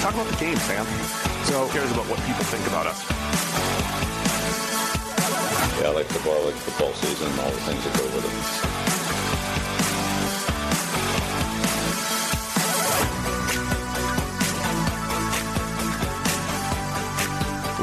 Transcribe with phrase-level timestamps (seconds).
[0.00, 0.86] Talk about the game, Sam.
[1.44, 3.04] So who cares about what people think about us?
[5.78, 8.24] Yeah, I like football, I like football season and all the things that go with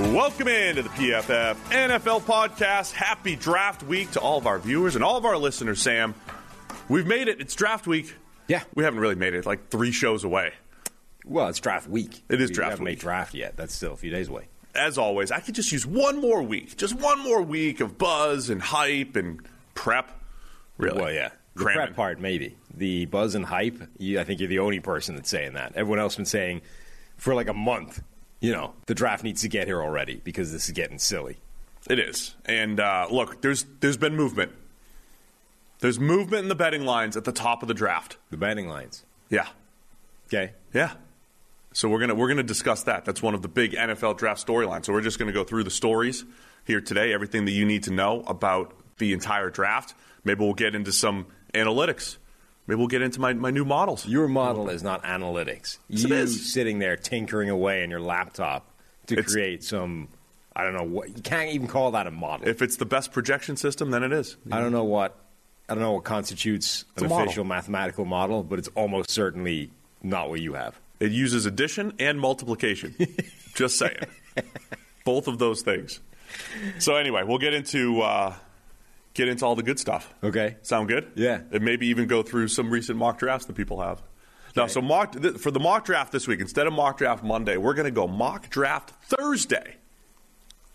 [0.01, 0.13] it.
[0.13, 2.93] Welcome into the PFF NFL podcast.
[2.93, 6.15] Happy draft week to all of our viewers and all of our listeners, Sam.
[6.89, 7.41] We've made it.
[7.41, 8.15] It's draft week.
[8.47, 8.63] Yeah.
[8.73, 10.53] We haven't really made it, like three shows away.
[11.27, 12.23] Well, it's draft week.
[12.29, 12.97] It is we draft haven't week.
[12.97, 13.57] made draft yet.
[13.57, 14.47] That's still a few days away.
[14.75, 16.77] As always, I could just use one more week.
[16.77, 19.41] Just one more week of buzz and hype and
[19.73, 20.11] prep.
[20.77, 21.01] Really?
[21.01, 21.29] Well, yeah.
[21.55, 21.85] The Cramming.
[21.85, 22.55] prep part, maybe.
[22.75, 25.73] The buzz and hype, you, I think you're the only person that's saying that.
[25.75, 26.61] Everyone else has been saying
[27.17, 28.03] for like a month,
[28.39, 31.37] you know, the draft needs to get here already because this is getting silly.
[31.89, 32.35] It is.
[32.45, 34.51] And uh, look, there's there's been movement.
[35.79, 38.17] There's movement in the betting lines at the top of the draft.
[38.29, 39.03] The betting lines.
[39.29, 39.47] Yeah.
[40.27, 40.51] Okay.
[40.73, 40.93] Yeah.
[41.77, 43.05] So we're gonna we're gonna discuss that.
[43.05, 44.85] That's one of the big NFL draft storylines.
[44.85, 46.25] So we're just gonna go through the stories
[46.65, 49.93] here today, everything that you need to know about the entire draft.
[50.23, 52.17] Maybe we'll get into some analytics.
[52.65, 54.07] Maybe we'll get into my, my new models.
[54.07, 55.77] Your model is not analytics.
[55.87, 56.51] Yes, you is.
[56.51, 58.71] sitting there tinkering away on your laptop
[59.05, 60.07] to It's- create some,
[60.55, 62.47] I don't know what, you can't even call that a model.
[62.47, 64.35] If it's the best projection system, then it is.
[64.51, 65.15] I don't know what
[65.69, 69.69] I don't know what constitutes It's an official mathematical model, but it's almost certainly
[70.01, 70.79] not what you have.
[70.99, 72.95] It uses addition and multiplication.
[73.55, 74.03] Just saying.
[75.05, 75.99] Both of those things.
[76.79, 78.33] So anyway, we'll get into uh,
[79.13, 80.13] get into all the good stuff.
[80.23, 80.57] Okay.
[80.61, 81.11] Sound good?
[81.15, 81.41] Yeah.
[81.51, 84.01] And maybe even go through some recent mock drafts that people have.
[84.55, 87.57] Now, so mock th- for the mock draft this week, instead of mock draft Monday,
[87.57, 89.75] we're going to go mock draft Thursday.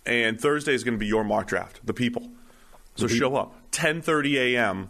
[0.07, 2.31] And Thursday is going to be your mock draft, the people.
[2.97, 4.89] So show up 10:30 a.m.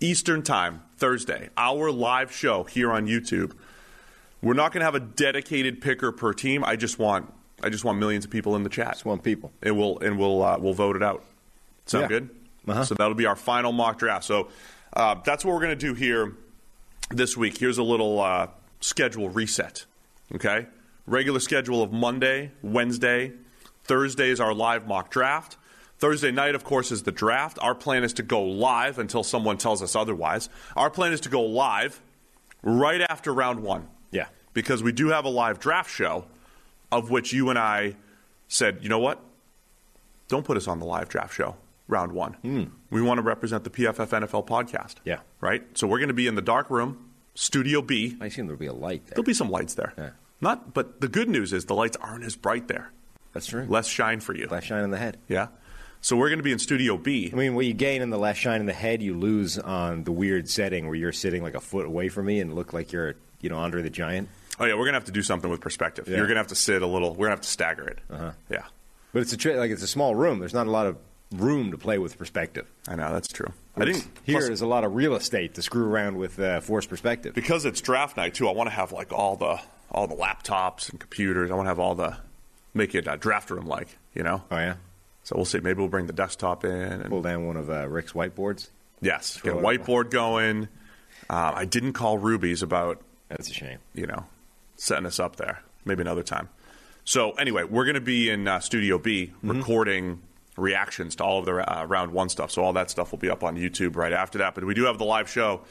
[0.00, 3.52] Eastern Time Thursday, our live show here on YouTube.
[4.42, 6.64] We're not going to have a dedicated picker per team.
[6.64, 7.32] I just want
[7.62, 8.92] I just want millions of people in the chat.
[8.92, 9.52] Just want people.
[9.62, 11.24] and we'll and we'll uh, we'll vote it out.
[11.86, 12.08] Sound Yeah.
[12.08, 12.30] good?
[12.68, 12.84] Uh-huh.
[12.84, 14.24] So that'll be our final mock draft.
[14.24, 14.48] So
[14.92, 16.34] uh, that's what we're going to do here
[17.10, 17.58] this week.
[17.58, 18.48] Here's a little uh,
[18.80, 19.86] schedule reset.
[20.34, 20.66] Okay,
[21.06, 23.32] regular schedule of Monday, Wednesday,
[23.84, 25.56] Thursday is our live mock draft.
[25.98, 27.58] Thursday night, of course, is the draft.
[27.60, 30.48] Our plan is to go live until someone tells us otherwise.
[30.76, 32.00] Our plan is to go live
[32.62, 33.88] right after round one.
[34.54, 36.24] Because we do have a live draft show
[36.90, 37.96] of which you and I
[38.48, 39.20] said, you know what?
[40.28, 42.34] Don't put us on the live draft show, round one.
[42.34, 42.64] Hmm.
[42.90, 44.96] We want to represent the PFF NFL podcast.
[45.04, 45.20] Yeah.
[45.40, 45.64] Right?
[45.76, 48.16] So we're going to be in the dark room, Studio B.
[48.20, 49.14] I assume there'll be a light there.
[49.14, 49.94] There'll be some lights there.
[49.96, 50.10] Yeah.
[50.40, 52.92] Not, but the good news is the lights aren't as bright there.
[53.32, 53.66] That's true.
[53.68, 54.46] Less shine for you.
[54.48, 55.18] less shine in the head.
[55.28, 55.48] Yeah.
[56.00, 57.30] So we're going to be in Studio B.
[57.32, 60.04] I mean, what you gain in the less shine in the head, you lose on
[60.04, 62.92] the weird setting where you're sitting like a foot away from me and look like
[62.92, 64.28] you're, you know, Andre the Giant.
[64.60, 66.08] Oh yeah, we're going to have to do something with perspective.
[66.08, 66.16] Yeah.
[66.16, 67.10] You're going to have to sit a little.
[67.10, 67.98] We're going to have to stagger it.
[68.10, 68.32] Uh-huh.
[68.50, 68.64] Yeah.
[69.12, 70.38] But it's a tra- like it's a small room.
[70.38, 70.96] There's not a lot of
[71.32, 72.66] room to play with perspective.
[72.88, 73.52] I know that's true.
[73.76, 76.60] I think Here plus- is a lot of real estate to screw around with uh,
[76.60, 77.34] forced perspective.
[77.34, 78.48] because it's draft night too.
[78.48, 79.60] I want to have like all the
[79.90, 81.50] all the laptops and computers.
[81.50, 82.16] I want to have all the
[82.74, 84.42] make it a draft room like you know.
[84.50, 84.74] Oh yeah,
[85.24, 85.60] So we'll see.
[85.60, 86.70] Maybe we'll bring the desktop in.
[86.72, 88.68] And, pull down one of uh, Rick's whiteboards.
[89.00, 89.86] yes, get a Throw it up.
[89.86, 90.68] whiteboard going.
[91.30, 93.78] Um, I didn't call Ruby's about That's a shame.
[93.94, 94.24] you know
[94.78, 95.62] setting us up there.
[95.84, 96.48] Maybe another time.
[97.04, 100.22] So anyway, we're going to be in uh, Studio B recording
[100.56, 102.50] reactions to all of the uh, round one stuff.
[102.50, 104.54] So all that stuff will be up on YouTube right after that.
[104.54, 105.62] But we do have the live show.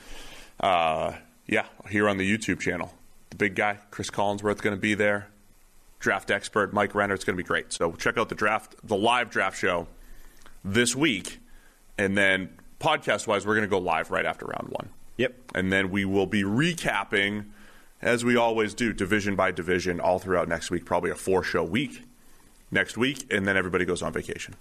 [0.60, 1.14] Uh,
[1.46, 2.94] yeah, here on the YouTube channel.
[3.30, 5.28] The big guy, Cris Collinsworth, going to be there.
[6.00, 7.14] Draft expert Mike Renner.
[7.14, 7.74] It's going to be great.
[7.74, 9.88] So check out the draft, the live draft show
[10.64, 11.40] this week,
[11.98, 12.50] and then
[12.80, 15.34] podcast wise, we're going to go live right after round one Yep.
[15.56, 17.46] and then we will be recapping,
[18.02, 20.86] as we always do, division by division, all throughout next week.
[20.86, 22.04] Probably a four-show week
[22.72, 24.56] next week, and then everybody goes on vacation.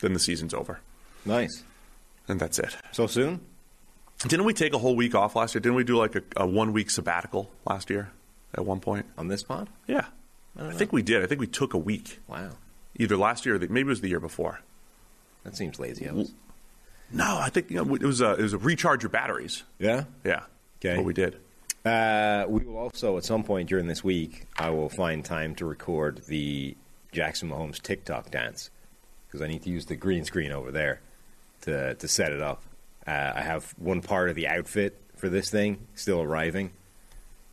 [0.00, 0.80] Then the season's over,
[1.24, 1.62] Nice.
[2.26, 2.76] and that's it.
[2.92, 3.40] So soon?
[4.26, 5.60] Didn't we take a whole week off last year?
[5.60, 8.10] Didn't we do like a, a one-week sabbatical last year
[8.54, 9.06] at one point?
[9.18, 9.68] On this pod?
[9.86, 10.06] Yeah,
[10.58, 11.22] I, think we did.
[11.22, 12.50] I think we took a week, Wow.
[12.98, 14.60] either last year or the, maybe it was the year before.
[15.44, 16.32] That seems lazy of us.
[17.12, 19.64] No, I think you know, it was a it was a recharge your batteries.
[19.78, 20.04] Yeah?
[20.24, 20.44] Yeah,
[20.80, 20.96] Okay.
[20.96, 21.36] what we did.
[21.84, 25.64] Uh, we will also, at some point during this week, I will find time to
[25.64, 26.76] record the
[27.12, 28.70] Jackson Mahomes TikTok dance
[29.26, 31.00] because I need to use the green screen over there
[31.62, 32.62] to to set it up.
[33.06, 36.72] Uh, I have one part of the outfit for this thing still arriving.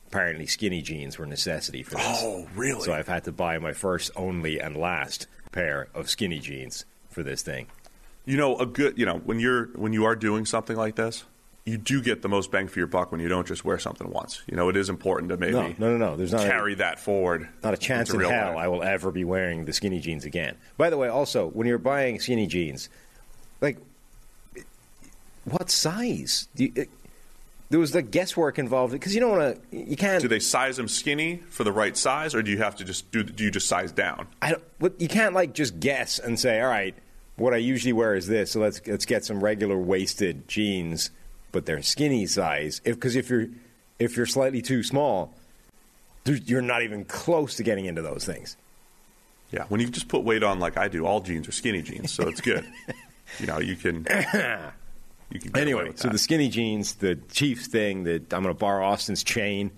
[0.07, 2.21] Apparently, skinny jeans were a necessity for this.
[2.21, 2.81] Oh, really?
[2.81, 7.23] So I've had to buy my first, only, and last pair of skinny jeans for
[7.23, 7.67] this thing.
[8.25, 8.97] You know, a good.
[8.97, 11.23] You know, when you're when you are doing something like this,
[11.67, 14.09] you do get the most bang for your buck when you don't just wear something
[14.09, 14.41] once.
[14.47, 16.15] You know, it is important to maybe No, no, no, no.
[16.15, 17.49] There's not a- carry that forward.
[17.61, 18.57] Not a chance in hell life.
[18.57, 20.55] I will ever be wearing the skinny jeans again.
[20.77, 22.87] By the way, also, when you're buying skinny jeans,
[23.59, 23.77] like,
[25.43, 26.47] what size?
[26.55, 26.89] Do you, it,
[27.69, 29.77] there was the guesswork involved because you don't want to.
[29.77, 30.21] You can't.
[30.21, 33.11] Do they size them skinny for the right size, or do you have to just
[33.11, 33.23] do?
[33.23, 34.27] Do you just size down?
[34.41, 36.95] I don't, you can't like just guess and say, all right,
[37.35, 41.11] what I usually wear is this, so let's let's get some regular waisted jeans,
[41.51, 42.79] but they're skinny size.
[42.79, 43.47] Because if, you're
[43.99, 45.33] if you're slightly too small,
[46.25, 48.57] you're not even close to getting into those things.
[49.51, 52.11] Yeah, when you just put weight on like I do, all jeans are skinny jeans,
[52.11, 52.65] so it's good.
[53.39, 54.05] you know, you can.
[55.29, 58.85] You can Anyway, so the skinny jeans, the Chiefs thing, that I'm going to borrow
[58.85, 59.71] Austin's chain.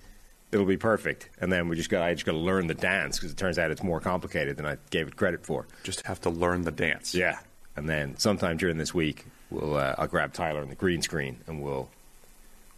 [0.52, 3.18] It'll be perfect, and then we just got I just got to learn the dance
[3.18, 5.68] because it turns out it's more complicated than I gave it credit for.
[5.84, 7.16] just have to learn the dance.
[7.16, 7.40] Yeah,
[7.76, 11.38] and then sometime during this week, we'll uh, I'll grab Tyler on the green screen
[11.48, 11.90] and we'll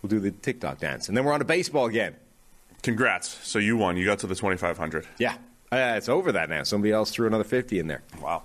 [0.01, 2.15] we'll do the TikTok dance, and then we're on to baseball again.
[2.83, 3.27] Congrats.
[3.47, 3.97] So you won.
[3.97, 5.06] You got to the 2500.
[5.19, 5.33] Yeah,
[5.71, 6.63] uh, it's over that now.
[6.63, 8.01] Somebody else threw another fifty in there.
[8.21, 8.44] Wow.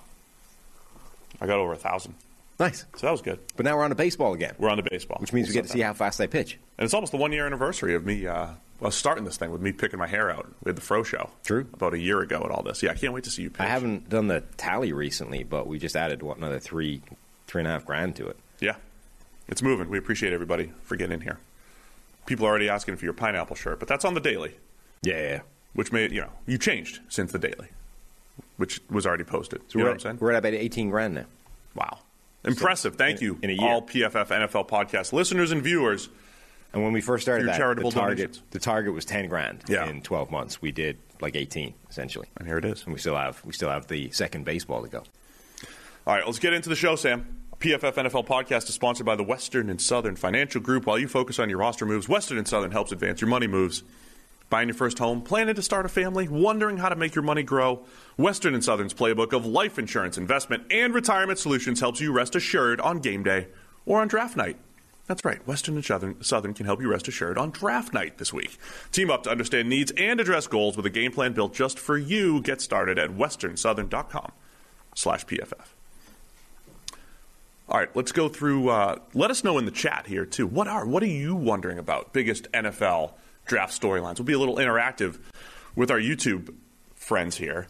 [1.40, 2.14] I got over a thousand.
[2.58, 3.38] Nice, So that was good.
[3.56, 5.64] but now we're on to baseball again, We're on to baseball, which means we get
[5.64, 6.58] to see how fast they pitch.
[6.78, 8.48] And it's almost the one year anniversary of me uh,
[8.80, 10.46] well, starting this thing with me picking my hair out.
[10.64, 11.28] We had the Fro Show.
[11.44, 11.66] True.
[11.74, 12.82] About a year ago at all this.
[12.82, 13.60] Yeah, I can't wait to see you pitch.
[13.60, 17.02] I haven't done the tally recently, but we just added what another three
[17.46, 18.36] three and a half grand to it.
[18.60, 18.76] Yeah.
[19.48, 19.88] It's moving.
[19.88, 21.38] We appreciate everybody for getting in here.
[22.26, 24.56] People are already asking for your pineapple shirt, but that's on the daily,
[25.02, 25.40] Yeah, yeah.
[25.74, 27.68] which made, you know, you changed since the daily,
[28.56, 29.60] which was already posted.
[29.68, 30.18] So you know we're, what I'm saying?
[30.20, 31.24] we're at about 18 grand now.
[31.76, 31.98] Wow.
[32.44, 32.96] Impressive.
[32.96, 33.62] Thank in- you, in a year.
[33.68, 36.08] all PFF NFL podcast listeners and viewers.
[36.72, 38.42] And when we first started that, charitable the target donations.
[38.50, 39.88] the target was 10 grand Yeah.
[39.88, 40.60] in 12 months.
[40.60, 42.26] We did like 18 essentially.
[42.36, 42.82] And here it is.
[42.84, 45.04] And we still have we still have the second baseball to go.
[46.06, 47.26] All right, let's get into the show, Sam.
[47.58, 50.86] PFF NFL podcast is sponsored by the Western and Southern Financial Group.
[50.86, 53.82] While you focus on your roster moves, Western and Southern helps advance your money moves.
[54.48, 57.42] Buying your first home, planning to start a family, wondering how to make your money
[57.42, 57.84] grow?
[58.16, 62.80] Western and Southern's playbook of life insurance, investment, and retirement solutions helps you rest assured
[62.80, 63.48] on game day
[63.84, 64.58] or on draft night.
[65.08, 65.44] That's right.
[65.44, 68.58] Western and Southern, Southern can help you rest assured on draft night this week.
[68.92, 71.98] Team up to understand needs and address goals with a game plan built just for
[71.98, 72.40] you.
[72.42, 74.30] Get started at westernsouthern.com
[74.94, 75.75] slash PFF.
[77.68, 78.68] All right, let's go through.
[78.68, 80.46] Uh, let us know in the chat here too.
[80.46, 82.12] What are what are you wondering about?
[82.12, 83.12] Biggest NFL
[83.44, 84.18] draft storylines.
[84.18, 85.18] We'll be a little interactive
[85.74, 86.54] with our YouTube
[86.94, 87.66] friends here.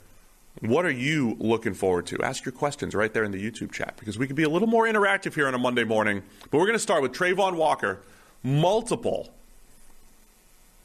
[0.60, 2.22] What are you looking forward to?
[2.22, 4.68] Ask your questions right there in the YouTube chat because we can be a little
[4.68, 6.22] more interactive here on a Monday morning.
[6.50, 8.00] But we're going to start with Travon Walker.
[8.42, 9.30] Multiple,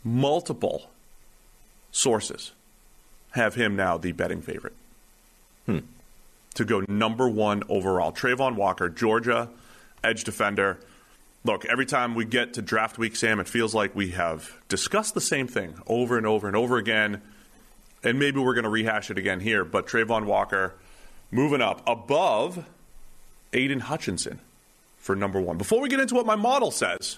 [0.04, 0.90] multiple
[1.92, 2.52] sources
[3.32, 4.74] have him now the betting favorite
[6.56, 8.12] to go number one overall.
[8.12, 9.50] Travon Walker, Georgia,
[10.04, 10.80] edge defender.
[11.44, 15.14] Look, every time we get to draft week, Sam, it feels like we have discussed
[15.14, 17.22] the same thing over and over and over again.
[18.04, 19.64] And maybe we're going to rehash it again here.
[19.64, 20.76] But Travon Walker
[21.32, 22.66] moving up above
[23.54, 24.40] Aidan Hutchinson
[24.98, 25.58] for number one.
[25.58, 27.18] Before we get into what my model says,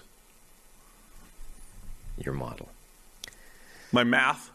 [2.18, 2.68] Your model.
[3.92, 4.50] my math.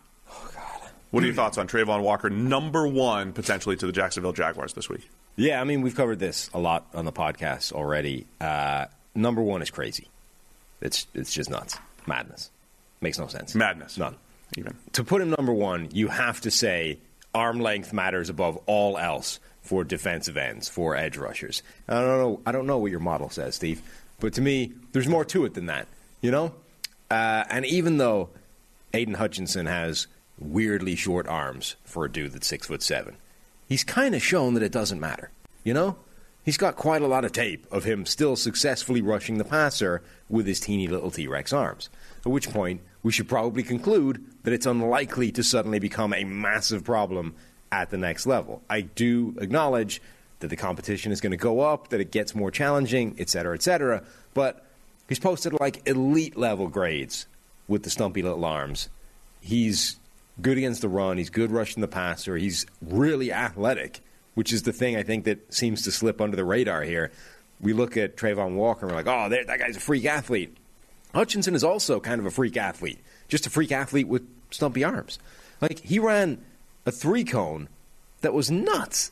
[1.11, 4.89] What are your thoughts on Travon Walker, number one potentially to the Jacksonville Jaguars this
[4.89, 5.09] week?
[5.35, 8.27] Yeah, I mean we've covered this a lot on the podcast already.
[8.39, 8.85] Uh,
[9.15, 10.07] number one is crazy.
[10.81, 12.51] It's it's just nuts, madness.
[13.01, 13.55] Makes no sense.
[13.55, 13.97] Madness.
[13.97, 14.15] None.
[14.57, 14.75] Even.
[14.93, 16.97] to put him number one, you have to say
[17.35, 21.61] arm length matters above all else for defensive ends, for edge rushers.
[21.87, 22.41] I don't know.
[22.45, 23.81] I don't know what your model says, Steve,
[24.19, 25.87] but to me, there's more to it than that.
[26.21, 26.53] You know,
[27.11, 28.29] uh, and even though
[28.93, 30.07] Aidan Hutchinson has
[30.39, 33.17] weirdly short arms for a dude that's six foot seven,
[33.67, 35.31] he's kind of shown that it doesn't matter.
[35.63, 35.97] You know,
[36.43, 40.47] he's got quite a lot of tape of him still successfully rushing the passer with
[40.47, 41.89] his teeny little T Rex arms.
[42.25, 46.83] At which point, we should probably conclude that it's unlikely to suddenly become a massive
[46.83, 47.35] problem
[47.71, 48.61] at the next level.
[48.69, 50.01] I do acknowledge
[50.39, 53.53] that the competition is going to go up, that it gets more challenging, et cetera,
[53.53, 54.03] et cetera.
[54.33, 54.65] But
[55.07, 57.25] he's posted like elite level grades
[57.67, 58.89] with the stumpy little arms.
[59.41, 59.97] He's
[60.41, 61.17] good against the run.
[61.17, 62.37] He's good rushing the passer.
[62.37, 64.01] He's really athletic,
[64.35, 67.11] which is the thing I think that seems to slip under the radar here.
[67.59, 70.55] We look at Travon Walker and we're like, oh, that guy's a freak athlete.
[71.13, 75.19] Hutchinson is also kind of a freak athlete, just a freak athlete with stumpy arms.
[75.61, 76.43] Like he ran
[76.85, 77.67] a three cone
[78.21, 79.11] that was nuts.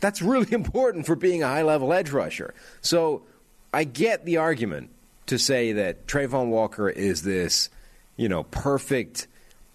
[0.00, 2.54] That's really important for being a high level edge rusher.
[2.80, 3.22] So
[3.72, 4.90] I get the argument
[5.26, 7.70] to say that Travon Walker is this,
[8.16, 9.26] you know, perfect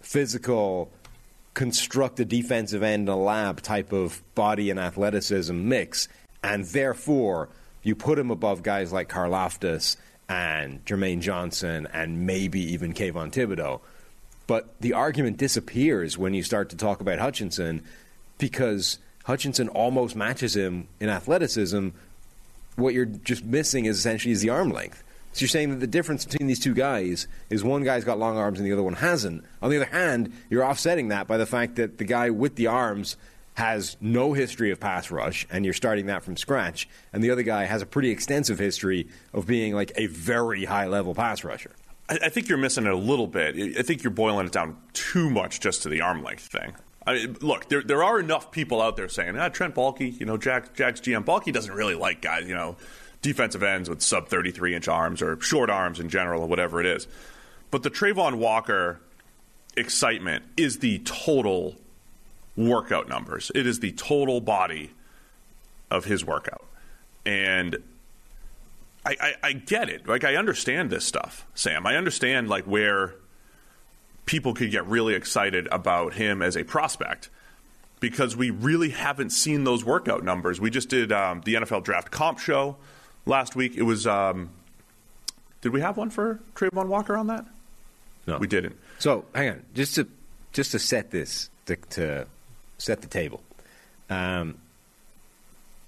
[0.08, 0.90] physical
[1.54, 6.08] construct a defensive end in a lab type of body and athleticism mix,
[6.42, 7.50] and therefore
[7.84, 9.98] you put him above guys like Karlaftis
[10.30, 13.82] and Jermaine Johnson and maybe even Kayvon Thibodeaux.
[14.46, 17.84] But the argument disappears when you start to talk about Hutchinson
[18.38, 21.90] because Hutchinson almost matches him in athleticism.
[22.78, 25.04] What you're just missing is essentially is the arm length.
[25.38, 28.39] So you're saying that the difference between these two guys is one guy's got long
[28.39, 29.46] arms and the other one hasn't.
[29.62, 32.65] On the other hand, you're offsetting that by the fact that the guy with the
[32.65, 33.17] arms
[33.53, 37.44] has no history of pass rush, and you're starting that from scratch, and the other
[37.44, 41.75] guy has a pretty extensive history of being like a very high level pass rusher.
[42.10, 43.77] I, I think you're missing it a little bit.
[43.77, 46.74] I think you're boiling it down too much just to the arm length thing.
[47.06, 50.25] I mean, look, there, there are enough people out there saying, ah, Trent Baalke, you
[50.25, 52.75] know, Jack, Jack's GM, Baalke doesn't really like guys, you know,
[53.28, 56.86] defensive ends with sub 33 inch arms or short arms in general or whatever it
[56.86, 57.08] is.
[57.72, 59.02] But the Travon Walker
[59.76, 61.76] excitement is the total
[62.56, 63.52] workout numbers.
[63.54, 64.92] It is the total body
[65.92, 66.66] of his workout.
[67.26, 67.78] And
[69.06, 70.08] I, I, I get it.
[70.08, 71.86] Like I understand this stuff, Sam.
[71.86, 73.16] I understand like where
[74.26, 77.30] people could get really excited about him as a prospect
[78.00, 80.62] because we really haven't seen those workout numbers.
[80.62, 82.78] We just did um, the NFL Draft Comp Show
[83.28, 83.76] last week.
[83.76, 84.08] It was.
[84.08, 84.50] Um,
[85.62, 87.46] did we have one for Travon Walker on that?
[88.26, 88.78] No, we didn't.
[89.00, 90.08] So hang on, just to
[90.54, 92.28] just to set this to, to
[92.78, 93.42] set the table.
[94.10, 94.58] Um,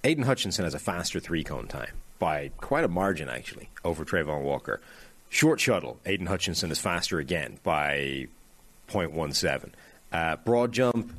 [0.03, 4.41] Aidan Hutchinson has a faster three cone time by quite a margin, actually, over Travon
[4.41, 4.81] Walker.
[5.29, 8.27] Short shuttle, Aidan Hutchinson is faster again by
[8.89, 9.71] 0.17.
[10.11, 11.13] Uh, broad jump,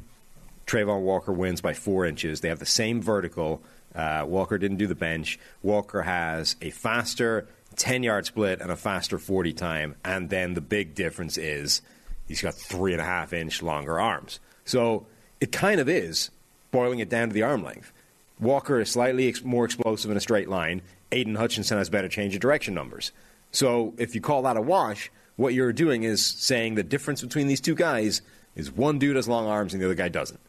[0.66, 2.40] Trayvon Walker wins by four inches.
[2.40, 3.62] They have the same vertical.
[3.94, 5.38] Uh, Walker didn't do the bench.
[5.62, 9.96] Walker has a faster 10 yard split and a faster 40 time.
[10.04, 11.82] And then the big difference is
[12.26, 14.40] he's got three and a half inch longer arms.
[14.64, 15.06] So
[15.40, 16.30] it kind of is
[16.70, 17.92] boiling it down to the arm length.
[18.38, 20.82] Walker is slightly ex- more explosive in a straight line.
[21.12, 23.12] Aidan Hutchinson has better change of direction numbers.
[23.52, 27.48] So if you call that a wash, what you're doing is saying the difference between
[27.48, 28.22] these two guys
[28.54, 30.40] is one dude has long arms and the other guy doesn't.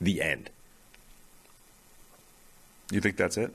[0.00, 0.50] The end.
[2.90, 3.52] You think that's it?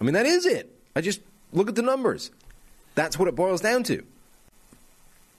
[0.00, 0.70] I mean, that is it.
[0.94, 1.20] I just
[1.52, 2.30] look at the numbers.
[2.94, 4.04] That's what it boils down to.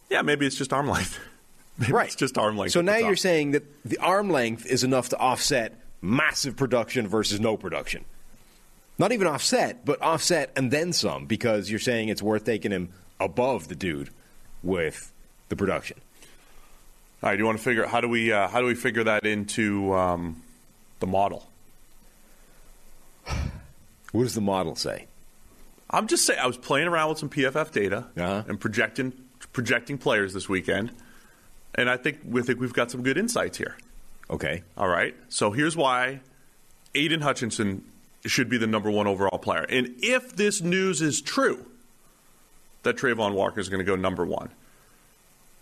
[0.09, 1.19] Yeah, maybe it's just arm length.
[1.77, 2.05] Maybe right.
[2.05, 2.71] It's just arm length.
[2.71, 7.41] So now you're saying that the arm length is enough to offset massive production versus
[7.41, 8.05] no production.
[8.97, 12.89] Not even offset, but offset and then some because you're saying it's worth taking him
[13.19, 14.09] above the dude
[14.63, 15.11] with
[15.49, 15.97] the production.
[17.21, 19.03] All right, do you want to figure how do we uh, how do we figure
[19.03, 20.41] that into um,
[20.99, 21.49] the model?
[24.11, 25.07] What does the model say?
[25.89, 28.43] I'm just saying I was playing around with some PFF data Uh-huh.
[28.47, 29.13] and projecting
[29.53, 30.91] projecting players this weekend,
[31.75, 33.77] and I think we think we've got some good insights here.
[34.29, 34.63] Okay.
[34.77, 36.21] All right, so here's why
[36.95, 37.83] Aidan Hutchinson
[38.25, 41.65] should be the number one overall player, and if this news is true
[42.83, 44.49] that Travon Walker is going to go number one,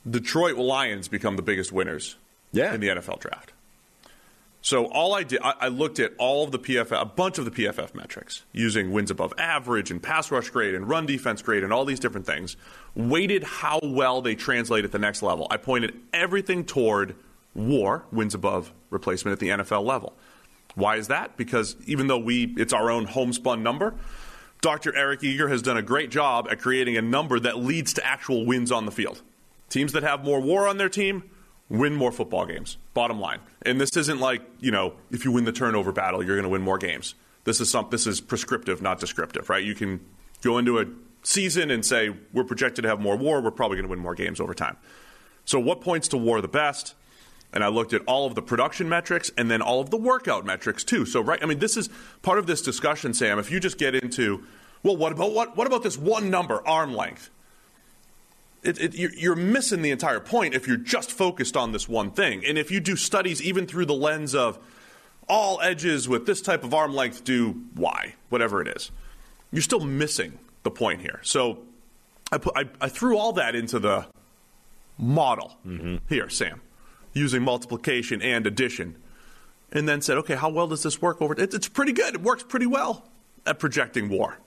[0.10, 2.16] Detroit Lions become the biggest winners
[2.52, 2.74] Yeah.
[2.74, 3.52] in the NFL draft.
[4.64, 7.44] So all I did, I, I looked at all of the PFF, a bunch of
[7.44, 11.66] the PFF metrics, using wins above average and pass rush grade and run defense grade
[11.66, 12.56] and all these different things.
[12.96, 15.48] Weighted how well they translate at the next level.
[15.52, 17.14] I pointed everything toward
[17.54, 20.14] WAR, wins above replacement at the NFL level.
[20.76, 21.36] Why is that?
[21.36, 23.94] Because even though we, it's our own homespun number,
[24.62, 24.96] Dr.
[24.96, 28.46] Eric Eager has done a great job at creating a number that leads to actual
[28.46, 29.24] wins on the field.
[29.68, 31.30] Teams that have more WAR on their team
[31.74, 32.78] win more football games.
[32.94, 33.40] Bottom line.
[33.64, 36.50] And this isn't like, you know, if you win the turnover battle, you're going to
[36.50, 37.16] win more games.
[37.46, 39.64] This is some this is prescriptive, not descriptive, right?
[39.64, 40.00] You can
[40.44, 40.86] go into a
[41.24, 44.14] season and say we're projected to have more war, we're probably going to win more
[44.14, 44.78] games over time.
[45.46, 46.94] So what points to war the best?
[47.52, 50.46] And I looked at all of the production metrics and then all of the workout
[50.46, 51.06] metrics too.
[51.06, 51.90] So right, I mean this is
[52.22, 53.40] part of this discussion, Sam.
[53.40, 54.46] If you just get into,
[54.84, 57.32] well, what about what what about this one number, arm length?
[58.64, 62.12] It, it, you're, you're missing the entire point if you're just focused on this one
[62.12, 62.46] thing.
[62.46, 64.58] And if you do studies even through the lens of
[65.28, 68.92] all edges with this type of arm length do Y, whatever it is,
[69.52, 71.20] you're still missing the point here.
[71.24, 71.60] So
[72.32, 74.06] I, put, I, I threw all that into the
[74.98, 75.98] model mm-hmm.
[76.08, 76.62] here, Sam,
[77.14, 78.96] using multiplication and addition,
[79.72, 81.34] and then said, okay, how well does this work over?
[81.34, 82.16] It, it's pretty good.
[82.16, 83.10] It works pretty well
[83.46, 84.38] at projecting war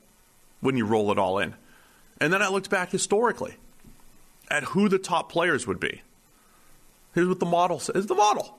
[0.61, 1.54] when you roll it all in.
[2.18, 3.56] And then I looked back historically
[4.50, 6.02] at who the top players would be.
[7.14, 7.96] Here's what the model says.
[7.96, 8.58] It's the model.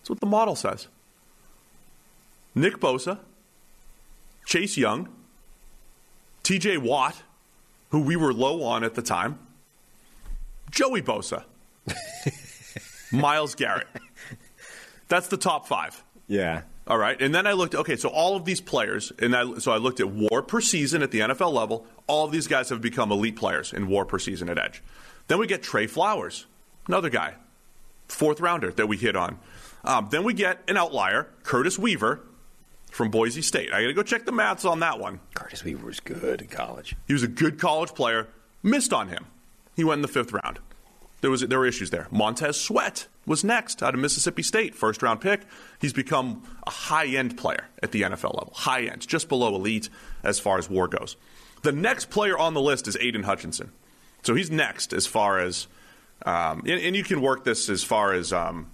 [0.00, 0.88] That's what the model says.
[2.54, 3.18] Nick Bosa,
[4.46, 5.08] Chase Young,
[6.42, 7.22] TJ Watt,
[7.90, 9.38] who we were low on at the time,
[10.70, 11.44] Joey Bosa,
[13.12, 13.88] Myles Garrett.
[15.08, 16.02] That's the top five.
[16.28, 16.62] Yeah.
[16.86, 17.20] All right.
[17.20, 20.00] And then I looked, okay, so all of these players, and I, so I looked
[20.00, 21.86] at war per season at the NFL level.
[22.10, 24.82] All of these guys have become elite players in war per season at Edge.
[25.28, 26.46] Then we get Trey Flowers,
[26.88, 27.34] another guy,
[28.08, 29.38] fourth rounder that we hit on.
[29.84, 32.20] Um, then we get an outlier, Curtis Weaver
[32.90, 33.72] from Boise State.
[33.72, 35.20] I got to go check the maths on that one.
[35.34, 36.96] Curtis Weaver was good in college.
[37.06, 38.26] He was a good college player.
[38.60, 39.26] Missed on him.
[39.76, 40.58] He went in the fifth round.
[41.20, 42.08] There was there were issues there.
[42.10, 45.42] Montez Sweat was next out of Mississippi State, first round pick.
[45.80, 49.88] He's become a high end player at the NFL level, high end, just below elite
[50.24, 51.14] as far as WAR goes.
[51.62, 53.72] The next player on the list is Aidan Hutchinson,
[54.22, 55.66] so he's next as far as,
[56.24, 58.70] um, and, and, you can work this as far as, um,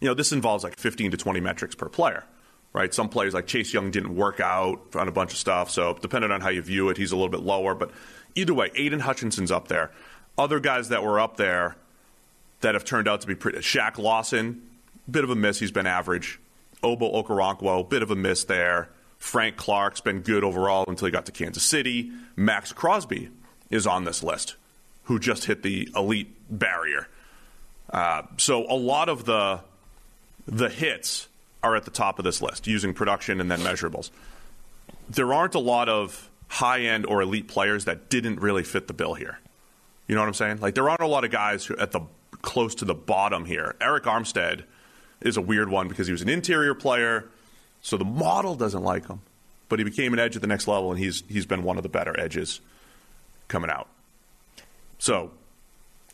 [0.00, 2.24] you know, this involves like 15 to 20 metrics per player.
[2.72, 5.96] Right, some players like Chase Young didn't work out on a bunch of stuff, so
[6.02, 7.72] depending on how you view it, he's a little bit lower.
[7.72, 7.92] But
[8.34, 9.92] either way, Aidan Hutchinson's up there
[10.36, 11.76] other guys that were up there
[12.60, 13.58] that have turned out to be pretty.
[13.58, 14.62] Shaq Lawson,
[15.10, 15.58] bit of a miss.
[15.58, 16.40] He's been average.
[16.82, 18.90] Ogbo Okoronkwo, bit of a miss there.
[19.24, 22.12] Frank Clark's been good overall until he got to Kansas City.
[22.36, 23.30] Maxx Crosby
[23.70, 24.56] is on this list,
[25.04, 27.08] who just hit the elite barrier.
[27.88, 29.60] Uh, so a lot of the
[30.46, 31.28] the hits
[31.62, 34.10] are at the top of this list using production and then measurables.
[35.08, 38.94] There aren't a lot of high end or elite players that didn't really fit the
[38.94, 39.40] bill here.
[40.06, 40.60] You know what I'm saying?
[40.60, 42.02] Like there aren't a lot of guys who at the
[42.42, 43.74] close to the bottom here.
[43.80, 44.64] Arik Armstead
[45.22, 47.30] is a weird one because he was an interior player,
[47.84, 49.20] so the model doesn't like him.
[49.68, 51.82] But he became an edge at the next level, and he's he's been one of
[51.82, 52.60] the better edges
[53.46, 53.88] coming out.
[54.98, 55.32] So,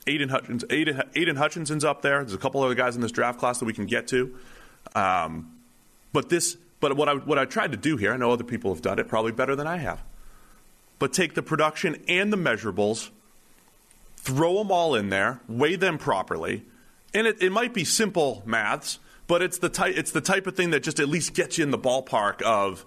[0.06, 2.18] Aidan, Hutchins, Aidan, Aidan Hutchinson's up there.
[2.24, 4.36] There's a couple other guys in this draft class that we can get to.
[4.94, 5.52] Um,
[6.12, 8.72] but this, but what I what I tried to do here, I know other people
[8.74, 10.02] have done it probably better than I have.
[10.98, 13.10] But take the production and the measurables
[14.16, 16.64] throw them all in there, weigh them properly,
[17.14, 18.98] and it, it might be simple maths,
[19.30, 21.62] but it's the type it's the type of thing that just at least gets you
[21.62, 22.84] in the ballpark of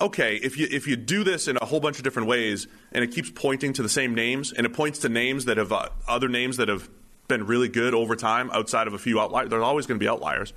[0.00, 3.04] okay, if you if you do this in a whole bunch of different ways and
[3.04, 5.88] it keeps pointing to the same names and it points to names that have uh,
[6.08, 6.90] other names that have
[7.28, 10.08] been really good over time outside of a few outliers, there's always going to be
[10.08, 10.52] outliers.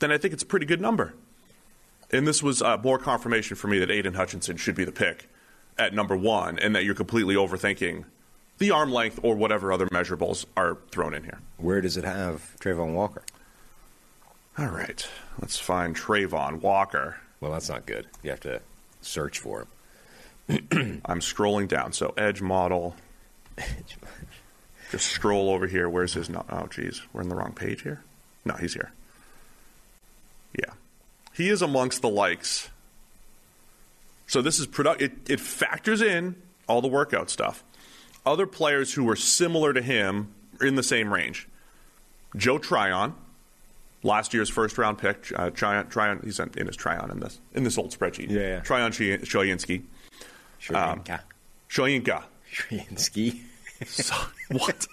[0.00, 1.14] Then I think it's a pretty good number.
[2.10, 5.30] And this was uh, more confirmation for me that Aidan Hutchinson should be the pick
[5.78, 8.04] at number one, and that you're completely overthinking
[8.58, 11.40] the arm length or whatever other measurables are thrown in here.
[11.56, 13.22] Where does it have Travon Walker?
[14.56, 15.06] All right,
[15.40, 17.18] let's find Travon Walker.
[17.40, 18.06] Well, that's not good.
[18.22, 18.60] You have to
[19.00, 19.66] search for
[20.48, 20.68] him.
[21.04, 21.92] I'm scrolling down.
[21.92, 22.94] So edge model.
[24.90, 25.88] Just scroll over here.
[25.88, 26.28] Where's his?
[26.28, 28.02] No- oh, geez, we're in the wrong page here.
[28.44, 28.92] No, he's here.
[30.56, 30.74] Yeah,
[31.32, 32.70] he is amongst the likes.
[34.26, 35.02] So this is product.
[35.02, 36.36] It, it factors in
[36.68, 37.64] all the workout stuff
[38.26, 41.48] other players who were similar to him in the same range.
[42.36, 43.14] Joe Tryon,
[44.04, 45.32] last year's first round pick.
[45.34, 48.30] Uh, Tryon, Tryon, he's in his Tryon in this in this old spreadsheet.
[48.30, 48.60] Yeah, yeah.
[48.60, 49.82] Tryon Shoyinski.
[50.60, 51.10] Shoyinka.
[51.10, 51.18] Um,
[51.68, 52.22] Shoyinka.
[52.52, 53.40] Shoyinski.
[53.86, 54.14] So,
[54.52, 54.86] what?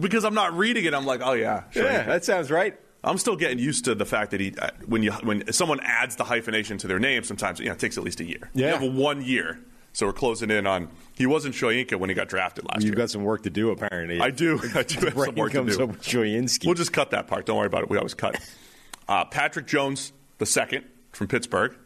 [0.00, 1.84] because I'm not reading it, I'm like, oh yeah, Shoyinka.
[1.84, 2.76] yeah, that sounds right.
[3.04, 6.16] I'm still getting used to the fact that he, uh, when you when someone adds
[6.16, 8.50] the hyphenation to their name, sometimes you know, it takes at least a year.
[8.54, 9.60] Yeah, you have a one year
[9.94, 10.88] so we're closing in on.
[11.16, 12.92] He wasn't Shoyinka when he got drafted last You've year.
[12.92, 14.20] You've got some work to do, apparently.
[14.20, 14.60] I do.
[14.74, 15.86] I do have some work to do.
[15.88, 16.66] Shoyinski.
[16.66, 17.46] We'll just cut that part.
[17.46, 17.88] Don't worry about it.
[17.88, 18.38] We always cut.
[19.08, 21.76] Uh, Patrick Jones, the second from Pittsburgh.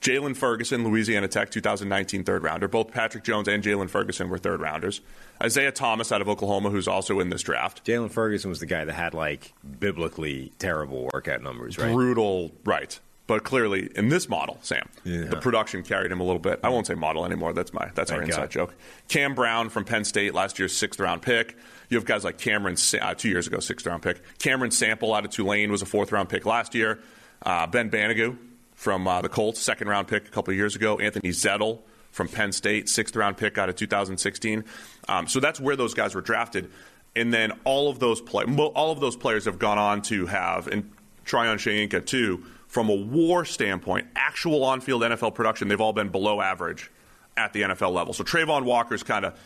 [0.00, 2.68] Jaylon Ferguson, Louisiana Tech, 2019 third rounder.
[2.68, 5.00] Both Patrick Jones and Jaylon Ferguson were third rounders.
[5.42, 7.86] Isaiah Thomas out of Oklahoma, who's also in this draft.
[7.86, 11.90] Jaylon Ferguson was the guy that had like biblically terrible workout numbers, right?
[11.92, 12.98] Brutal, right?
[13.26, 15.24] But clearly, in this model, Sam, yeah.
[15.24, 16.60] the production carried him a little bit.
[16.62, 17.54] I won't say model anymore.
[17.54, 18.50] That's my that's Thank our inside God.
[18.50, 18.74] joke.
[19.08, 21.56] Cam Brown from Penn State, last year's sixth round pick.
[21.88, 24.20] You have guys like Cameron, uh, two years ago, sixth round pick.
[24.38, 27.00] Cameron Sample out of Tulane was a fourth round pick last year.
[27.42, 28.36] Uh, ben Banogu
[28.74, 30.98] from uh, the Colts, second round pick a couple of years ago.
[30.98, 34.64] Anthony Zettel from Penn State, sixth round pick out of 2016.
[35.08, 36.70] Um, so that's where those guys were drafted.
[37.16, 40.66] And then all of those play, all of those players have gone on to have,
[40.66, 40.90] and
[41.24, 46.08] Tryon Shoyinka too from a war standpoint, actual on field NFL production, they've all been
[46.08, 46.90] below average
[47.36, 48.12] at the NFL level.
[48.12, 49.38] So Travon Walker's kind of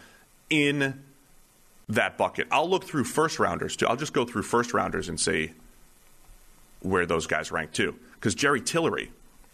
[0.49, 1.05] in
[1.91, 2.49] that bucket.
[2.51, 3.87] I'll look through first rounders too.
[3.87, 5.53] I'll just go through first rounders and see
[6.81, 7.97] where those guys rank too.
[8.15, 9.13] Because Jerry Tillery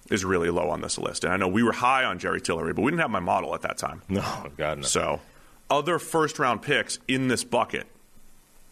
[0.09, 1.25] is really low on this list.
[1.25, 3.57] And I know we were high on Jerry Tillery, but we didn't have my model
[3.57, 4.03] at that time.
[4.09, 4.85] No, God, no.
[4.85, 5.21] So,
[5.69, 7.89] other first round picks in this bucket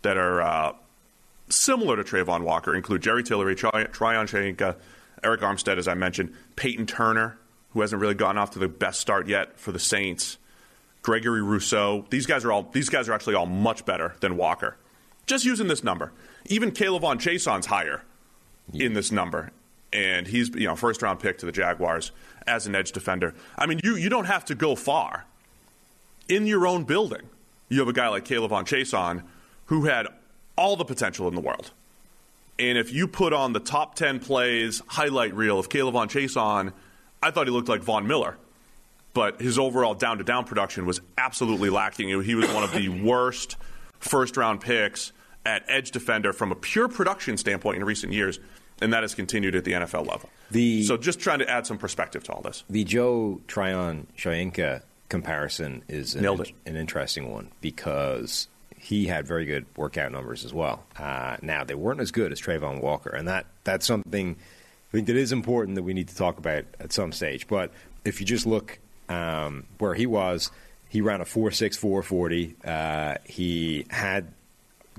[0.02, 0.72] that are uh,
[1.48, 3.86] similar to Travon Walker include Jerry Tillery, Tryon
[4.26, 4.76] Shanka,
[5.22, 7.38] Arik Armstead, as I mentioned, Peyton Turner,
[7.70, 10.38] who hasn't really gotten off to the best start yet for the Saints,
[11.02, 12.06] Gregory Rousseau.
[12.10, 14.76] These guys are all these guys are actually all much better than Walker.
[15.26, 16.12] Just using this number,
[16.46, 18.02] even K'Lavon Chaisson's higher
[18.72, 19.50] in this number,
[19.92, 22.12] and he's you know first round pick to the Jaguars
[22.46, 23.34] as an edge defender.
[23.56, 25.26] I mean, you you don't have to go far
[26.28, 27.22] in your own building.
[27.68, 29.22] You have a guy like K'Lavon Chaisson
[29.66, 30.08] who had
[30.56, 31.70] all the potential in the world.
[32.58, 36.72] And if you put on the top 10 plays highlight reel of K'Lavon Chaisson,
[37.22, 38.36] I thought he looked like Von Miller.
[39.14, 42.08] But his overall down to down production was absolutely lacking.
[42.22, 43.56] He was one of the worst
[43.98, 45.12] first round picks
[45.44, 48.38] at edge defender from a pure production standpoint in recent years,
[48.80, 50.30] and that has continued at the NFL level.
[50.50, 52.64] The- so just trying to add some perspective to all this.
[52.70, 56.24] The Joe Tryon Shoyinka comparison is an,
[56.64, 58.48] an interesting one because
[58.92, 60.84] he had very good workout numbers as well.
[60.98, 65.06] Uh, now they weren't as good as Travon Walker, and that that's something I think
[65.06, 67.46] that is important that we need to talk about at some stage.
[67.48, 67.72] But
[68.04, 68.78] if you just look
[69.08, 70.50] um, where he was,
[70.90, 72.54] he ran a four six four forty.
[72.62, 74.34] Uh, he had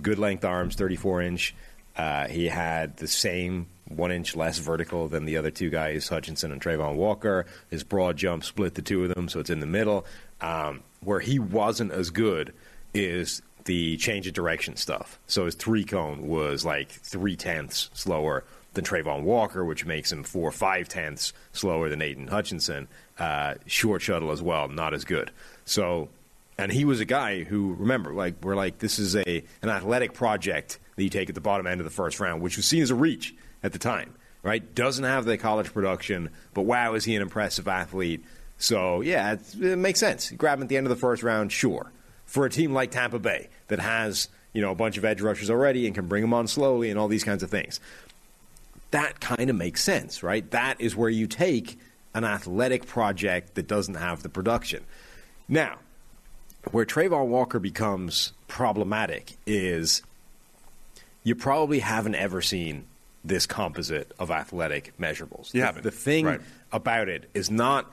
[0.02, 1.56] good length arms, 34 inch.
[1.96, 6.52] Uh, he had the same one inch less vertical than the other two guys, Hutchinson
[6.52, 7.46] and Travon Walker.
[7.70, 10.08] His broad jump split the two of them, so it's in the middle.
[10.42, 12.54] Um, where he wasn't as good
[12.94, 15.20] is the change of direction stuff.
[15.28, 20.24] So his three cone was like three tenths slower than Travon Walker, which makes him
[20.24, 22.88] four or five tenths slower than Aidan Hutchinson.
[23.18, 25.32] Uh, short shuttle as well, not as good.
[25.66, 26.10] So
[26.58, 30.14] and he was a guy who remember like we're like this is a an athletic
[30.14, 32.82] project that you take at the bottom end of the first round which was seen
[32.82, 37.06] as a reach at the time right doesn't have the college production but wow is
[37.06, 38.24] he an impressive athlete
[38.58, 41.52] so yeah it's, it makes sense grab him at the end of the first round
[41.52, 41.92] sure
[42.34, 45.52] for a team like tampa bay that has you know a bunch of edge rushers
[45.52, 47.80] already and can bring them on slowly and all these kinds of things
[48.92, 50.50] that kind of makes sense, right?
[50.52, 51.80] That is where you take
[52.14, 54.84] an athletic project that doesn't have the production.
[55.48, 55.80] Now,
[56.72, 60.04] where Travon Walker becomes problematic is
[61.24, 62.86] you probably haven't ever seen
[63.26, 65.52] this composite of athletic measurables.
[65.56, 65.82] You The- haven't.
[65.84, 66.42] The thing Right.
[66.72, 67.92] about it is not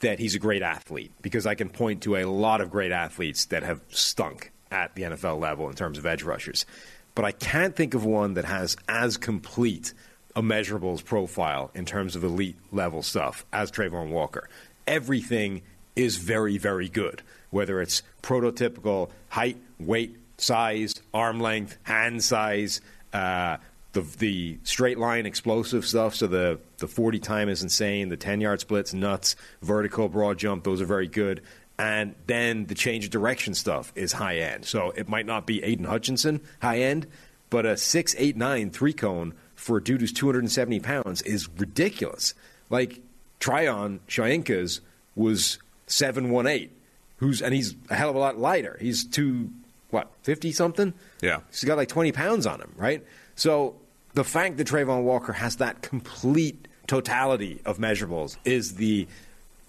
[0.00, 3.46] that he's a great athlete, because I can point to a lot of great athletes
[3.46, 6.66] that have stunk at the NFL level in terms of edge rushers.
[7.14, 9.92] But I can't think of one that has as complete
[10.36, 14.48] a measurables profile in terms of elite level stuff as Travon Walker.
[14.86, 15.62] Everything
[15.96, 22.80] is very, very good, whether it's prototypical height, weight, size, arm length, hand size,
[23.12, 23.56] uh,
[23.92, 26.14] the the straight line explosive stuff.
[26.14, 28.08] So the the forty time is insane.
[28.08, 29.36] The ten yard splits nuts.
[29.62, 31.42] Vertical broad jump those are very good.
[31.78, 34.66] And then the change of direction stuff is high end.
[34.66, 37.06] So it might not be Aidan Hutchinson high end,
[37.48, 40.80] but a six eight nine three cone for a dude who's two hundred and seventy
[40.80, 42.34] pounds is ridiculous.
[42.68, 43.00] Like
[43.40, 44.80] Tryon Shoyinka's
[45.16, 46.70] was seven one eight,
[47.16, 48.76] who's and he's a hell of a lot lighter.
[48.80, 49.50] He's two
[49.90, 50.94] what fifty something.
[51.20, 51.40] Yeah.
[51.50, 53.04] He's got like 20 pounds on him, right?
[53.34, 53.79] So
[54.14, 59.06] the fact that Travon Walker has that complete totality of measurables is the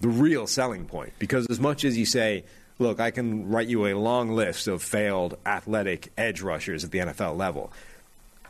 [0.00, 1.12] the real selling point.
[1.20, 2.44] Because as much as you say,
[2.80, 6.98] look, I can write you a long list of failed athletic edge rushers at the
[6.98, 7.72] NFL level,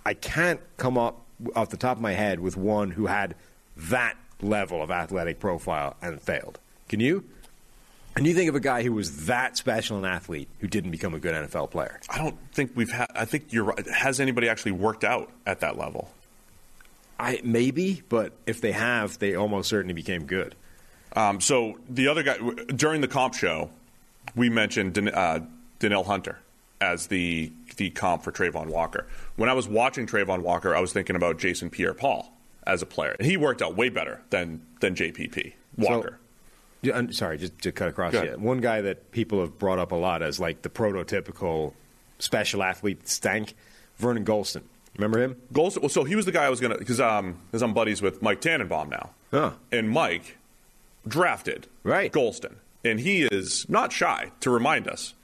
[0.06, 1.20] I can't come up
[1.54, 3.34] off the top of my head with one who had
[3.76, 6.58] that level of athletic profile and failed.
[6.88, 7.24] Can you?
[8.14, 11.14] And you think of a guy who was that special an athlete who didn't become
[11.14, 11.98] a good NFL player.
[12.10, 13.10] I don't think we've had.
[13.14, 13.86] I think you're right.
[13.88, 16.10] Has anybody actually worked out at that level?
[17.18, 20.54] I maybe, but if they have, they almost certainly became good.
[21.14, 22.36] Um, so the other guy
[22.74, 23.70] during the comp show,
[24.34, 25.40] we mentioned Dan, uh,
[25.78, 26.38] Danielle Hunter
[26.80, 29.06] as the the comp for Travon Walker.
[29.36, 32.30] When I was watching Travon Walker, I was thinking about Jason Pierre-Paul
[32.66, 36.18] as a player, and he worked out way better than than JPP Walker.
[36.20, 36.21] Yeah,
[36.92, 38.34] I'm sorry, just to cut across you.
[38.38, 41.74] One guy that people have brought up a lot as like the prototypical
[42.18, 43.54] special athlete stank,
[43.98, 44.62] Vernon Gholston.
[44.96, 45.36] Remember him?
[45.52, 48.02] Gholston, well, so he was the guy I was gonna because um, because I'm buddies
[48.02, 49.52] with Mike Tannenbaum now, Huh.
[49.70, 50.36] and Mike
[51.06, 52.12] drafted Right.
[52.12, 55.14] Gholston, and he is not shy to remind us.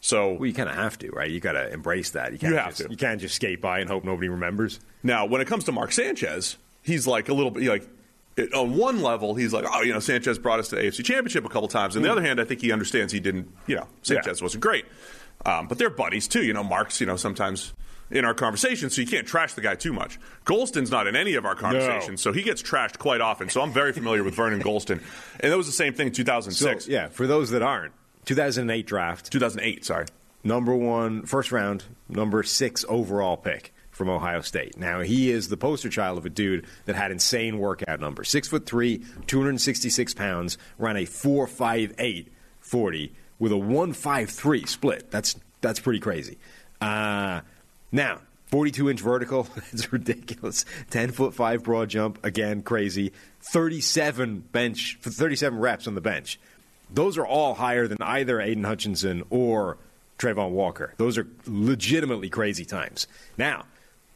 [0.00, 1.28] So Well, you kind of have to, right?
[1.30, 2.32] You got to embrace that.
[2.32, 2.90] You, can't You have just, to.
[2.90, 4.78] You can't just skate by and hope nobody remembers.
[5.02, 7.86] Now, when it comes to Mark Sanchez, he's like a little bit like
[8.38, 11.04] it, on one level, he's like, oh, you know, Sanchez brought us to the AFC
[11.04, 11.96] Championship a couple times.
[11.96, 14.44] On the other hand, I think he understands he didn't, you know, Sanchez Yeah.
[14.44, 14.84] wasn't great.
[15.44, 16.42] Um, but they're buddies too.
[16.44, 17.72] You know, Mark's, you know, sometimes
[18.10, 20.18] in our conversation, so you can't trash the guy too much.
[20.46, 23.50] Gholston's not in any of our conversations, so he gets trashed quite often.
[23.50, 25.02] So I'm very familiar with Vernon Gholston,
[25.40, 27.92] and that was the same thing in 2006, So, yeah, for those that aren't,
[28.24, 29.84] 2008 draft, 2008.
[29.84, 30.06] Sorry,
[30.42, 34.78] number one, first round, number six overall pick from Ohio State.
[34.78, 38.30] Now he is the poster child of a dude that had insane workout numbers.
[38.30, 45.10] Six foot three, 266 pounds, ran a four five eight forty with a 1.53 split.
[45.10, 46.38] That's that's pretty crazy.
[46.80, 47.42] Uh,
[47.92, 48.20] now.
[48.46, 50.64] 42 inch vertical, that's ridiculous.
[50.88, 53.12] 10 foot 5 broad jump, again, crazy.
[53.42, 56.40] 37 bench, 37 reps on the bench.
[56.90, 59.76] Those are all higher than either Aidan Hutchinson or
[60.18, 60.94] Travon Walker.
[60.96, 63.06] Those are legitimately crazy times.
[63.36, 63.66] Now,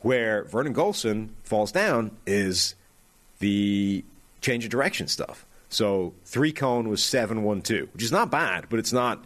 [0.03, 2.75] where Vernon Gholston falls down is
[3.39, 4.05] the
[4.41, 5.47] change of direction stuff.
[5.69, 9.25] So three cone was seven one two, which is not bad, but it's not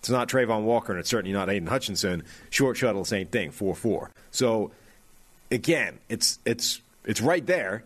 [0.00, 2.24] it's not Travon Walker and it's certainly not Aidan Hutchinson.
[2.50, 4.10] Short shuttle, same thing, four four.
[4.30, 4.72] So
[5.50, 7.84] again, it's it's it's right there,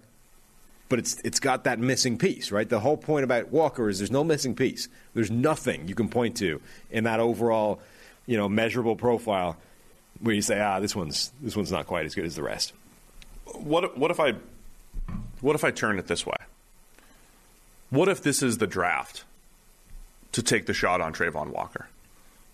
[0.89, 2.69] but it's it's got that missing piece, right?
[2.69, 4.89] The whole point about Walker is there's no missing piece.
[5.15, 7.81] There's nothing you can point to in that overall,
[8.27, 9.59] you know, measurable profile
[10.21, 12.73] where you say, ah, this one's this one's not quite as good as the rest.
[13.55, 14.35] what if- what if I
[15.41, 16.37] what if I turn it this way?
[17.91, 19.25] What if this is the draft
[20.33, 21.89] to take the shot on Travon Walker?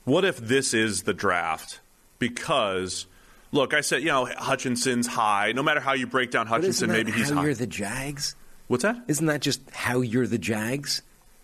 [0.04, 1.80] What if this is the draft
[2.18, 3.06] because
[3.52, 5.52] look, I said, you know, Hutchinson's high.
[5.52, 7.44] No matter how you break down Hutchinson, maybe he's how high.
[7.44, 8.36] you're the Jags?
[8.68, 8.96] What's that?
[9.08, 11.02] Isn't that just how you're the Jags?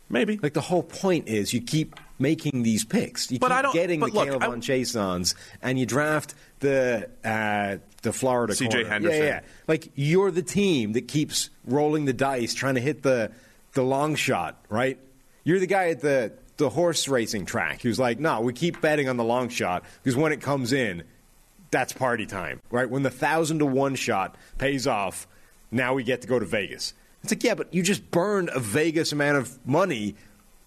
[0.09, 0.39] Maybe.
[0.43, 3.31] Like the whole point is you keep making these picks.
[3.31, 7.09] You But keep I don't- getting the look, Caleb on Chasons and you draft the
[7.25, 8.85] uh, the Florida C.J.
[8.85, 9.19] Henderson.
[9.19, 9.41] Yeah, yeah.
[9.67, 13.33] Like you're the team that keeps rolling the dice, trying to hit the
[13.73, 14.99] the long shot, right?
[15.45, 19.09] You're the guy at the the horse racing track who's like, no, we keep betting
[19.09, 21.03] on the long shot because when it comes in,
[21.71, 22.89] that's party time, right?
[22.91, 25.27] When the thousand to one shot pays off,
[25.71, 26.93] now we get to go to Vegas.
[27.23, 30.17] It's like, yeah, but you just burned a Vegas amount of money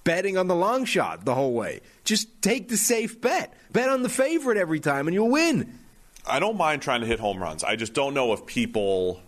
[0.03, 1.81] betting on the long shot the whole way.
[2.03, 3.53] Just take the safe bet.
[3.71, 5.79] Bet on the favorite every time and you'll win.
[6.27, 7.63] I don't mind trying to hit home runs.
[7.63, 9.21] I just don't know if people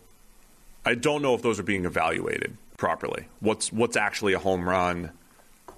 [0.86, 3.28] I don't know if those are being evaluated properly.
[3.40, 5.12] What's what's actually a home run?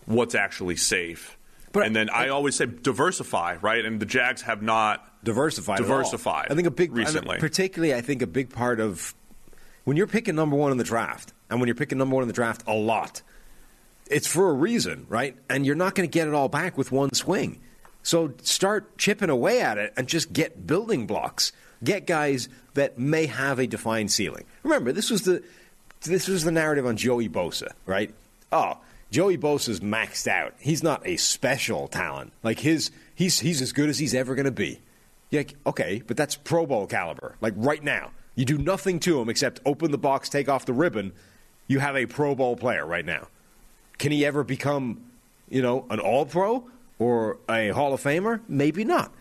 [0.06, 1.38] What's actually safe?
[1.72, 3.84] But- and then I always say diversify, right?
[3.86, 5.78] And the Jags have not Diversified.
[5.80, 7.36] Diversified I think a big recently.
[7.36, 9.14] and particularly I think a big part of
[9.84, 12.28] when you're picking number one in the draft, and when you're picking number one in
[12.28, 13.22] the draft a lot,
[14.12, 15.36] it's for a reason, right?
[15.50, 17.60] And you're not going to get it all back with one swing.
[18.04, 21.52] So start chipping away at it and just get building blocks.
[21.84, 24.46] Get guys that may have a defined ceiling.
[24.64, 25.44] Remember, this was the
[26.02, 28.14] this was the narrative on Joey Bosa, right?
[28.52, 28.78] Oh,
[29.12, 30.54] Joey Bosa's maxed out.
[30.60, 32.34] He's not a special talent.
[32.44, 34.80] Like his he's he's as good as he's ever going to be.
[35.30, 37.36] You're like, okay, but that's Pro Bowl caliber.
[37.42, 40.74] Like right now, you do nothing to him except open the box, take off the
[40.74, 41.14] ribbon.
[41.68, 43.28] You have a Pro Bowl player right now.
[43.98, 45.02] Can he ever become,
[45.50, 48.42] you know, an All Pro or a Hall of Famer?
[48.48, 49.12] Maybe not.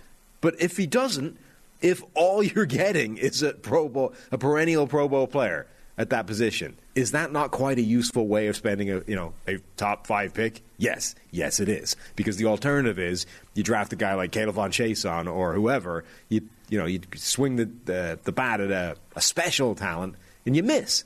[0.41, 1.39] But if he doesn't,
[1.81, 5.67] if all you're getting is a Pro Bowl, a perennial Pro Bowl player
[5.99, 9.33] at that position, is that not quite a useful way of spending a, you know,
[9.49, 10.63] a top five pick?
[10.79, 11.97] Yes, yes, it is.
[12.17, 16.79] Because the alternative is you draft a guy like K'Lavon Chaisson or whoever, you you
[16.79, 21.05] know, you swing the the, the bat at a, a special talent and you miss.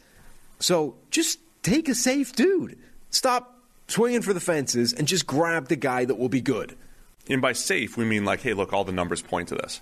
[0.58, 2.78] So just take a safe dude.
[3.10, 3.59] Stop
[3.90, 6.76] swinging for the fences and just grab the guy that will be good.
[7.28, 9.80] And by safe, we mean like, hey, look, all the numbers point to this.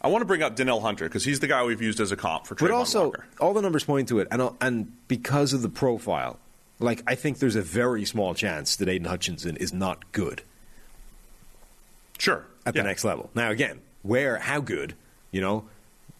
[0.00, 2.16] I want to bring up Danielle Hunter because he's the guy we've used as a
[2.16, 3.24] comp for Travon But also, Walker.
[3.40, 6.38] all the numbers point to it, and and because of the profile,
[6.80, 10.42] like I think there's a very small chance that Aidan Hutchinson is not good
[12.18, 12.44] Sure.
[12.66, 12.82] at Yeah.
[12.82, 13.30] the next level.
[13.34, 14.94] Now, again, where, how good,
[15.30, 15.64] you know,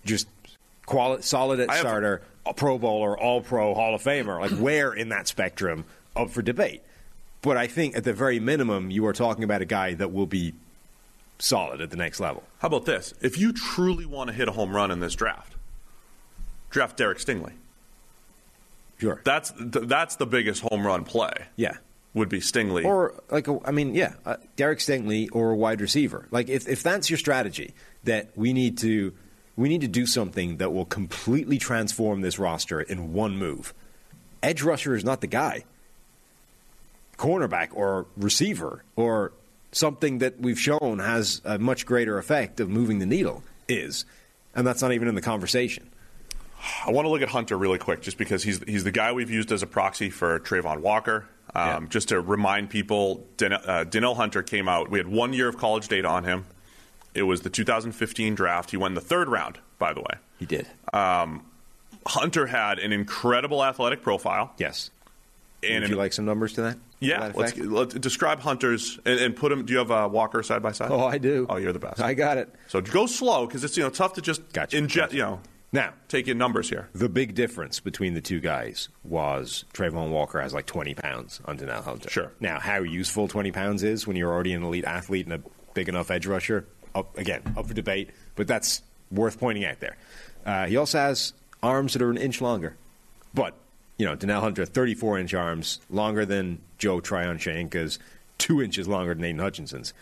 [0.05, 0.29] just
[0.87, 4.51] quali- solid at I have- starter, a Pro Bowler, All Pro, Hall of Famer, like
[4.59, 5.85] where in that spectrum
[6.17, 6.83] up for debate.
[7.43, 10.27] But I think at the very minimum, you are talking about a guy that will
[10.27, 10.55] be
[11.39, 12.45] solid at the next level.
[12.61, 13.15] How about this?
[13.21, 15.55] If you truly want to hit a home run in this draft,
[16.71, 17.53] draft Derek Stingley.
[18.99, 19.21] Sure.
[19.25, 21.33] That's th- that's the biggest home run play.
[21.57, 21.77] Yeah.
[22.15, 22.85] Would be Stingley.
[22.85, 26.29] Or like a, I mean, yeah, uh, Derek Stingley or a wide receiver.
[26.31, 27.75] Like if if that's your strategy,
[28.05, 29.13] that we need to
[29.57, 33.75] we need to do something that will completely transform this roster in one move.
[34.43, 35.65] Edge rusher is not the guy.
[37.19, 39.33] Cornerback or receiver or
[39.73, 44.05] something that we've shown has a much greater effect of moving the needle is,
[44.55, 45.89] and that's not even in the conversation.
[46.87, 49.31] I want to look at Hunter really quick, just because he's he's the guy we've
[49.31, 51.27] used as a proxy for Travon Walker.
[51.55, 51.89] Um, Yeah.
[51.91, 54.91] Just to remind people, Dan- uh, Danielle Hunter came out.
[54.91, 56.45] We had one year of college data on him.
[57.15, 58.71] It was the 2015 draft.
[58.71, 60.17] He won the third round, by the way.
[60.39, 60.67] He did.
[62.07, 64.53] Hunter had an incredible athletic profile.
[64.59, 64.91] yes.
[65.63, 66.79] And Would you like some numbers to that?
[66.99, 69.65] Yeah, that let's, let's describe Hunter's and, and put them.
[69.65, 70.91] Do you have a Walker side by side?
[70.91, 71.47] Oh, I do.
[71.49, 72.01] Oh, you're the best.
[72.01, 72.53] I got it.
[72.69, 75.11] So go slow because it's you know tough to just Gotcha, inject.
[75.13, 75.17] gotcha.
[75.17, 75.41] You know,
[75.73, 76.89] Now, take in numbers here.
[76.95, 81.57] the big difference between the two guys was Travon Walker has like 20 pounds on
[81.57, 82.11] Danielle Hunter.
[82.11, 82.33] Sure.
[82.41, 85.43] Now, how useful 20 pounds is when you're already an elite athlete and a
[85.75, 89.97] big enough edge rusher, up, again, up for debate, but that's worth pointing out there.
[90.45, 92.77] Uh, he also has arms that are an inch longer.
[93.33, 93.55] But,
[93.99, 97.99] you know, Danielle Hunter, 34 inch arms, longer than Joe Tryon Shoyinka's,
[98.39, 99.95] two inches longer than Aidan Hutchinson's.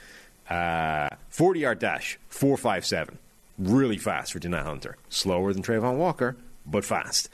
[0.48, 3.18] Uh, 40 yard dash, 457.
[3.58, 4.96] Really fast for Danielle Hunter.
[5.08, 7.28] Slower than Travon Walker, but fast.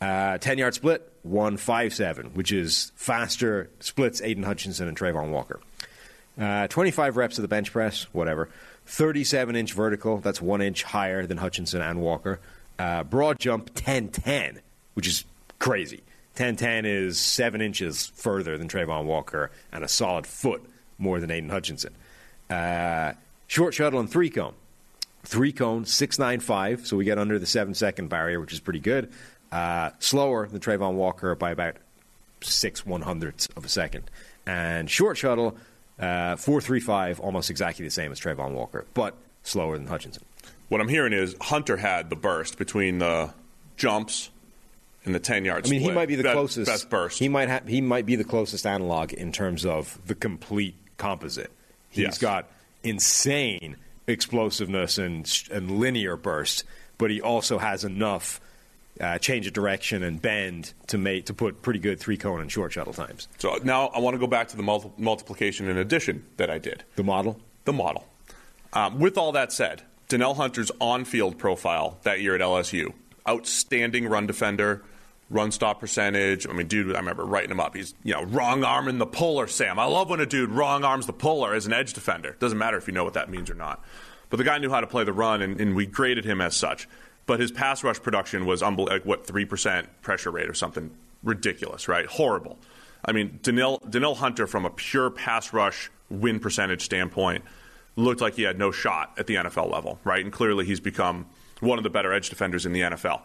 [0.00, 5.60] Uh, 10 yard split, 157, which is faster splits Aidan Hutchinson and Travon Walker.
[6.38, 8.48] Uh, 25 reps of the bench press, whatever.
[8.86, 12.40] 37 inch vertical, that's one inch higher than Hutchinson and Walker.
[12.78, 14.60] Uh, broad jump, 1010,
[14.94, 15.24] which is
[15.66, 16.04] crazy.
[16.36, 20.62] 1010 is seven inches further than Travon Walker and a solid foot
[20.96, 21.92] more than Aidan Hutchinson.
[22.48, 23.14] Uh,
[23.48, 24.54] short shuttle and three cone.
[25.24, 29.10] Three cone, 695, so we get under the seven second barrier, which is pretty good.
[29.50, 31.78] Uh, slower than Travon Walker by about
[32.42, 34.08] six one hundredths of a second.
[34.46, 35.56] And short shuttle,
[35.98, 40.22] uh, 435, almost exactly the same as Travon Walker, but slower than Hutchinson.
[40.68, 43.34] What I'm hearing is Hunter had the burst between the
[43.76, 44.30] jumps
[45.06, 45.68] and the 10 yards.
[45.68, 46.70] I mean, he might be the best, closest.
[46.70, 47.18] best burst.
[47.18, 51.50] He might ha- he might be the closest analog in terms of the complete composite.
[51.88, 52.18] He's Yes.
[52.18, 52.50] got
[52.82, 56.64] insane explosiveness and and linear burst,
[56.98, 58.40] but he also has enough
[59.00, 62.50] uh, change of direction and bend to make to put pretty good three cone and
[62.50, 63.28] short shuttle times.
[63.38, 66.58] so now I want to go back to the multi- multiplication and addition that I
[66.58, 66.82] did.
[66.96, 67.38] The model.
[67.64, 68.06] the model.
[68.72, 72.92] Um, with all that said, Danielle Hunter's on-field profile that year at LSU,
[73.28, 74.82] outstanding run defender,
[75.30, 76.46] run stop percentage.
[76.48, 77.74] I mean, dude, I remember writing him up.
[77.74, 79.78] He's you know wrong arm in the puller, Sam.
[79.78, 82.36] I love when a dude wrong arms the puller as an edge defender.
[82.38, 83.82] Doesn't matter if you know what that means or not.
[84.30, 86.56] But the guy knew how to play the run, and, and we graded him as
[86.56, 86.88] such.
[87.26, 90.90] But his pass rush production was unbel- like what three percent pressure rate or something
[91.22, 92.06] ridiculous, right?
[92.06, 92.58] Horrible.
[93.04, 97.44] I mean, Danielle, Danielle Hunter, from a pure pass rush win percentage standpoint,
[97.96, 100.22] looked like he had no shot at the NFL level, right?
[100.22, 101.26] And clearly he's become
[101.60, 103.22] one of the better edge defenders in the NFL.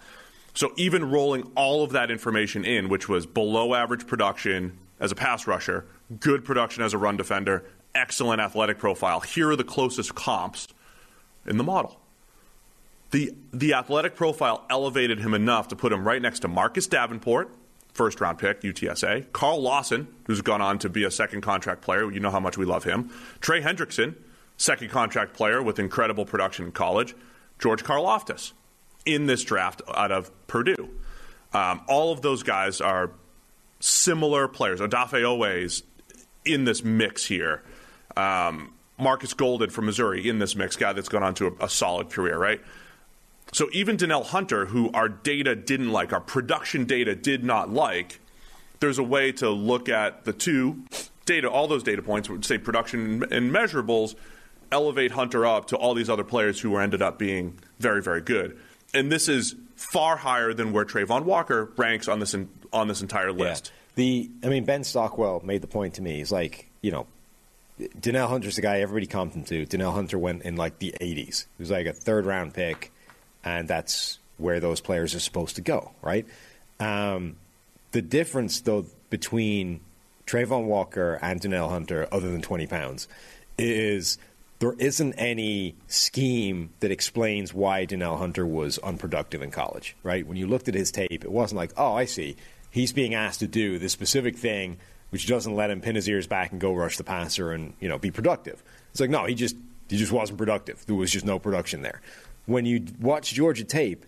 [0.54, 5.16] So even rolling all of that information in, which was below average production as a
[5.16, 5.86] pass rusher,
[6.20, 7.64] good production as a run defender,
[7.96, 10.68] excellent athletic profile, here are the closest comps
[11.46, 12.00] in the model.
[13.12, 17.54] The, the athletic profile elevated him enough to put him right next to Marcus Davenport,
[17.94, 22.10] first round pick, UTSA, Carl Lawson, who's gone on to be a second contract player.
[22.10, 23.10] You know how much we love him.
[23.42, 24.16] Trey Hendrickson,
[24.56, 27.14] second contract player with incredible production in college.
[27.60, 28.54] George Karlaftis
[29.06, 30.90] in this draft out of Purdue.
[31.54, 33.12] Um, all of those guys are
[33.80, 34.80] similar players.
[34.80, 35.84] Odafe Oweh's
[36.46, 37.64] in this mix here.
[38.16, 41.70] Um, Marcus Golden from Missouri in this mix, guy that's gone on to a, a
[41.70, 42.62] solid career, right?
[43.52, 48.20] So even Danielle Hunter, who our data didn't like, our production data did not like,
[48.80, 50.84] there's a way to look at the two
[51.26, 54.16] data, all those data points, would say production and measurables,
[54.72, 58.58] elevate Hunter up to all these other players who ended up being very, very good.
[58.94, 63.02] And this is far higher than where Travon Walker ranks on this in, on this
[63.02, 63.72] entire list.
[63.96, 66.18] The I mean Ben Stockwell made the point to me.
[66.18, 67.08] He's like, you know,
[68.00, 69.66] Danielle Hunter's the guy everybody comped him to.
[69.66, 71.46] Danielle Hunter went in like the 80s.
[71.58, 72.92] He was like a third round pick,
[73.44, 76.26] and that's where those players are supposed to go, right?
[76.80, 77.36] Um,
[77.92, 79.82] the difference, though, between
[80.26, 83.08] Travon Walker and Danielle Hunter, other than 20 pounds,
[83.58, 84.18] is
[84.62, 90.26] there isn't any scheme that explains why Danielle Hunter was unproductive in college, right?
[90.26, 92.36] When you looked at his tape, it wasn't like, oh, I see.
[92.70, 94.78] He's being asked to do this specific thing,
[95.10, 97.90] which doesn't let him pin his ears back and go rush the passer and you
[97.90, 98.64] know be productive.
[98.92, 99.56] It's like no, he just
[99.90, 100.86] he just wasn't productive.
[100.86, 102.00] There was just no production there.
[102.46, 104.06] When you watch Georgia tape,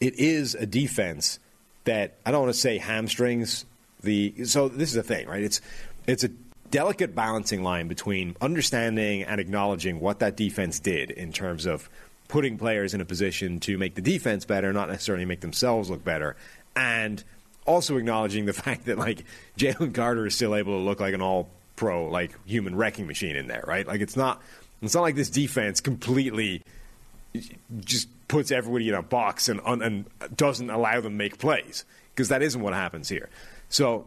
[0.00, 1.38] it is a defense
[1.84, 3.64] that I don't want to say hamstrings
[4.02, 4.44] the.
[4.44, 5.44] So this is the thing, right?
[5.44, 5.60] It's
[6.08, 6.30] it's a
[6.74, 11.88] delicate balancing line between understanding and acknowledging what that defense did in terms of
[12.26, 16.02] putting players in a position to make the defense better, not necessarily make themselves look
[16.02, 16.34] better,
[16.74, 17.22] and
[17.64, 19.24] also acknowledging the fact that like
[19.56, 23.36] Jalen Carter is still able to look like an all pro like human wrecking machine
[23.36, 23.86] in there, right?
[23.86, 24.42] Like it's not
[24.82, 26.60] it's not like this defense completely
[27.84, 32.42] just puts everybody in a box and and doesn't allow them make plays because that
[32.42, 33.28] isn't what happens here.
[33.68, 34.06] So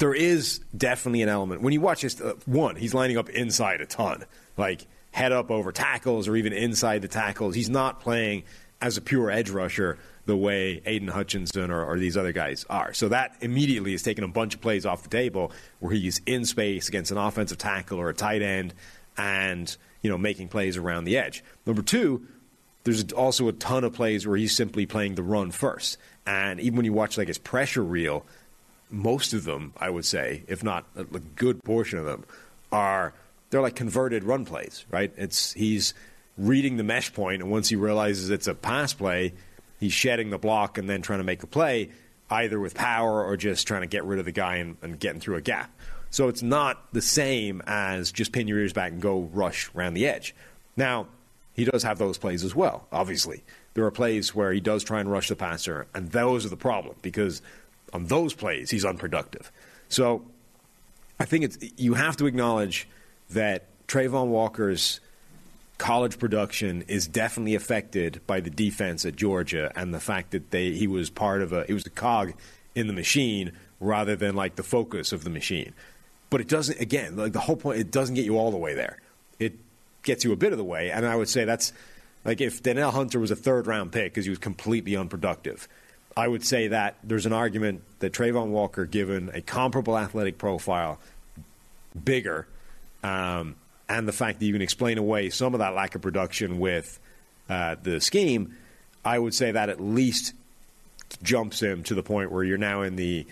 [0.00, 2.20] there is definitely an element when you watch this.
[2.20, 4.24] Uh, one, he's lining up inside a ton.
[4.56, 7.54] Like head up over tackles or even inside the tackles.
[7.54, 8.44] He's not playing
[8.80, 12.94] as a pure edge rusher the way Aidan Hutchinson or, or, these other guys are.
[12.94, 16.44] So that immediately is taking a bunch of plays off the table where he's in
[16.44, 18.72] space against an offensive tackle or a tight end
[19.18, 21.44] and you know making plays around the edge.
[21.66, 22.26] Number two,
[22.84, 25.98] there's also a ton of plays where he's simply playing the run first.
[26.26, 28.24] And even when you watch like his pressure reel,
[28.90, 32.24] most of them, I would say, if not a good portion of them,
[32.72, 33.12] are
[33.50, 35.12] they're like converted run plays, right?
[35.16, 35.94] It's he's
[36.38, 39.32] reading the mesh point, and once he realizes it's a pass play,
[39.78, 41.90] he's shedding the block and then trying to make a play,
[42.30, 45.20] either with power or just trying to get rid of the guy and, and getting
[45.20, 45.70] through a gap.
[46.10, 49.94] So it's not the same as just pin your ears back and go rush around
[49.94, 50.34] the edge.
[50.76, 51.06] Now,
[51.54, 53.42] he does have those plays as well, obviously.
[53.74, 56.56] There are plays where he does try and rush the passer, and those are the
[56.56, 57.42] problem because
[57.92, 59.50] on those plays, he's unproductive.
[59.88, 60.24] So
[61.18, 62.88] I think it's, you have to acknowledge
[63.30, 65.00] that Travon Walker's
[65.80, 70.72] college production is definitely affected by the defense at Georgia and the fact that they
[70.72, 72.34] he was part of a he was a cog
[72.74, 75.72] in the machine rather than like the focus of the machine.
[76.28, 78.74] But it doesn't again, like the whole point it doesn't get you all the way
[78.74, 78.98] there.
[79.38, 79.54] It
[80.02, 81.72] gets you a bit of the way and I would say that's
[82.26, 85.66] like if Danielle Hunter was a third round pick because he was completely unproductive.
[86.16, 90.98] I would say that there's an argument that Travon Walker, given a comparable athletic profile,
[92.04, 92.46] bigger,
[93.02, 93.56] um,
[93.88, 96.98] and the fact that you can explain away some of that lack of production with
[97.48, 98.56] uh, the scheme,
[99.04, 100.34] I would say that at least
[101.22, 103.26] jumps him to the point where you're now in the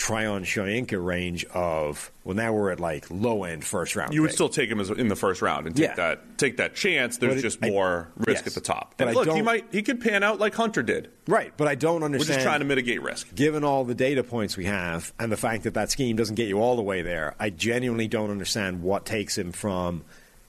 [0.00, 4.14] Tryon Shoyinka range of well now we're at like low end first round.
[4.14, 5.94] You would still take him as, in the first round and take Yeah.
[5.96, 7.18] that take that chance.
[7.18, 8.46] There's it- just I- more risk yes.
[8.46, 8.94] at the top.
[8.96, 11.10] But And I look, he might he could pan out like Hunter did.
[11.28, 12.30] right, but I don't understand.
[12.30, 13.34] We're just trying to mitigate risk.
[13.34, 16.48] given all the data points we have and the fact that that scheme doesn't get
[16.48, 20.02] you all the way there, I genuinely don't understand what takes him from,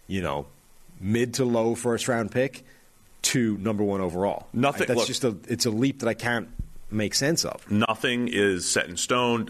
[0.07, 0.45] you know,
[1.01, 2.63] mid to low first round pick
[3.23, 4.47] to number one overall.
[4.53, 6.47] Nothing- I- That's look- just a it's a leap that I can't
[6.91, 7.69] make sense of.
[7.71, 9.49] Nothing is set in stone.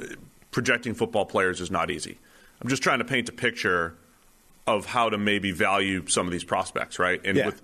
[0.51, 2.19] Projecting football players is not easy.
[2.61, 3.95] I'm just trying to paint a picture
[4.67, 7.19] of how to maybe value some of these prospects, right?
[7.25, 7.47] And Yeah.
[7.47, 7.61] with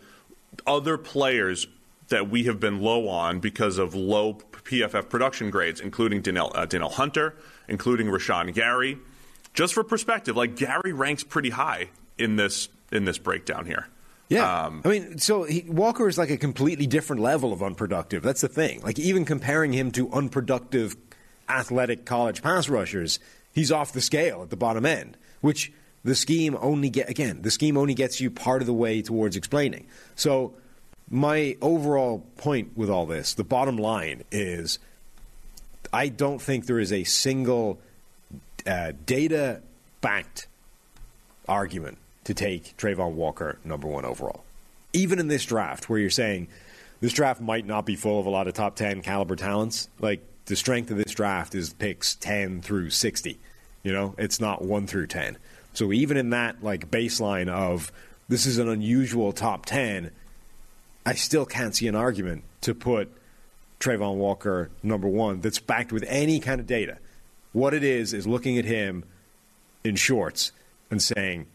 [0.66, 1.68] other players
[2.08, 6.66] that we have been low on because of low PFF production grades, including Danielle, uh,
[6.90, 7.36] Hunter,
[7.68, 8.98] including Rashan Gary.
[9.54, 13.88] Just for perspective, like Gary ranks pretty high in this in this breakdown here.
[14.30, 18.24] Yeah, Um, I mean, so he, Walker is like a completely different level of unproductive.
[18.24, 18.82] That's the thing.
[18.82, 20.98] Like even comparing him to unproductive
[21.48, 23.20] athletic college pass rushers,
[23.54, 25.72] he's off the scale at the bottom end, which
[26.04, 27.42] the scheme only get again.
[27.42, 29.88] The scheme only gets you part of the way towards explaining.
[30.16, 30.56] So
[31.10, 34.80] my overall point with all this, the bottom line is,
[35.94, 37.80] I don't think there is a single
[38.66, 39.62] uh, data
[40.02, 40.48] backed
[41.48, 41.98] argument
[42.28, 44.44] to take Travon Walker number one overall.
[44.92, 46.50] Even in this draft, where you're saying
[47.00, 50.20] this draft might not be full of a lot of top 10 caliber talents, like
[50.46, 53.40] the strength of this draft is picks 10 through 60.
[53.82, 55.38] You know, it's not 1 through 10.
[55.72, 57.94] So even in that like baseline of
[58.28, 60.12] this is an unusual top 10,
[61.06, 63.10] I still can't see an argument to put
[63.80, 66.98] Travon Walker number one that's backed with any kind of data.
[67.54, 69.06] What it is is looking at him
[69.86, 70.52] in shorts
[70.92, 71.48] and saying,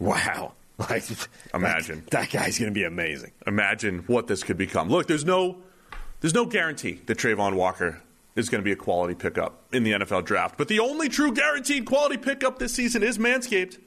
[0.00, 1.04] "Wow, like
[1.54, 2.00] Imagine.
[2.00, 4.88] that, that guy's going to be amazing." imagine what this could become.
[4.88, 5.58] Look, there's no
[6.20, 8.02] there's no guarantee that Travon Walker
[8.36, 10.56] is going to be a quality pickup in the NFL draft.
[10.58, 13.78] But the only true guaranteed quality pickup this season is Manscaped,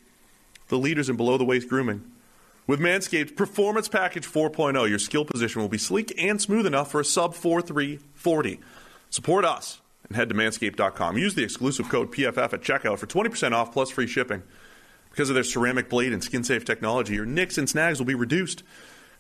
[0.68, 2.04] the leaders in below the waist grooming.
[2.66, 7.02] With Manscaped Performance Package 4.0, your skill position will be sleek and smooth enough for
[7.02, 8.60] a sub 4340.
[9.10, 11.18] Support us and head to manscaped.com.
[11.18, 14.44] Use the exclusive code PFF at checkout for 20% off plus free shipping.
[15.14, 18.16] Because of their ceramic blade and skin safe technology, your nicks and snags will be
[18.16, 18.64] reduced.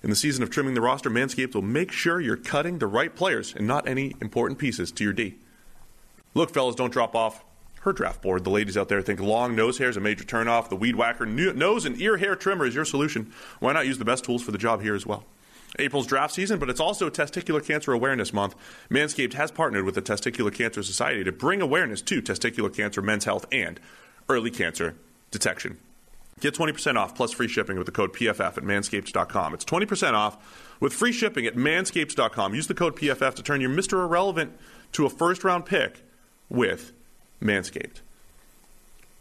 [0.01, 3.15] In the season of trimming the roster, Manscaped will make sure you're cutting the right
[3.15, 5.35] players and not any important pieces to your D.
[6.33, 7.45] Look, fellas, don't drop off
[7.81, 8.43] her draft board.
[8.43, 10.69] The ladies out there think long nose hair is a major turnoff.
[10.69, 13.31] The Weed Whacker nose and ear hair trimmer is your solution.
[13.59, 15.25] Why not use the best tools for the job here as well?
[15.77, 18.55] April's draft season, but it's also Testicular Cancer Awareness Month.
[18.89, 23.25] Manscaped has partnered with the Testicular Cancer Society to bring awareness to testicular cancer, men's
[23.25, 23.79] health, and
[24.27, 24.95] early cancer
[25.33, 25.77] detection.
[26.39, 29.53] Get 20% off plus free shipping with the code PFF at manscaped.com.
[29.53, 32.55] It's 20% off with free shipping at manscaped.com.
[32.55, 34.03] Use the code PFF to turn your Mr.
[34.03, 34.53] Irrelevant
[34.93, 36.03] to a first round pick
[36.49, 36.91] with
[37.41, 38.01] Manscaped.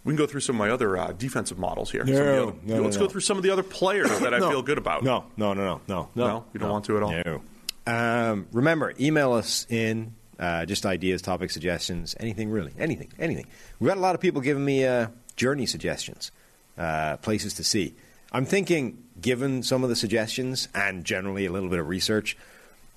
[0.04, 2.04] We can go through some of my other uh, defensive models here.
[2.04, 3.02] Some of No, other- no, no, let's no.
[3.04, 4.50] go through some of the other players that I No.
[4.50, 5.04] feel good about.
[5.04, 6.26] No, no, no, no, no, no.
[6.26, 6.44] No?
[6.52, 7.12] You don't want to at all?
[7.24, 7.42] No.
[7.86, 13.46] Um, remember, email us in uh, just ideas, topic suggestions, anything really, anything, anything.
[13.78, 15.06] We've got a lot of people giving me uh,
[15.42, 16.30] journey suggestions,
[16.78, 17.94] uh, places to see.
[18.30, 22.36] I'm thinking, given some of the suggestions and generally a little bit of research,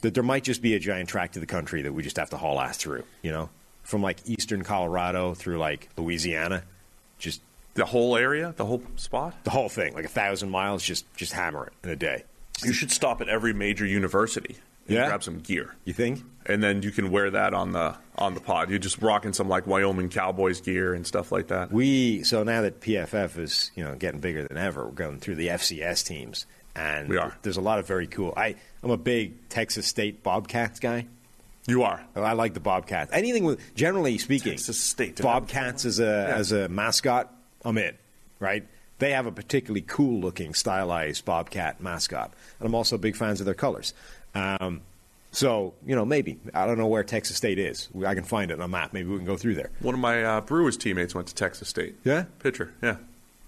[0.01, 2.29] that there might just be a giant tract of the country that we just have
[2.29, 3.03] to haul ass through.
[3.23, 3.49] You know,
[3.81, 6.61] from like eastern Colorado through like Louisiana,
[7.17, 7.41] just
[7.73, 9.33] The whole area, the whole spot.
[9.43, 12.25] the whole thing, like a thousand miles, just just hammer it in a day.
[12.63, 14.57] You should stop at every major university
[14.88, 15.07] Yeah?
[15.07, 16.23] grab some gear, You think?
[16.47, 18.69] and then you can wear that on the on the pod.
[18.69, 21.71] You're just rocking some like Wyoming Cowboys gear and stuff like that.
[21.71, 25.36] We so now that PFF is you know getting bigger than ever, we're going through
[25.36, 27.36] the FCS teams, and We are.
[27.41, 28.33] There's a lot of very cool.
[28.38, 31.07] I I'm a big Texas State Bobcats guy.
[31.67, 32.05] You are.
[32.15, 33.11] Oh, I like the Bobcats.
[33.11, 35.19] Anything with generally speaking, Texas State.
[35.19, 37.33] Bobcats as a as a mascot,
[37.63, 37.95] I'm in.
[38.39, 38.67] Right?
[38.99, 43.45] They have a particularly cool looking, stylized Bobcat mascot, and I'm also big fans of
[43.45, 43.93] their colors.
[44.36, 44.81] Um,
[45.31, 47.89] so you know, maybe I don't know where Texas State is.
[48.05, 48.93] I can find it on a map.
[48.93, 49.69] Maybe we can go through there.
[49.79, 51.95] One of my uh, Brewers teammates went to Texas State.
[52.03, 52.25] Yeah?
[52.39, 52.73] pitcher.
[52.81, 52.97] Yeah,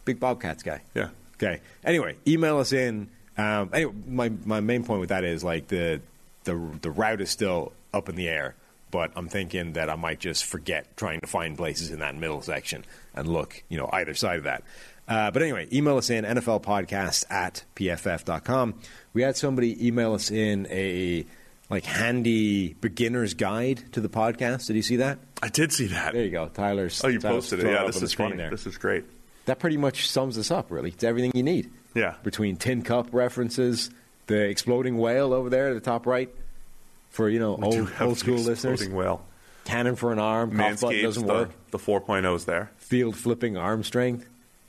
[0.05, 0.81] Big Bobcats guy.
[0.95, 1.09] yeah.
[1.35, 1.61] Okay.
[1.83, 3.09] Anyway, email us in.
[3.37, 6.01] Um, anyway, my my main point with that is like the
[6.45, 8.55] the the route is still up in the air,
[8.91, 12.41] but I'm thinking that I might just forget trying to find places in that middle
[12.41, 14.63] section and look, you know, either side of that.
[15.07, 18.75] Uh, but anyway, email us in NFLpodcast at pff.com.
[19.13, 21.25] We had somebody email us in a
[21.69, 24.67] like handy beginner's guide to the podcast.
[24.67, 25.19] Did you see that?
[25.41, 26.13] I did see that.
[26.13, 27.03] There you go, Tyler's.
[27.03, 27.71] Oh, you Tyler's posted it.
[27.71, 28.37] Yeah, this is funny.
[28.37, 28.49] there.
[28.49, 29.05] This is great.
[29.45, 30.89] That pretty much sums this up, really.
[30.89, 31.71] It's everything you need.
[31.93, 32.15] Yeah.
[32.23, 33.89] Between tin cup references,
[34.27, 36.29] the exploding whale over there at the top right,
[37.09, 38.87] for you know We old old school listeners.
[38.89, 39.23] whale.
[39.63, 41.51] Cannon for an arm, cough button doesn't the, work.
[41.71, 42.71] the 4.0's there.
[42.77, 44.27] Field flipping arm strength.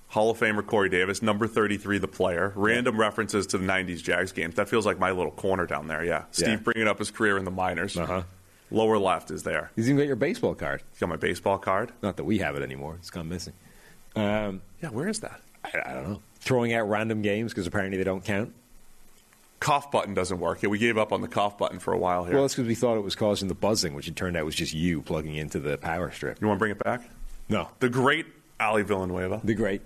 [0.08, 2.52] Hall of Famer Corey Davis, number 33, the player.
[2.56, 4.54] Random references to the 90s Jags games.
[4.54, 6.24] That feels like my little corner down there, yeah.
[6.30, 6.56] Steve Yeah.
[6.56, 7.96] bringing up his career in the minors.
[7.96, 8.22] Uh-huh.
[8.70, 9.70] Lower left is there.
[9.76, 10.82] He's even got your baseball card.
[10.92, 11.92] He's got my baseball card.
[12.02, 12.96] Not that we have it anymore.
[12.98, 13.52] It's gone missing.
[14.16, 15.40] Um, Yeah, where is that?
[15.64, 16.22] I, I don't know.
[16.40, 18.54] Throwing out random games because apparently they don't count.
[19.60, 20.62] Cough button doesn't work.
[20.62, 22.34] Yeah, we gave up on the cough button for a while here.
[22.34, 24.54] Well, that's because we thought it was causing the buzzing, which it turned out was
[24.54, 26.40] just you plugging into the power strip.
[26.40, 27.08] you want to bring it back?
[27.48, 28.26] No, The great
[28.60, 29.40] Ali Villanueva.
[29.42, 29.82] the great.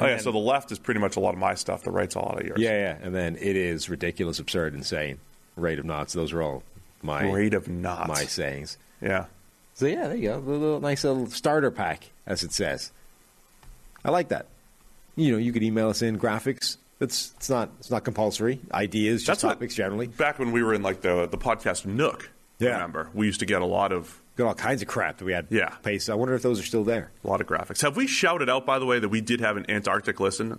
[0.00, 1.82] Oh, yeah, And- so the left is pretty much a lot of my stuff.
[1.84, 2.58] The right's a lot of yours.
[2.60, 5.18] Yeah, yeah, and then it is ridiculous, absurd, insane.
[5.56, 6.12] Rate of knots.
[6.12, 6.62] Those are all
[7.02, 8.08] my Rate of knots.
[8.08, 8.78] my sayings.
[9.00, 9.26] Yeah.
[9.74, 10.38] So yeah, there you go.
[10.38, 12.90] A little nice little starter pack, as it says.
[14.04, 14.46] I like that.
[15.16, 16.76] You know, you could email us in graphics.
[17.00, 18.60] It's it's not it's not compulsory.
[18.72, 20.06] Ideas, just That's what- topics generally.
[20.06, 22.74] Back when we were in like the the podcast Nook, Yeah.
[22.74, 23.10] remember?
[23.12, 25.46] We used to get a lot of Got all kinds of crap that we had.
[25.50, 25.68] Yeah.
[25.82, 26.08] Paste.
[26.08, 27.10] I wonder if those are still there.
[27.22, 27.82] a lot of graphics.
[27.82, 30.58] Have we shouted out by the way that we did have an Antarctic listen?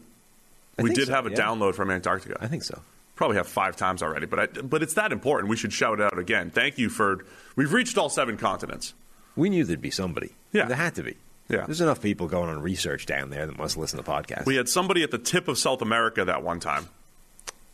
[0.77, 1.37] I we did so, have a yeah.
[1.37, 2.37] download from Antarctica.
[2.39, 2.81] I think so.
[3.15, 5.49] Probably have five times already, but I, but it's that important.
[5.49, 6.49] We should shout it out again.
[6.49, 8.93] Thank you for we've reached all seven continents.
[9.35, 10.33] We knew there'd be somebody.
[10.51, 10.65] Yeah.
[10.65, 11.15] There had to be.
[11.49, 11.65] Yeah.
[11.65, 14.45] There's enough people going on research down there that must listen to podcasts.
[14.45, 16.89] We had somebody at the tip of South America that one time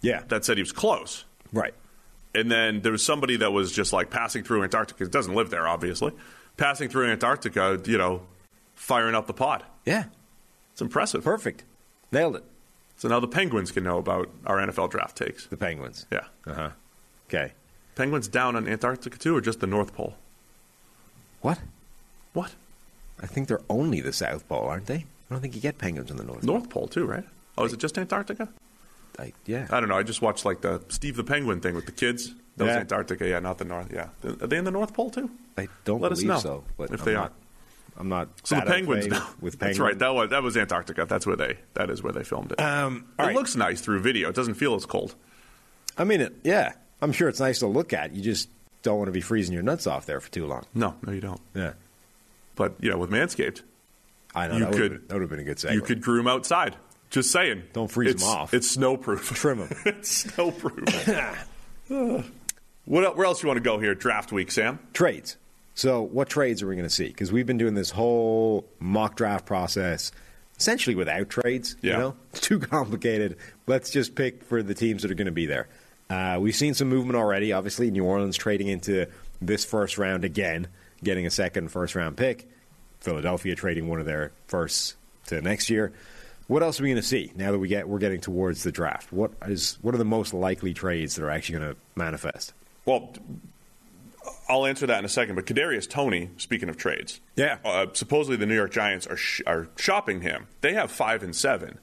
[0.02, 0.24] yeah.
[0.30, 1.26] that said he was close.
[1.54, 1.74] right.
[2.36, 5.04] And then there was somebody that was just like passing through Antarctica.
[5.04, 6.14] It doesn't live there, obviously.
[6.58, 8.22] Passing through Antarctica, you know,
[8.76, 9.64] firing up the pod.
[9.86, 10.06] Yeah.
[10.72, 11.24] It's impressive.
[11.24, 11.64] Perfect.
[12.12, 12.44] Nailed it.
[12.98, 15.48] So now the Penguins can know about our NFL draft takes.
[15.48, 16.06] The Penguins.
[16.12, 16.26] Yeah.
[16.46, 16.70] Uh huh.
[17.28, 17.54] Okay.
[17.96, 20.16] Penguins down on Antarctica too, or just the North Pole?
[21.42, 21.60] What?
[22.34, 22.56] What?
[23.22, 24.96] I think they're only the South Pole, aren't they?
[24.96, 26.44] I don't think you get penguins in the North.
[26.44, 27.26] North Pole too, right?
[27.58, 28.50] Oh, is it just Antarctica?
[29.20, 29.68] I, yeah.
[29.70, 29.98] I don't know.
[29.98, 32.34] I just watched like the Steve the Penguin thing with the kids.
[32.58, 32.80] That was Yeah.
[32.82, 33.92] Antarctica, yeah, not the North.
[33.94, 35.30] Yeah, are they in the North Pole too?
[35.58, 36.64] I don't Let us know so.
[36.78, 37.32] But if I'm they not, are.
[37.98, 38.30] I'm not.
[38.44, 39.26] So the Penguins, fait no.
[39.42, 39.80] with that's penguins.
[39.80, 40.00] right.
[40.00, 41.06] That was that was Antarctica.
[41.06, 42.60] That's where they that is where they filmed it.
[42.62, 43.36] Um, it right.
[43.36, 44.30] looks nice through video.
[44.30, 45.16] It doesn't feel as cold.
[45.98, 46.74] I mean, it, yeah.
[47.02, 48.14] I'm sure it's nice to look at.
[48.14, 48.50] You just
[48.84, 50.64] don't want to be freezing your nuts off there for too long.
[50.74, 51.42] No, no, you don't.
[51.54, 51.74] Yeah.
[52.56, 53.62] But you know, with Manscaped,
[54.36, 54.54] I know.
[54.56, 55.74] You that could- would've been- that would have been a good segue.
[55.74, 56.76] you could groom outside.
[57.10, 57.64] Just saying.
[57.74, 58.54] Don't freeze It's- off.
[58.54, 59.34] It's snowproof.
[59.36, 59.70] Trim them.
[59.86, 62.26] it's snowproof.
[62.86, 63.96] what el- where else you want to go here?
[63.96, 64.80] Draft week, Sam.
[64.94, 65.38] trades.
[65.76, 67.08] So, what trades are we going to see?
[67.08, 70.12] Because we've been doing this whole mock draft process
[70.58, 71.78] essentially without trades.
[71.82, 71.94] Yeah.
[71.94, 73.38] You know, it's too complicated.
[73.66, 75.70] Let's just pick for the teams that are going to be there.
[76.10, 77.54] Uh, we've seen some movement already.
[77.54, 79.08] Obviously, New Orleans trading into
[79.42, 80.68] this first round again,
[81.02, 82.50] getting a second first round pick.
[83.00, 84.96] Philadelphia trading one of their firsts
[85.28, 85.94] to next year.
[86.50, 88.72] What else are we going to see now that we get we're getting towards the
[88.72, 89.14] draft?
[89.14, 92.54] What is what are the most likely trades that are actually going to manifest?
[92.86, 93.14] Well,
[94.50, 95.36] I'll answer that in a second.
[95.36, 97.60] But Kadarius Toney, speaking of trades, Yeah.
[97.64, 100.48] uh, supposedly the New York Giants are sh- are shopping him.
[100.62, 101.78] They have five and seven.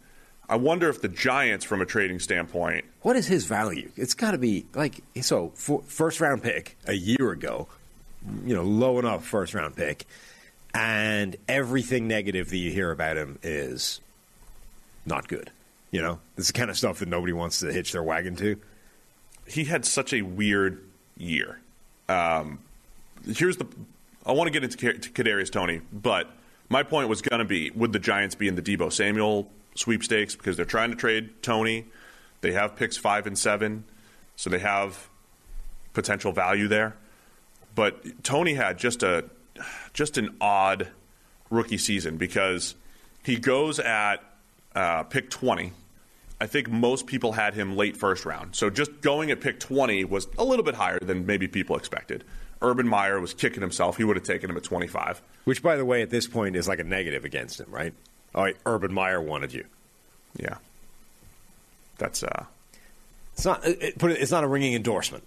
[0.49, 3.91] I wonder if the Giants, from a trading standpoint, What is his value?
[3.97, 5.53] It's got to be like so.
[5.55, 7.69] For, first round pick a year ago,
[8.45, 10.07] you know, low enough first round pick,
[10.75, 14.01] and everything negative that you hear about him is
[15.07, 15.51] not good.
[15.91, 18.37] You know, this is the kind of stuff that nobody wants to hitch their wagon
[18.37, 18.61] to.
[19.47, 20.83] he had such a weird
[21.17, 21.61] year.
[22.09, 22.59] Um,
[23.27, 23.67] here's the.
[24.25, 26.29] I want to get into Ka- Kadarius Toney, but
[26.69, 30.35] my point was going to be: Would the Giants be in the Deebo Samuel sweepstakes
[30.35, 31.87] because they're trying to trade Toney?
[32.41, 33.85] They have picks five and seven,
[34.35, 35.09] so they have
[35.95, 36.97] potential value there.
[37.75, 39.25] But Toney had just a
[39.95, 40.89] just an odd
[41.51, 42.75] rookie season because
[43.23, 44.19] he goes at
[44.77, 45.73] uh, pick 20.
[46.41, 48.55] I think most people had him late first round.
[48.55, 52.25] So just going at pick 20 was a little bit higher than maybe people expected.
[52.61, 53.97] Urban Meyer was kicking himself.
[53.97, 55.23] He would have taken him at 25.
[55.45, 57.93] Which, by the way, at this point is like a negative against him, right?
[58.35, 59.65] All right, Urban Meyer wanted you.
[60.37, 60.59] Yeah.
[61.99, 62.45] That's uh
[63.33, 63.65] It's not.
[63.65, 65.25] It, put it, it's not a ringing endorsement.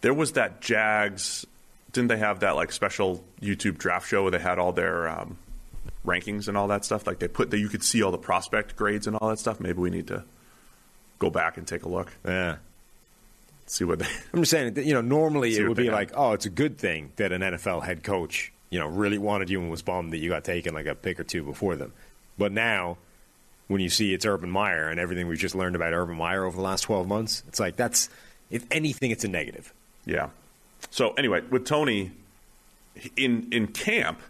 [0.00, 1.44] there was that Jags
[1.92, 5.38] didn't they have that like special YouTube draft show where they had all their um,
[6.04, 7.06] rankings and all that stuff?
[7.06, 9.60] Like they put that you could see all the prospect grades and all that stuff.
[9.60, 10.24] Maybe we need to
[11.18, 12.56] go back and take a look, Yeah.
[13.66, 14.06] see what they.
[14.32, 15.94] I'm just saying, you know, normally it would be have.
[15.94, 19.48] like, oh, it's a good thing that an NFL head coach, you know, really wanted
[19.50, 21.92] you and was bummed that you got taken like a pick or two before them.
[22.36, 22.98] But now,
[23.68, 26.56] when you see it's Urban Meyer and everything we've just learned about Urban Meyer over
[26.56, 28.10] the last 12 months, it's like that's,
[28.50, 29.72] if anything, it's a negative.
[30.04, 30.28] Yeah.
[30.90, 32.10] So anyway, with Toney
[33.16, 34.20] in in camp,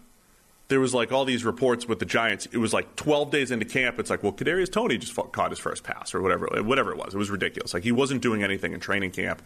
[0.68, 2.46] there was like all these reports with the Giants.
[2.52, 3.98] It was like 12 days into camp.
[3.98, 6.96] It's like, well, Kadarius Toney just fought, caught his first pass or whatever, whatever it
[6.96, 7.14] was.
[7.14, 7.74] It was ridiculous.
[7.74, 9.42] Like he wasn't doing anything in training camp.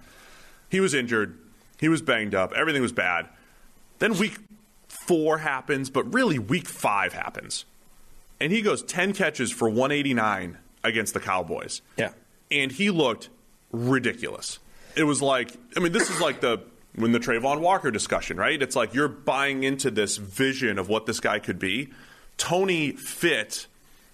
[0.68, 1.38] He was injured.
[1.80, 2.52] He was banged up.
[2.52, 3.28] Everything was bad.
[3.98, 4.38] Then week
[4.88, 7.64] four happens, but really week five happens,
[8.40, 12.10] and he goes 10 catches for 189 against the Cowboys Yeah.
[12.50, 13.28] and he looked
[13.72, 14.58] ridiculous.
[14.96, 16.58] It was like, I mean, this is like the
[16.98, 18.60] when the Travon Walker discussion, right?
[18.60, 21.90] It's like you're buying into this vision of what this guy could be.
[22.36, 23.66] Toney fit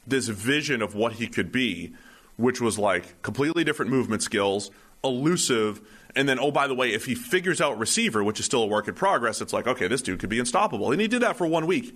[0.07, 1.93] this vision of what he could be,
[2.37, 4.71] which was like completely different movement skills,
[5.03, 5.81] elusive,
[6.15, 8.67] and then oh by the way, if he figures out receiver, which is still a
[8.67, 11.37] work in progress, it's like okay, this dude could be unstoppable, and he did that
[11.37, 11.95] for one week.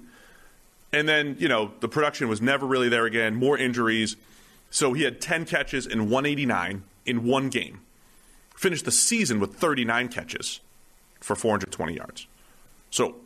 [0.93, 4.17] And then, you know, the production was never really there again, more injuries.
[4.71, 7.81] So he had 10 catches and 189 in one game.
[8.57, 10.61] Finished the season with 39 catches
[11.21, 12.27] for 420 yards.
[12.91, 13.17] So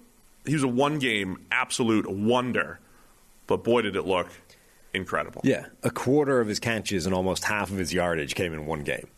[0.44, 2.78] he was a one game absolute wonder.
[3.46, 4.28] But boy, did it look
[4.94, 5.42] incredible.
[5.44, 5.66] Yeah.
[5.82, 9.08] A quarter of his catches and almost half of his yardage came in one game.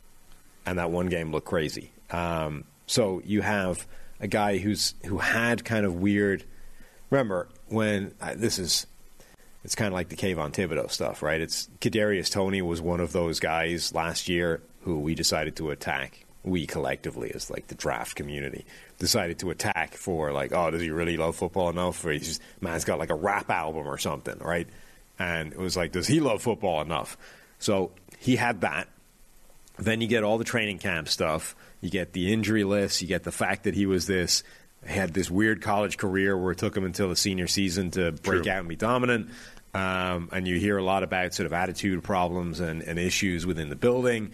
[0.66, 1.92] And that one game looked crazy.
[2.10, 3.86] Um, so you have
[4.20, 6.44] a guy who's who had kind of weird.
[7.10, 8.86] Remember when uh, this is,
[9.62, 11.40] it's kind of like the Kayvon Thibodeaux stuff, right?
[11.40, 16.23] It's Kadarius Toney was one of those guys last year who we decided to attack.
[16.44, 18.66] We collectively, as like the draft community,
[18.98, 22.04] decided to attack for like, oh, does he really love football enough?
[22.04, 24.68] Or he's man's got like a rap album or something, right?
[25.18, 27.16] And it was like, does he love football enough?
[27.58, 28.88] So he had that.
[29.78, 31.56] Then you get all the training camp stuff.
[31.80, 33.00] You get the injury list.
[33.02, 34.42] You get the fact that he was this
[34.86, 38.42] had this weird college career where it took him until the senior season to break
[38.42, 38.52] True.
[38.52, 39.30] out and be dominant.
[39.72, 43.70] Um, and you hear a lot about sort of attitude problems and, and issues within
[43.70, 44.32] the building.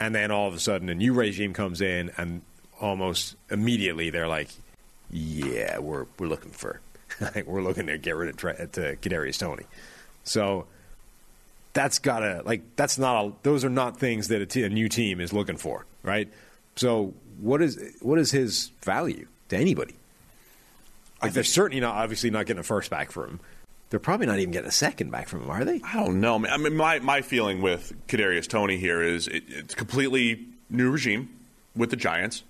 [0.00, 2.42] And then all of a sudden, a new regime comes in, and
[2.80, 4.48] almost immediately they're like,
[5.10, 6.80] "Yeah, we're we're looking for,
[7.20, 9.64] like we're looking to get rid of Tra- to Kadarius Toney."
[10.24, 10.66] So
[11.74, 14.88] that's gotta like that's not a, those are not things that a, t- a new
[14.88, 16.28] team is looking for, right?
[16.76, 19.94] So what is what is his value to anybody?
[21.22, 23.40] Like they're certainly not obviously not getting a first back for him.
[23.94, 25.80] They're probably not even getting a second back from him, are they?
[25.84, 26.34] I don't know.
[26.34, 31.28] I mean, my, my feeling with Kadarius Toney here is it, it's completely new regime
[31.76, 32.42] with the Giants.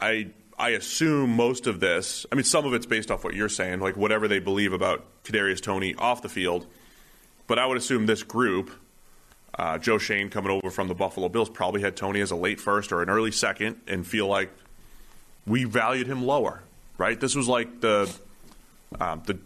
[0.00, 2.26] I I assume most of this.
[2.32, 5.04] I mean, some of it's based off what you're saying, like whatever they believe about
[5.22, 6.66] Kadarius Toney off the field.
[7.46, 8.72] But I would assume this group,
[9.56, 12.58] uh, Joe Schoen coming over from the Buffalo Bills, probably had Toney as a late
[12.58, 14.50] first or an early second, and feel like
[15.46, 16.64] we valued him lower.
[16.98, 17.20] Right?
[17.20, 18.12] This was like the
[18.98, 19.38] um, the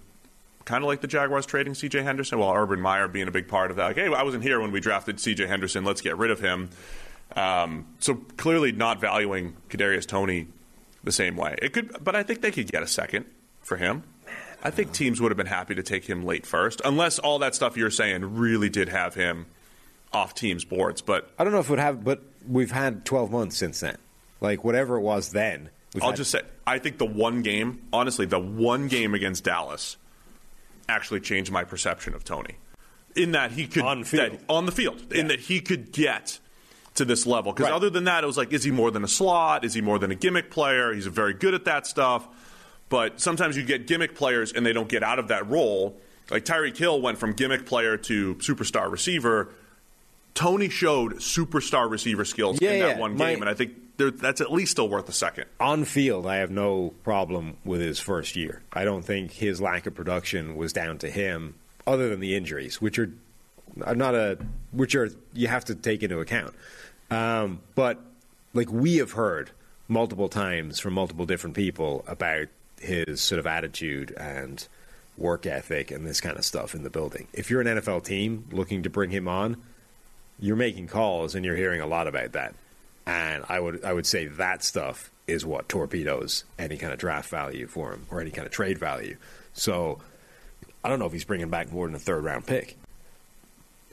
[0.64, 2.02] kind of like the Jaguars trading C.J.
[2.02, 2.38] Henderson.
[2.38, 3.86] Well, Urban Meyer being a big part of that.
[3.86, 5.46] Like, hey, I wasn't here when we drafted C.J.
[5.46, 5.84] Henderson.
[5.84, 6.70] Let's get rid of him.
[7.36, 10.46] Um, so clearly not valuing Kadarius Toney
[11.02, 11.56] the same way.
[11.60, 13.26] It could, but I think they could get a second
[13.60, 14.02] for him.
[14.62, 17.54] I think teams would have been happy to take him late first, unless all that
[17.54, 19.46] stuff you're saying really did have him
[20.12, 21.02] off teams' boards.
[21.02, 23.98] But I don't know if it would have, but we've had 12 months since then.
[24.40, 25.68] Like whatever it was then.
[26.00, 29.96] I'll had- just say, I think the one game, honestly, the one game against Dallas
[30.88, 32.56] actually changed my perception of Toney.
[33.16, 36.38] In that he could On that- on the field, in that he could get
[36.94, 37.52] to this level.
[37.52, 37.74] Because Right.
[37.74, 39.64] other than that, it was like, is he more than a slot?
[39.64, 40.92] Is he more than a gimmick player?
[40.92, 42.26] He's very good at that stuff.
[42.88, 45.96] But sometimes you get gimmick players and they don't get out of that role.
[46.30, 49.48] Like Tyreek Hill went from gimmick player to superstar receiver
[50.34, 53.00] Toney showed superstar receiver skills Yeah, in that yeah.
[53.00, 55.46] one My- game, and I think that's at least still worth a second.
[55.60, 58.62] on field, I have no problem with his first year.
[58.72, 61.54] I don't think his lack of production was down to him,
[61.86, 63.12] other than the injuries, which are
[63.76, 64.38] not a
[64.72, 66.54] which are you have to take into account.
[67.10, 68.00] Um, but
[68.52, 69.50] like we have heard
[69.88, 72.48] multiple times from multiple different people about
[72.80, 74.66] his sort of attitude and
[75.16, 77.28] work ethic and this kind of stuff in the building.
[77.32, 79.62] If you're an NFL team looking to bring him on,
[80.38, 82.54] you're making calls and you're hearing a lot about that.
[83.06, 87.30] And I would I would say that stuff is what torpedoes any kind of draft
[87.30, 89.16] value for him or any kind of trade value.
[89.52, 90.00] So
[90.82, 92.76] I don't know if he's bringing back more than a third round pick.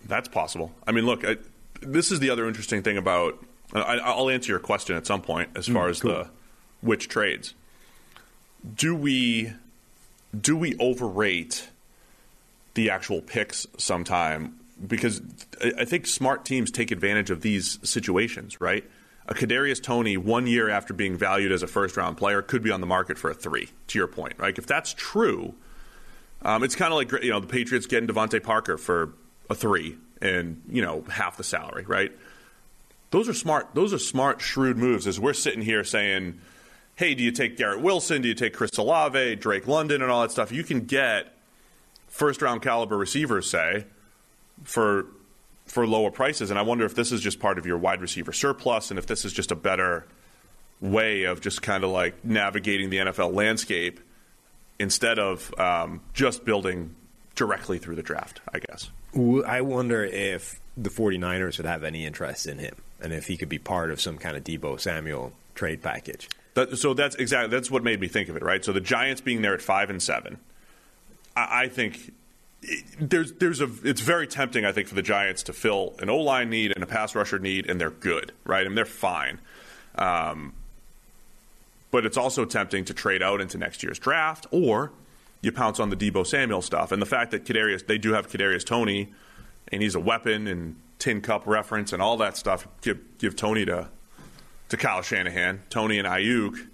[0.06, 0.72] That's possible.
[0.86, 1.38] I mean, look, I,
[1.82, 3.44] this is the other interesting thing about.
[3.74, 6.12] I, I'll answer your question at some point as mm, far as cool.
[6.12, 6.30] the
[6.82, 7.54] which trades.
[8.76, 9.54] Do we
[10.40, 11.70] do we overrate
[12.74, 14.60] the actual picks sometime?
[14.86, 15.22] Because
[15.64, 18.84] I I think smart teams take advantage of these situations, right?
[19.32, 22.70] A Kadarius Toney, one year after being valued as a first round player, could be
[22.70, 23.70] on the market for a three.
[23.88, 24.58] To your point, right?
[24.58, 25.56] If that's true,
[26.42, 29.14] um, it's kind of like you know the Patriots getting DeVante Parker for
[29.50, 32.12] a three and you know half the salary, right?
[33.12, 33.70] Those are smart.
[33.74, 35.08] Those are smart, shrewd moves.
[35.08, 36.42] As we're sitting here saying,
[36.96, 38.22] "Hey, do you take Garrett Wilson?
[38.22, 41.38] Do you take Chris Olave, Drake London, and all that stuff?" You can get
[42.10, 43.86] first round caliber receivers, say,
[44.66, 45.06] for
[45.72, 46.50] for lower prices.
[46.50, 49.08] And I wonder if this is just part of your wide receiver surplus, and if
[49.08, 50.06] this is just a better
[50.82, 54.00] way of just kind of like navigating the NFL landscape
[54.80, 56.96] instead of um, just building
[57.36, 58.42] directly through the draft.
[58.54, 58.90] I guess.
[59.46, 63.50] I wonder if the 49ers would have any interest in him and if he could
[63.50, 66.30] be part of some kind of Deebo Samuel trade package.
[66.54, 68.64] That, so that's exactly that's what made me think of it, right?
[68.64, 70.38] So the Giants being there at five and seven,
[71.36, 72.14] I, I think
[73.00, 76.18] there's there's a it's very tempting, I think, for the Giants to fill an O
[76.18, 78.66] line need and a pass rusher need, and they're good, right?
[78.66, 79.40] And they're fine.
[79.96, 80.54] Um,
[81.90, 84.92] but it's also tempting to trade out into next year's draft, or
[85.42, 88.30] you pounce on the Deebo Samuel stuff, and the fact that Kadarius they do have
[88.30, 89.12] Kadarius Toney,
[89.70, 92.68] and he's a weapon and tin cup reference and all that stuff.
[92.82, 93.90] Give give Toney to
[94.70, 96.68] to Kyle Shanahan, Toney and Aiyuk,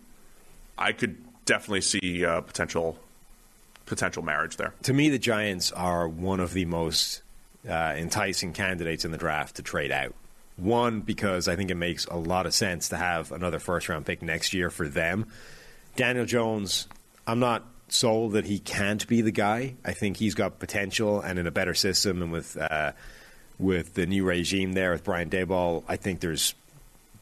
[0.78, 3.00] I could definitely see uh, potential
[3.88, 4.74] potential marriage there.
[4.84, 7.24] To me, the Giants are one of the most
[7.68, 10.14] uh, enticing candidates in the draft to trade out.
[10.58, 14.06] One, because I think it makes a lot of sense to have another first round
[14.06, 15.28] pick next year for them.
[15.96, 16.88] Daniel Jones,
[17.26, 19.76] I'm not sold that he can't be the guy.
[19.86, 22.92] I think he's got potential, and in a better system, and with uh,
[23.60, 26.54] with the new regime there with Brian Daboll, I think there's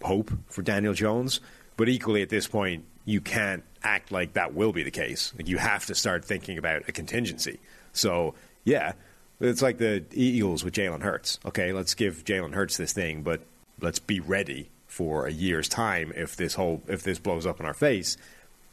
[0.02, 1.40] hope for Daniel Jones.
[1.78, 5.32] But equally, at this point, you can't act like that will be the case.
[5.38, 7.60] Like you have to start thinking about a contingency.
[7.94, 8.34] So,
[8.66, 8.94] yeah,
[9.40, 11.40] it's like the Eagles with Jalen Hurts.
[11.46, 13.42] Okay, let's give Jalen Hurts this thing, but
[13.80, 17.66] let's be ready for a year's time if this whole if this blows up in
[17.66, 18.18] our face.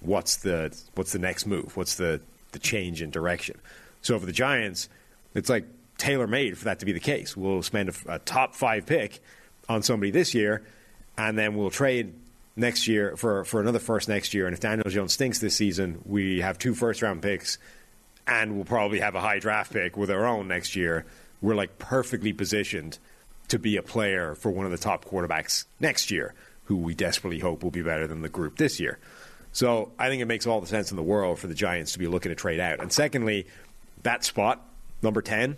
[0.00, 1.76] What's the what's the next move?
[1.76, 2.20] What's the
[2.52, 3.60] the change in direction?
[4.00, 4.88] So for the Giants,
[5.34, 5.64] it's like
[5.98, 7.36] tailor made for that to be the case.
[7.36, 9.20] We'll spend a, a top five pick
[9.68, 10.62] on somebody this year,
[11.16, 12.14] and then we'll trade
[12.56, 14.46] next year for, for another first next year.
[14.46, 17.58] And if Daniel Jones stinks this season, we have two first round picks,
[18.26, 21.06] and we'll probably have a high draft pick with our own next year.
[21.40, 22.98] We're like perfectly positioned
[23.48, 26.34] to be a player for one of the top quarterbacks next year,
[26.64, 28.98] who we desperately hope will be better than the group this year.
[29.52, 31.98] So I think it makes all the sense in the world for the Giants to
[31.98, 32.80] be looking to trade out.
[32.80, 33.46] And secondly,
[34.02, 34.66] that spot,
[35.02, 35.56] number 10,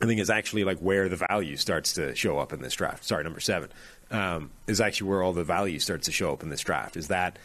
[0.00, 3.04] I think is actually like where the value starts to show up in this draft.
[3.04, 3.70] Sorry, number seven
[4.10, 6.96] um, is actually where all the value starts to show up in this draft.
[6.96, 7.38] Is that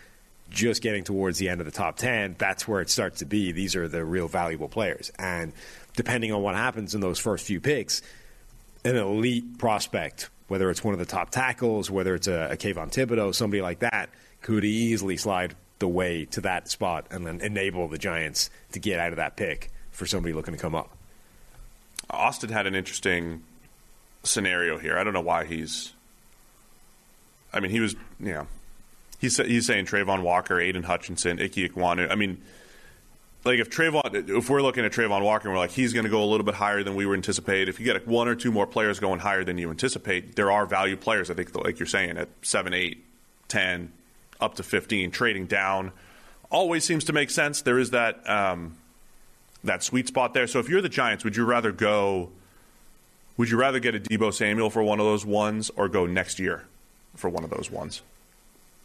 [0.49, 3.51] just getting towards the end of the top 10, that's where it starts to be.
[3.51, 5.12] These are the real valuable players.
[5.18, 5.53] And
[5.95, 8.01] depending on what happens in those first few picks,
[8.84, 12.91] an elite prospect, whether it's one of the top tackles, whether it's a, a Kayvon
[12.91, 14.09] Thibodeaux, somebody like that,
[14.41, 18.99] could easily slide the way to that spot and then enable the Giants to get
[18.99, 20.89] out of that pick for somebody looking to come up.
[22.09, 23.43] Austin had an interesting
[24.24, 24.97] scenario here.
[24.97, 25.93] I don't know why he's.
[27.53, 28.47] I mean, he was, you know,
[29.19, 32.09] he's he's saying Travon Walker, Aidan Hutchinson, Ickey Ekwonu.
[32.09, 32.41] I mean,
[33.43, 36.09] like if Travon, if we're looking at Travon Walker and we're like he's going to
[36.09, 37.69] go a little bit higher than we were anticipate.
[37.69, 40.65] If you get one or two more players going higher than you anticipate, there are
[40.65, 41.29] value players.
[41.29, 43.05] I think, like you're saying, at seven, eight,
[43.47, 43.91] ten,
[44.39, 45.91] up to fifteen, trading down
[46.49, 47.61] always seems to make sense.
[47.61, 48.27] There is that.
[48.29, 48.77] Um,
[49.63, 50.47] that sweet spot there.
[50.47, 52.31] So if you're the Giants, would you rather go?
[53.37, 56.39] Would you rather get a Deebo Samuel for one of those ones, or go next
[56.39, 56.65] year
[57.16, 58.01] for one of those ones?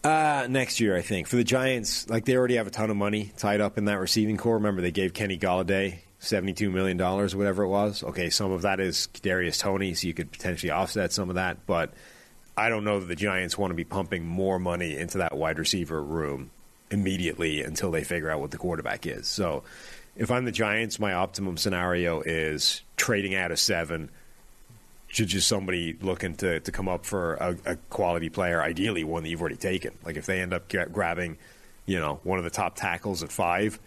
[0.05, 1.27] Uh, next year, I think.
[1.27, 3.99] For the Giants, like they already have a ton of money tied up in that
[3.99, 4.55] receiving core.
[4.55, 8.03] Remember, they gave Kenny Golladay $72 million, whatever it was.
[8.03, 11.67] Okay, some of that is Darius Toney, so you could potentially offset some of that.
[11.67, 11.93] But
[12.57, 15.59] I don't know that the Giants want to be pumping more money into that wide
[15.59, 16.51] receiver room
[16.91, 19.27] immediately until they figure out what the quarterback is.
[19.27, 19.65] So
[20.15, 24.11] if I'm the Giants, my optimum scenario is trading out of seven
[25.15, 29.23] to just somebody looking to, to come up for a, a quality player, ideally one
[29.23, 29.97] that you've already taken.
[30.05, 31.39] Like if they end up gra- grabbing,
[31.87, 33.79] you know, one of the top tackles at five,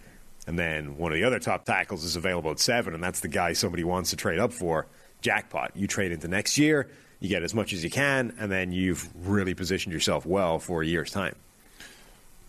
[0.48, 3.28] and then one of the other top tackles is available at seven, and that's the
[3.28, 4.88] guy somebody wants to trade up for,
[5.22, 5.72] jackpot.
[5.76, 6.90] You trade into next year,
[7.20, 10.82] you get as much as you can, and then you've really positioned yourself well for
[10.82, 11.36] a year's time.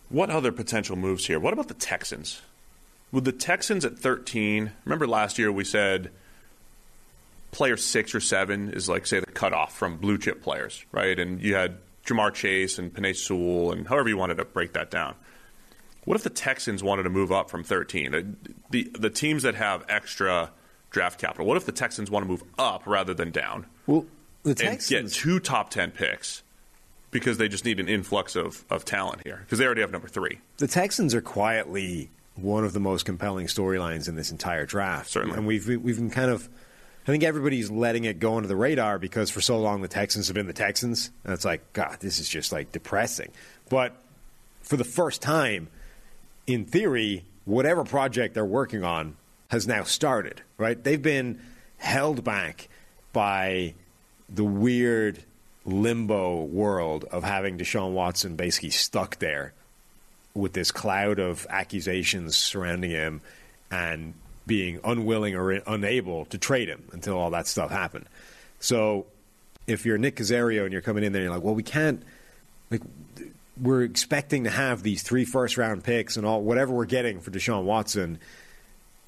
[0.08, 1.38] What other potential moves here?
[1.38, 2.40] What about the Texans?
[3.12, 6.10] With the Texans at 13, remember last year we said
[7.50, 11.18] player six or seven is like, say, the cutoff from blue chip players, right?
[11.18, 14.90] And you had Ja'Marr Chase and Penei Sewell and however you wanted to break that
[14.90, 15.14] down.
[16.04, 18.10] What if the Texans wanted to move up from 13?
[18.12, 18.22] The, uh,
[18.70, 20.50] the, the teams that have extra
[20.90, 23.66] draft capital, what if the Texans want to move up rather than down?
[23.86, 24.06] Well,
[24.42, 26.42] the and Texans get two top 10 picks
[27.10, 30.08] because they just need an influx of, of talent here because they already have number
[30.08, 30.38] three.
[30.58, 35.10] the Texans are quietly one of the most compelling storylines in this entire draft.
[35.10, 35.36] Certainly.
[35.36, 36.48] and we've we've been kind of.
[37.02, 40.28] I think everybody's letting it go under the radar because for so long the Texans
[40.28, 43.30] have been the Texans, and it's like God, this is just like depressing.
[43.68, 43.94] But
[44.62, 45.68] for the first time,
[46.46, 49.16] in theory, whatever project they're working on
[49.48, 50.42] has now started.
[50.58, 50.82] Right?
[50.82, 51.40] They've been
[51.78, 52.68] held back
[53.12, 53.74] by
[54.28, 55.24] the weird
[55.64, 59.52] limbo world of having Deshaun Watson basically stuck there
[60.34, 63.20] with this cloud of accusations surrounding him
[63.70, 64.14] and
[64.50, 68.04] being unwilling or unable to trade him until all that stuff happened.
[68.58, 69.06] So
[69.68, 72.02] if you're Nick Caserio and you're coming in there and you're like, well, we can't,
[72.68, 72.82] like,
[73.62, 77.30] we're expecting to have these three first round picks and all, whatever we're getting for
[77.30, 78.18] Deshaun Watson,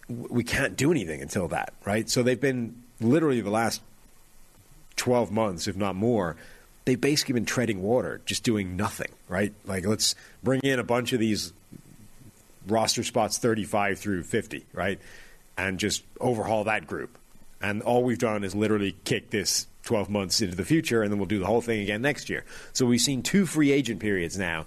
[0.09, 2.09] we can't do anything until that, right?
[2.09, 3.83] So they've been literally the last
[4.95, 6.37] 12 months, if not more,
[6.85, 9.53] they've basically been treading water, just doing nothing, right?
[9.67, 10.15] Like, let's
[10.45, 11.53] bring in a bunch of these
[12.69, 15.01] roster spots 35 through 50, right?
[15.57, 17.19] And just overhaul that group.
[17.61, 21.19] And all we've done is literally kick this 12 months into the future, and then
[21.19, 22.45] we'll do the whole thing again next year.
[22.73, 24.67] So we've seen two free agent periods now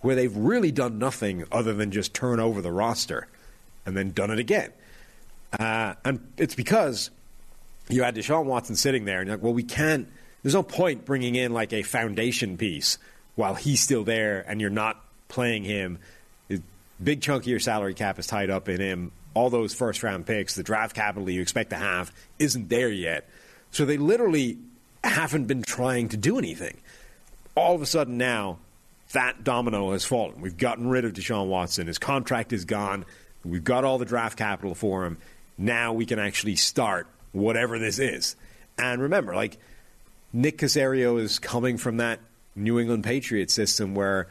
[0.00, 3.26] where they've really done nothing other than just turn over the roster
[3.84, 4.72] and then done it again.
[5.58, 7.10] Uh, and it's because
[7.88, 10.08] you had Deshaun Watson sitting there, and you're like, well, we can't.
[10.42, 12.98] There's no point bringing in like a foundation piece
[13.36, 15.98] while he's still there, and you're not playing him.
[17.02, 19.12] Big chunk of your salary cap is tied up in him.
[19.36, 23.28] All those first round picks, the draft capital you expect to have, isn't there yet.
[23.70, 24.56] So they literally
[25.04, 26.78] haven't been trying to do anything.
[27.54, 28.58] All of a sudden now,
[29.12, 30.40] that domino has fallen.
[30.40, 31.86] We've gotten rid of Deshaun Watson.
[31.86, 33.04] His contract is gone.
[33.44, 35.18] We've got all the draft capital for him.
[35.58, 38.36] Now we can actually start whatever this is.
[38.78, 39.58] And remember, like
[40.32, 42.20] Nick Caserio is coming from that
[42.54, 44.28] New England Patriot system where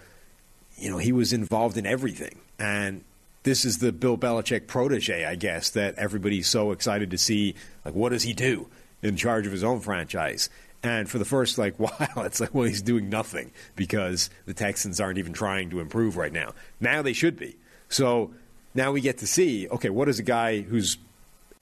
[0.77, 3.03] you know he was involved in everything, and
[3.45, 7.53] this is the Bill Belichick protege, I guess, that everybody's so excited to see.
[7.85, 8.67] Like, what does he do
[9.03, 10.49] in charge of his own franchise?
[10.81, 14.99] And for the first like while, it's like, well, he's doing nothing because the Texans
[14.99, 16.53] aren't even trying to improve right now.
[16.79, 17.55] Now they should be.
[17.87, 18.33] So
[18.73, 20.97] now we get to see, okay, what is a guy who's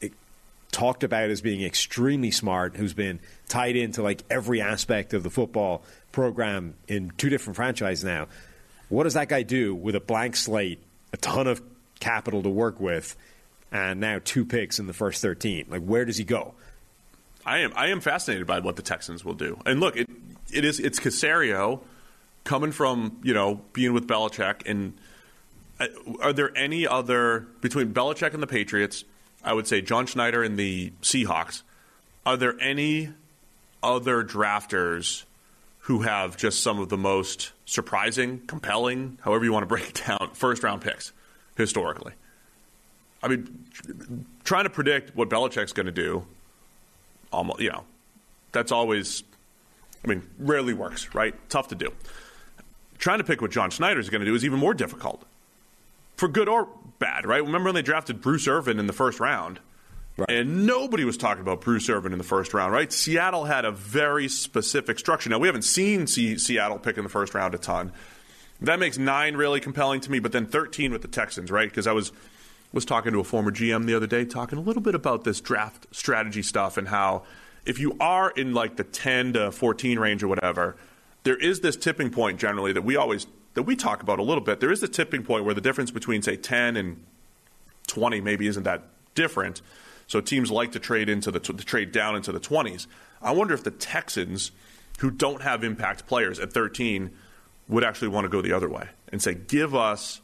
[0.02, 0.08] eh,
[0.72, 3.20] talked about as being extremely smart, who's been
[3.50, 8.28] tied into like every aspect of the football program in two different franchises now.
[8.88, 10.80] What does that guy do with a blank slate,
[11.12, 11.62] a ton of
[12.04, 13.16] capital to work with,
[13.72, 15.68] and now two picks in the first 13?
[15.70, 16.54] Like, where does he go?
[17.46, 19.60] I am I am fascinated by what the Texans will do.
[19.66, 20.10] And look, it
[20.52, 21.82] it is it's Caserio
[22.44, 24.62] coming from you know being with Belichick.
[24.66, 24.94] And
[25.80, 25.88] uh,
[26.22, 29.04] are there any other between Belichick and the Patriots?
[29.44, 31.64] I would say John Schneider and the Seahawks.
[32.26, 33.10] Are there any
[33.82, 35.24] other drafters
[35.80, 40.02] who have just some of the most surprising, compelling, however you want to break it
[40.08, 41.12] down, first round picks
[41.56, 42.14] historically?
[43.22, 43.66] I mean,
[44.44, 46.26] trying to predict what Belichick's going to do,
[47.32, 47.86] almost, you know,
[48.52, 49.24] that's always,
[50.04, 51.34] I mean, rarely works, right?
[51.50, 51.92] Tough to do.
[52.98, 55.24] Trying to pick what John Schneider is going to do is even more difficult,
[56.18, 56.68] for good or
[57.00, 57.42] bad, right?
[57.42, 59.60] Remember when they drafted Bruce Irvin in the first round?
[60.16, 60.30] Right.
[60.30, 62.94] And nobody was talking about Bruce Irvin in the first round, right?
[62.94, 65.28] Seattle had a very specific structure.
[65.30, 67.92] Now, we haven't seen C- Seattle pick in the first round a ton.
[68.64, 71.70] That makes nine really compelling to me, but then 13 with the Texans, right?
[71.70, 72.12] Because I was
[72.72, 75.40] was talking to a former GM the other day, talking a little bit about this
[75.40, 77.22] draft strategy stuff and how
[77.66, 80.76] if you are in like the 10 to 14 range or whatever,
[81.22, 84.44] there is this tipping point generally that we always that we talk about a little
[84.44, 84.60] bit.
[84.60, 87.04] There is a tipping point where the difference between say 10 and
[87.88, 89.62] 20 maybe isn't that different.
[90.08, 92.88] So teams like to trade into the trade down into the 20s.
[93.22, 94.52] I wonder if the Texans,
[95.00, 97.12] who don't have impact players at 13,
[97.74, 100.22] would actually want to go the other way and say, give us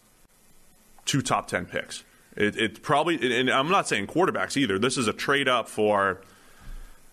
[1.06, 2.04] two top 10 picks.
[2.36, 4.78] It, it probably, and I'm not saying quarterbacks either.
[4.78, 6.22] This is a trade up for,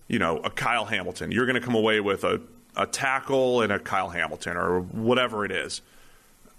[0.07, 1.31] you know, a Kyle Hamilton.
[1.31, 2.39] You're going to come away with a,
[2.75, 5.81] a tackle and a Kyle Hamilton or whatever it is,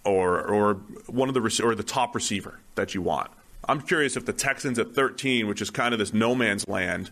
[0.04, 0.74] or or
[1.06, 3.30] one of the or the top receiver that you want.
[3.68, 7.10] I'm curious if the Texans at 13, which is kind of this no man's land,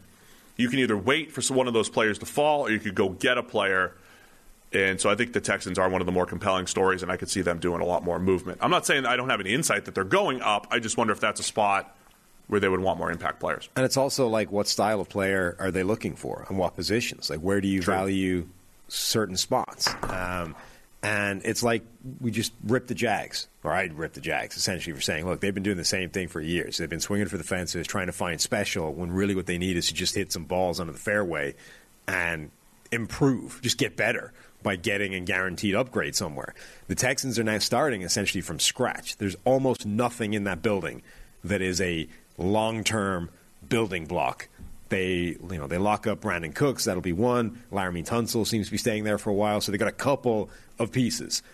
[0.57, 3.11] you can either wait for one of those players to fall, or you could go
[3.11, 3.93] get a player.
[4.73, 7.17] And so I think the Texans are one of the more compelling stories, and I
[7.17, 8.59] could see them doing a lot more movement.
[8.61, 10.67] I'm not saying I don't have any insight that they're going up.
[10.71, 11.97] I just wonder if that's a spot
[12.49, 13.69] where they would want more impact players.
[13.77, 17.31] And it's also like what style of player are they looking for and what positions?
[17.31, 17.95] Like where do you True.
[17.95, 18.49] value
[18.89, 19.89] certain spots?
[20.03, 20.55] Um,
[21.03, 21.83] and it's like
[22.21, 25.55] we just ripped the Jags, or I ripped the Jags essentially for saying, look, they've
[25.55, 26.79] been doing the same thing for years.
[26.79, 29.77] They've been swinging for the fences, trying to find special when really what they need
[29.77, 31.55] is to just hit some balls under the fairway
[32.09, 32.51] and
[32.93, 34.33] improve, just get better
[34.67, 36.53] by getting a guaranteed upgrade somewhere.
[36.89, 39.17] The Texans are now starting essentially from scratch.
[39.17, 41.03] There's almost nothing in that building
[41.45, 43.31] that is a long-term
[43.69, 44.49] building block.
[44.89, 46.85] They, you know, they lock up Brandin Cooks.
[46.85, 47.63] That'll be one.
[47.71, 50.51] Laremy Tunsil seems to be staying there for a while, so they got a couple
[50.81, 51.45] of pieces.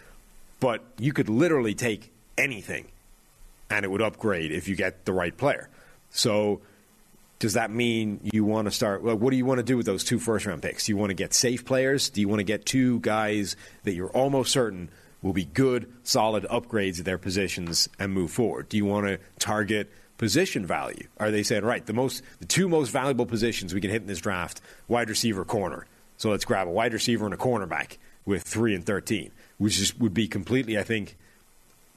[0.58, 2.86] But you could literally take anything,
[3.68, 5.68] and it would upgrade if you get the right player.
[6.08, 6.62] So,
[7.42, 9.02] does that mean you want to start?
[9.02, 10.86] What do you want to do with those two first-round picks?
[10.86, 12.08] Do you want to get safe players?
[12.08, 14.90] Do you want to get two guys that you're almost certain
[15.22, 18.68] will be good, solid upgrades at their positions and move forward?
[18.68, 21.08] Do you want to target position value?
[21.18, 24.06] Are they saying, right, the most the two most valuable positions we can hit in
[24.06, 25.86] this draft, wide receiver, corner.
[26.18, 29.98] So let's grab a wide receiver and a cornerback with three and thirteen, which is,
[29.98, 31.16] would be completely, I think,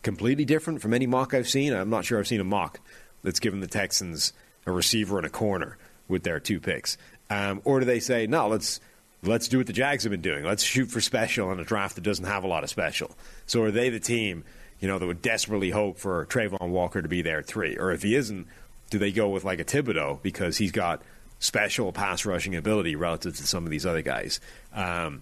[0.01, 1.71] completely different from any mock I've seen.
[1.71, 2.79] I'm not sure I've seen a mock
[3.21, 4.33] that's given the Texans
[4.66, 6.97] a receiver and a corner with their two picks.
[7.30, 8.80] Um, or do they say, no, let's
[9.24, 10.43] let's do what the Jags have been doing.
[10.43, 13.11] Let's shoot for special in a draft that doesn't have a lot of special.
[13.45, 14.43] So are they the team,
[14.80, 17.76] you know, that would desperately hope for Travon Walker to be there at three?
[17.78, 18.47] Or if he isn't,
[18.89, 21.01] do they go with like a Thibodeaux because he's got
[21.39, 24.39] special pass rushing ability relative to some of these other guys?
[24.74, 25.22] Um,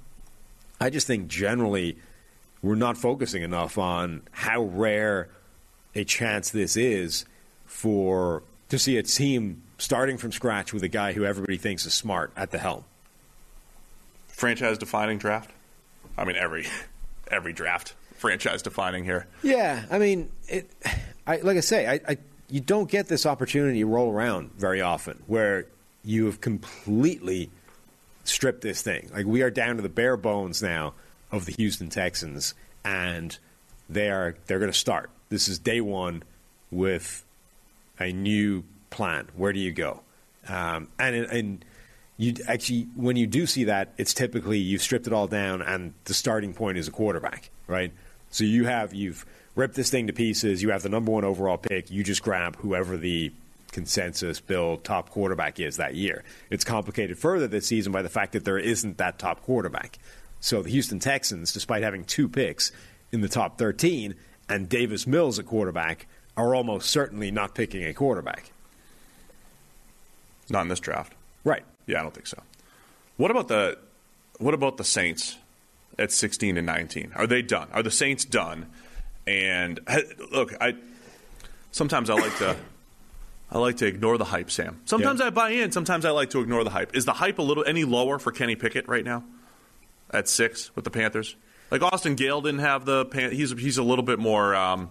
[0.81, 1.97] I just think generally
[2.61, 5.29] we're not focusing enough on how rare
[5.95, 7.25] a chance this is
[7.65, 11.93] for to see a team starting from scratch with a guy who everybody thinks is
[11.93, 12.83] smart at the helm.
[14.29, 15.51] Franchise defining draft.
[16.17, 16.65] I mean, every
[17.31, 19.27] every draft franchise defining here.
[19.43, 20.71] Yeah, I mean, it.
[21.27, 22.17] I, like I say, I, I
[22.49, 25.67] you don't get this opportunity to roll around very often where
[26.03, 27.51] you have completely
[28.23, 29.11] stripped this thing.
[29.13, 30.95] Like we are down to the bare bones now
[31.31, 33.37] of the Houston Texans, and
[33.87, 35.11] they are they're going to start.
[35.29, 36.23] This is day one
[36.71, 37.23] with
[37.99, 39.27] a new plan.
[39.35, 40.01] Where do you go?
[40.47, 41.65] Um, and and
[42.17, 45.93] you actually when you do see that, it's typically you've stripped it all down, and
[46.05, 47.91] the starting point is a quarterback, right?
[48.29, 49.25] So you have you've
[49.55, 50.61] ripped this thing to pieces.
[50.61, 51.91] You have the number one overall pick.
[51.91, 53.31] You just grab whoever the
[53.71, 56.23] consensus build top quarterback is that year.
[56.49, 59.97] It's complicated further this season by the fact that there isn't that top quarterback.
[60.39, 62.71] So the Houston Texans, despite having two picks
[63.11, 64.15] in the top 13
[64.49, 68.51] and Davis Mills at quarterback, are almost certainly not picking a quarterback.
[70.49, 71.13] Not in this draft.
[71.43, 71.63] Right.
[71.85, 72.41] Yeah, I don't think so.
[73.17, 73.77] What about the
[74.39, 75.37] what about the Saints
[75.99, 77.11] at 16 and 19?
[77.15, 77.67] Are they done?
[77.71, 78.67] Are the Saints done?
[79.27, 79.79] And
[80.31, 80.75] look, I
[81.71, 82.55] sometimes I like to
[83.51, 84.81] I like to ignore the hype, Sam.
[84.85, 85.27] Sometimes Yeah.
[85.27, 86.95] I buy in, sometimes I like to ignore the hype.
[86.95, 89.23] Is the hype a little any lower for Kenny Pickett right now?
[90.09, 91.35] At 6 with the Panthers?
[91.71, 94.89] Like Austin Gayle didn't have the Pan- he's he's a little bit more um,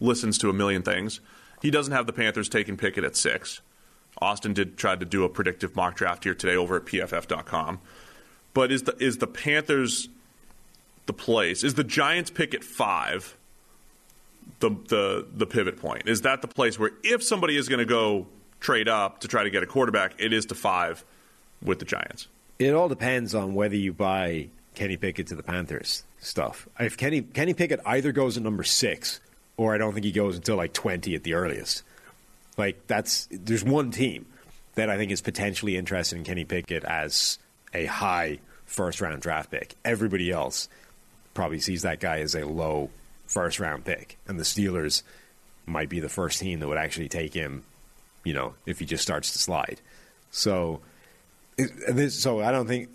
[0.00, 1.20] listens to a million things.
[1.62, 3.60] He doesn't have the Panthers taking Pickett at 6.
[4.20, 7.80] Austin did try to do a predictive mock draft here today over at pff.com.
[8.54, 10.08] But is the is the Panthers
[11.04, 11.62] the place?
[11.62, 13.36] Is the Giants pick at five
[14.60, 16.08] the the the pivot point?
[16.08, 18.26] Is that the place where if somebody is going to go
[18.60, 21.04] trade up to try to get a quarterback, it is to five
[21.62, 22.28] with the Giants?
[22.58, 26.66] It all depends on whether you buy Kenny Pickett to the Panthers stuff.
[26.80, 29.20] If Kenny Kenny Pickett either goes at number six,
[29.56, 31.82] or I don't think he goes until like twenty at the earliest.
[32.56, 34.26] Like that's there's one team
[34.74, 37.38] that I think is potentially interested in Kenny Pickett as
[37.74, 39.74] a high first round draft pick.
[39.84, 40.68] Everybody else
[41.34, 42.90] probably sees that guy as a low
[43.26, 45.02] first round pick, and the Steelers
[45.66, 47.64] might be the first team that would actually take him.
[48.24, 49.80] You know, if he just starts to slide.
[50.30, 50.80] So
[51.56, 52.88] this, so I don't think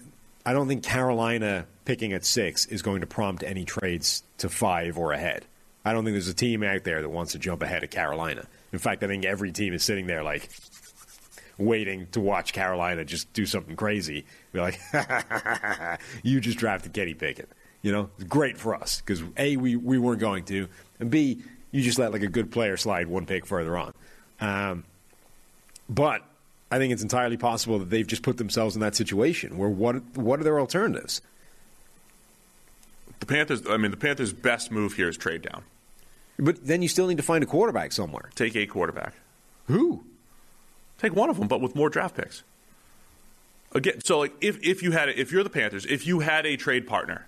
[0.46, 4.98] I don't think Carolina picking at six is going to prompt any trades to five
[4.98, 5.46] or ahead.
[5.84, 8.46] I don't think there's a team out there that wants to jump ahead of Carolina.
[8.72, 10.50] In fact, I think every team is sitting there like,
[11.62, 14.26] waiting to watch Carolina just do something crazy.
[14.52, 14.80] Be like,
[16.24, 17.50] you just drafted Kenny Pickett.
[17.82, 20.68] You know, it's great for us because A, we, we weren't going to,
[21.00, 23.94] and B, you just let like a good player slide one pick further on.
[24.40, 24.84] Um,
[25.90, 26.24] but
[26.70, 29.96] I think it's entirely possible that they've just put themselves in that situation where what
[30.16, 31.22] what are their alternatives?
[33.22, 33.64] The Panthers.
[33.70, 35.64] I mean, the Panthers' best move here is trade down.
[36.38, 38.30] But then you still need to find a quarterback somewhere.
[38.36, 39.14] Take a quarterback.
[39.68, 40.04] Who?
[40.98, 42.44] Take one of them, but with more draft picks.
[43.74, 46.58] Again, so like if, if you had if you're the Panthers, if you had a
[46.58, 47.28] trade partner,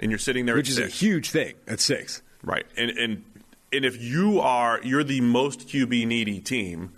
[0.00, 2.22] and you're sitting there, Which is a huge thing at six.
[2.42, 2.64] right?
[2.76, 3.24] And and
[3.72, 6.92] and if you are you're the most QB needy team,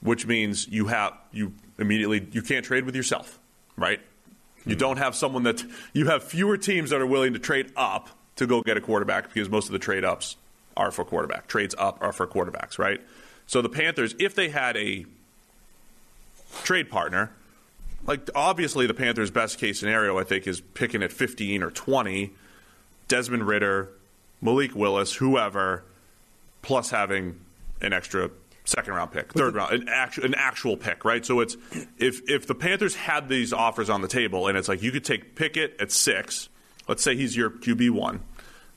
[0.00, 3.40] which means you have you immediately you can't trade with yourself,
[3.76, 4.00] right?
[4.64, 8.10] You don't have someone that you have fewer teams that are willing to trade up
[8.36, 10.36] to go get a quarterback because most of the trade ups
[10.76, 11.48] are for quarterback.
[11.48, 13.00] Trades up are for quarterbacks, right?
[13.46, 15.04] So the Panthers, if they had a
[16.62, 17.32] trade partner,
[18.06, 22.30] like obviously the Panthers' best case scenario, I think, is picking at 15 or 20,
[23.08, 23.88] Desmond Ridder,
[24.40, 25.84] Malik Willis, whoever,
[26.62, 27.40] plus having
[27.80, 28.30] an extra
[28.64, 31.24] second round pick, third round, an actual an actual pick, right?
[31.24, 31.56] So it's
[31.98, 35.04] if if the Panthers had these offers on the table, and it's like you could
[35.04, 36.48] take Pickett at six,
[36.88, 38.20] let's say he's your QB one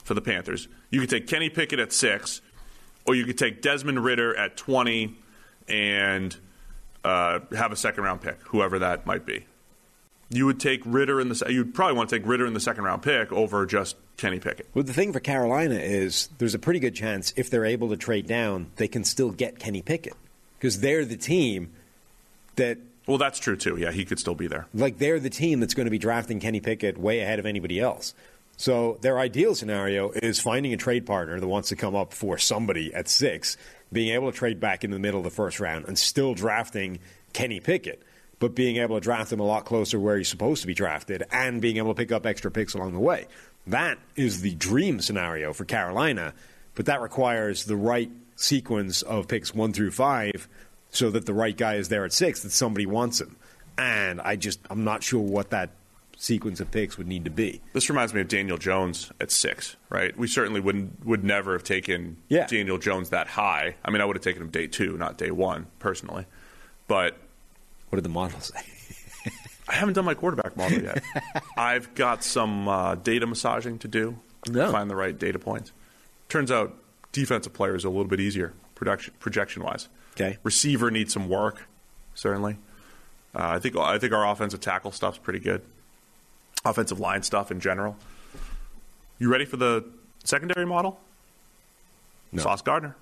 [0.04, 2.42] for the Panthers, you could take Kenny Pickett at six,
[3.06, 5.16] or you could take Desmond Ridder at twenty,
[5.68, 6.36] and
[7.04, 9.46] uh, have a second round pick, whoever that might be.
[10.30, 11.46] You would take Ridder in the.
[11.50, 14.68] You'd probably want to take Ridder in the second round pick over just Kenny Pickett.
[14.74, 17.98] Well, the thing for Carolina is there's a pretty good chance if they're able to
[17.98, 20.14] trade down, they can still get Kenny Pickett
[20.58, 21.72] because they're the team
[22.56, 23.78] that Well, that's true too.
[23.78, 24.68] Yeah, he could still be there.
[24.74, 27.80] like they're the team that's going to be drafting Kenny Pickett way ahead of anybody
[27.80, 28.14] else.
[28.58, 32.38] So their ideal scenario is finding a trade partner that wants to come up for
[32.38, 33.58] somebody at six,
[33.92, 37.00] being able to trade back in the middle of the first round, and still drafting
[37.34, 38.02] Kenny Pickett,
[38.40, 41.24] but being able to draft him a lot closer where he's supposed to be drafted,
[41.34, 43.28] and being able to pick up extra picks along the way.
[43.68, 46.34] That is the dream scenario for Carolina,
[46.76, 50.48] but that requires the right sequence of picks one through five
[50.92, 53.36] so that the right guy is there at six that somebody wants him.
[53.78, 55.72] And I just I'm not sure what that
[56.18, 57.60] sequence of picks would need to be.
[57.74, 60.16] This reminds me of Daniel Jones at six, right?
[60.18, 62.48] We certainly wouldn't would never have taken Yeah.
[62.48, 63.76] Daniel Jones that high.
[63.84, 66.26] I mean, I would have taken him day two, not day one, personally.
[66.88, 67.18] But
[67.90, 68.60] What did the model say?
[69.68, 71.04] I haven't done my quarterback model yet.
[71.58, 74.20] I've got some uh, data massaging to do.
[74.48, 74.72] No.
[74.72, 75.72] Find the right data points.
[76.30, 76.76] Turns out
[77.12, 79.88] defensive players are a little bit easier production projection wise.
[80.14, 80.38] Okay.
[80.44, 81.64] Receiver needs some work,
[82.14, 82.58] certainly.
[83.34, 85.62] Uh, I think I think our offensive tackle stuff's pretty good.
[86.64, 87.98] Offensive line stuff in general.
[89.18, 89.86] You ready for the
[90.24, 91.00] secondary model?
[92.32, 92.44] No.
[92.44, 92.96] Sauce Gardner.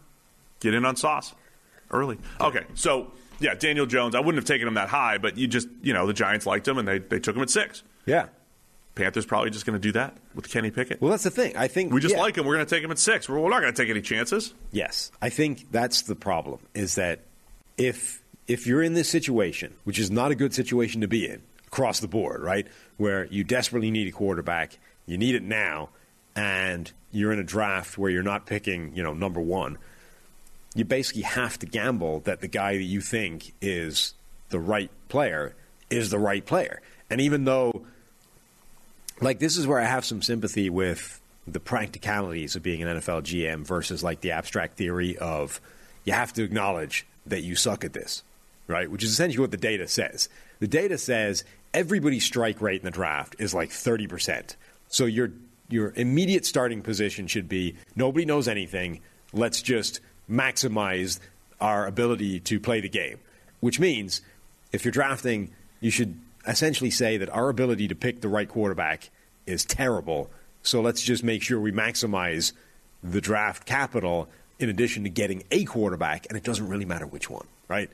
[0.59, 1.33] Get in on Sauce
[1.91, 2.17] early.
[2.39, 3.11] Okay, so
[3.43, 4.15] yeah, Daniel Jones.
[4.15, 6.67] I wouldn't have taken him that high, but you just you know the Giants liked
[6.67, 7.83] him and they they took him at six.
[8.05, 8.27] Yeah.
[8.95, 11.01] Panthers probably just going to do that with Kenny Pickett.
[11.01, 11.57] Well, that's the thing.
[11.57, 12.21] I think we just yeah.
[12.21, 12.45] like him.
[12.45, 13.27] We're going to take him at six.
[13.27, 14.53] We're, we're not going to take any chances.
[14.71, 16.59] Yes, I think that's the problem.
[16.75, 17.21] Is that
[17.77, 21.41] if if you're in this situation, which is not a good situation to be in
[21.67, 22.67] across the board, right,
[22.97, 25.89] where you desperately need a quarterback, you need it now,
[26.35, 29.77] and you're in a draft where you're not picking, you know, number one,
[30.75, 34.13] you basically have to gamble that the guy that you think is
[34.49, 35.55] the right player
[35.89, 37.85] is the right player, and even though
[39.21, 43.23] like this is where I have some sympathy with the practicalities of being an NFL
[43.23, 45.59] GM versus like the abstract theory of
[46.05, 48.23] you have to acknowledge that you suck at this,
[48.67, 48.89] right?
[48.89, 50.29] Which is essentially what the data says.
[50.59, 51.43] The data says
[51.73, 54.55] everybody's strike rate in the draft is like 30%.
[54.87, 55.31] So your
[55.69, 59.01] your immediate starting position should be nobody knows anything.
[59.31, 60.01] Let's just
[60.33, 61.19] maximize
[61.61, 63.19] our ability to play the game.
[63.59, 64.21] Which means
[64.73, 69.09] if you're drafting, you should essentially say that our ability to pick the right quarterback
[69.45, 70.29] is terrible.
[70.63, 72.51] So let's just make sure we maximize
[73.03, 74.29] the draft capital
[74.59, 77.89] in addition to getting a quarterback, and it doesn't really matter which one, right?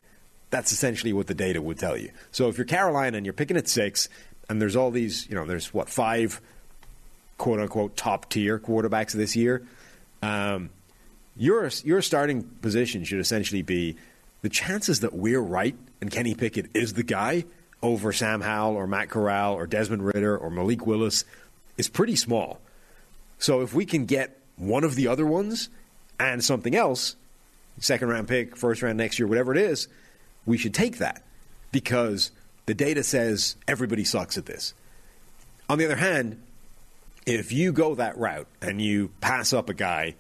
[0.49, 2.11] That's essentially what the data would tell you.
[2.31, 4.09] So if you're Carolina and you're picking at six,
[4.49, 6.41] and there's all these, you know, there's what, five
[7.37, 9.65] quote unquote top tier quarterbacks this year,
[10.21, 10.69] um,
[11.39, 13.95] your, your starting position should essentially be
[14.41, 17.45] the chances that we're right and Kenny Pickett is the guy
[17.81, 21.23] over Sam Howell or Matt Corral or Desmond Ridder or Malik Willis
[21.77, 22.59] is pretty small.
[23.37, 25.69] So if we can get one of the other ones
[26.19, 27.15] and something else,
[27.79, 29.87] second round pick, first round next year, whatever it is,
[30.45, 31.23] we should take that
[31.71, 32.31] because
[32.65, 34.73] the data says everybody sucks at this.
[35.69, 36.41] On the other hand,
[37.25, 40.15] if you go that route and you pass up a guy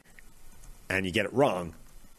[0.89, 1.73] and you get it wrong,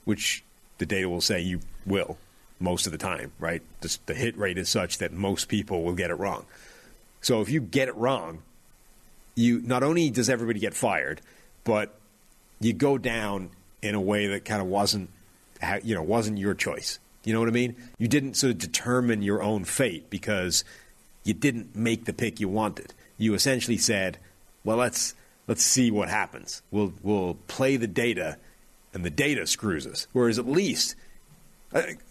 [0.05, 0.45] which
[0.79, 2.19] the data will say you will,
[2.59, 3.63] most of the time, right?
[4.07, 6.47] The hit rate is such that most people will get it wrong.
[7.21, 8.43] So if you get it wrong,
[9.35, 11.21] you not only does everybody get fired,
[11.65, 11.95] but
[12.61, 13.51] you go down
[13.83, 15.11] in a way that kind of wasn't,
[15.83, 16.99] you know, wasn't your choice.
[17.25, 17.77] You know what I mean?
[17.99, 20.65] You didn't sort of determine your own fate because
[21.25, 22.95] you didn't make the pick you wanted.
[23.19, 24.19] You essentially said,
[24.65, 25.15] "Well, let's
[25.47, 26.63] let's see what happens.
[26.71, 28.39] We'll we'll play the data,
[28.93, 30.97] and the data screws us." Whereas at least,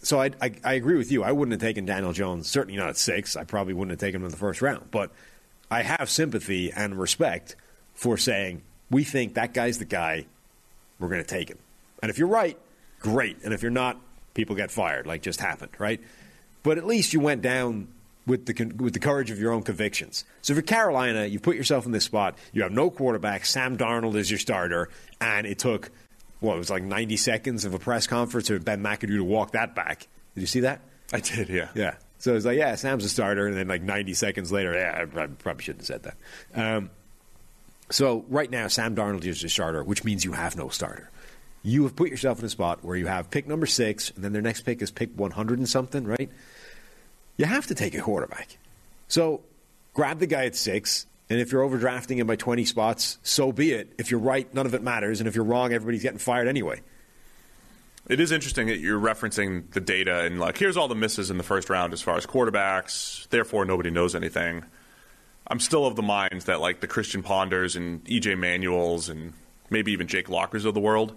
[0.02, 1.22] so I, I I agree with you.
[1.22, 2.48] I wouldn't have taken Daniel Jones.
[2.48, 3.36] Certainly not at six.
[3.36, 4.90] I probably wouldn't have taken him in the first round.
[4.90, 5.10] But
[5.70, 7.56] I have sympathy and respect
[7.94, 10.26] for saying we think that guy's the guy.
[10.98, 11.58] We're going to take him.
[12.02, 12.58] And if you're right,
[12.98, 13.38] great.
[13.44, 13.98] And if you're not,
[14.34, 16.00] people get fired, like just happened, right?
[16.62, 17.88] But at least you went down
[18.26, 20.24] with the with the courage of your own convictions.
[20.42, 22.36] So for Carolina, you put yourself in this spot.
[22.52, 23.46] You have no quarterback.
[23.46, 24.90] Sam Darnold is your starter,
[25.20, 25.90] and it took
[26.40, 29.52] what it was like 90 seconds of a press conference for Ben McAdoo to walk
[29.52, 30.08] that back.
[30.34, 30.80] Did you see that?
[31.12, 31.68] I did, yeah.
[31.74, 31.94] Yeah.
[32.18, 35.22] So it's like, yeah, Sam's a starter, and then like 90 seconds later, yeah, I,
[35.22, 36.76] I probably shouldn't have said that.
[36.76, 36.90] Um,
[37.90, 41.10] so right now, Sam Darnold is your starter, which means you have no starter.
[41.62, 44.32] You have put yourself in a spot where you have pick number six, and then
[44.32, 46.30] their next pick is pick 100 and something, right?
[47.36, 48.56] You have to take a quarterback.
[49.08, 49.40] So
[49.94, 53.72] grab the guy at six, and if you're overdrafting him by 20 spots, so be
[53.72, 53.92] it.
[53.96, 56.80] If you're right, none of it matters, and if you're wrong, everybody's getting fired anyway.
[58.08, 61.38] It is interesting that you're referencing the data and like here's all the misses in
[61.38, 63.28] the first round as far as quarterbacks.
[63.28, 64.64] Therefore, nobody knows anything.
[65.46, 69.32] I'm still of the mind that like the Christian Ponders and EJ Manuels and
[69.68, 71.16] maybe even Jake Lockers of the world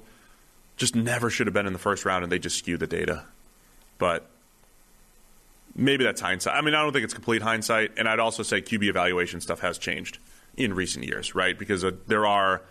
[0.78, 3.26] just never should have been in the first round, and they just skew the data.
[3.98, 4.30] But
[5.76, 6.56] maybe that's hindsight.
[6.56, 9.60] I mean, I don't think it's complete hindsight, and I'd also say QB evaluation stuff
[9.62, 10.20] has changed
[10.58, 11.58] in recent years, right?
[11.58, 12.62] Because uh, there are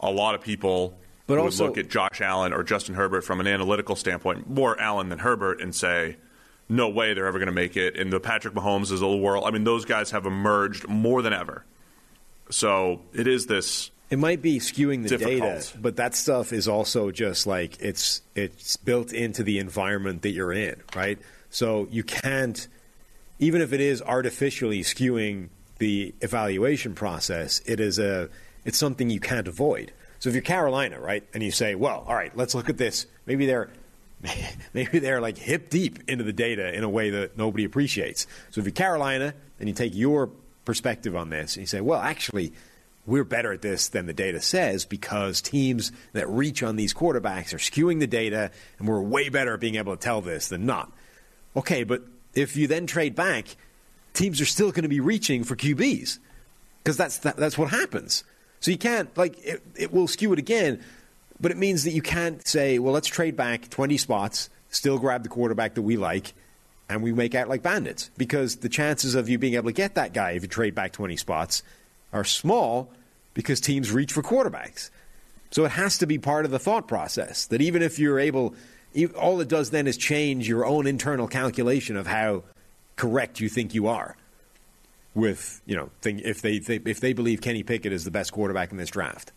[0.00, 3.22] a lot of people But who also- would look at Josh Allen or Justin Herbert
[3.22, 6.16] from an analytical standpoint, more Allen than Herbert, and say,
[6.68, 7.96] no way they're ever going to make it.
[7.96, 9.44] And the Patrick Mahomes is a little world.
[9.44, 11.64] I mean, those guys have emerged more than ever.
[12.50, 13.90] So it is this.
[14.10, 15.40] It might be skewing the Difficult.
[15.40, 20.30] data, but that stuff is also just like it's it's built into the environment that
[20.30, 21.18] you're in, right?
[21.50, 22.66] So you can't,
[23.38, 25.48] even if it is artificially skewing
[25.78, 28.28] the evaluation process, it is a
[28.64, 29.92] it's something you can't avoid.
[30.18, 33.06] So if you're Carolina, right, and you say, well, all right, let's look at this.
[33.26, 33.70] Maybe they're
[34.74, 38.26] maybe they're like hip deep into the data in a way that nobody appreciates.
[38.50, 40.30] So if you're Carolina and you take your
[40.64, 42.52] perspective on this and you say, well, actually,
[43.06, 47.54] we're better at this than the data says because teams that reach on these quarterbacks
[47.54, 50.66] are skewing the data and we're way better at being able to tell this than
[50.66, 50.92] not.
[51.56, 52.02] Okay, but
[52.34, 53.56] if you then trade back,
[54.12, 56.18] teams are still going to be reaching for QBs
[56.82, 58.24] because that's that, that's what happens.
[58.60, 60.82] So you can't like it, it will skew it again,
[61.40, 65.22] but it means that you can't say, well, let's trade back 20 spots, still grab
[65.22, 66.34] the quarterback that we like,
[66.88, 69.94] and we make out like bandits because the chances of you being able to get
[69.94, 71.62] that guy if you trade back 20 spots
[72.12, 72.92] are small
[73.34, 74.90] because teams reach for quarterbacks.
[75.52, 78.54] So it has to be part of the thought process that even if you're able,
[79.16, 82.44] all it does then is change your own internal calculation of how
[82.96, 84.16] correct you think you are.
[85.14, 88.32] With you know, think, if they, they if they believe Kenny Pickett is the best
[88.32, 89.32] quarterback in this draft,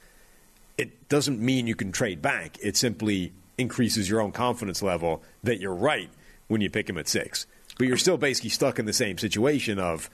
[0.78, 2.58] it doesn't mean you can trade back.
[2.62, 6.10] It simply increases your own confidence level that you're right
[6.48, 7.48] when you pick him at six.
[7.78, 10.10] But you're still basically stuck in the same situation of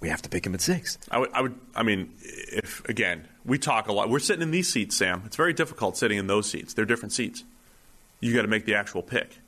[0.00, 0.98] we have to pick him at six.
[1.10, 1.54] I would, I would.
[1.74, 4.10] I mean, if again, we talk a lot.
[4.10, 5.22] We're sitting in these seats, Sam.
[5.24, 6.74] It's very difficult sitting in those seats.
[6.74, 7.44] They're different seats.
[8.26, 9.38] You got to make the actual pick.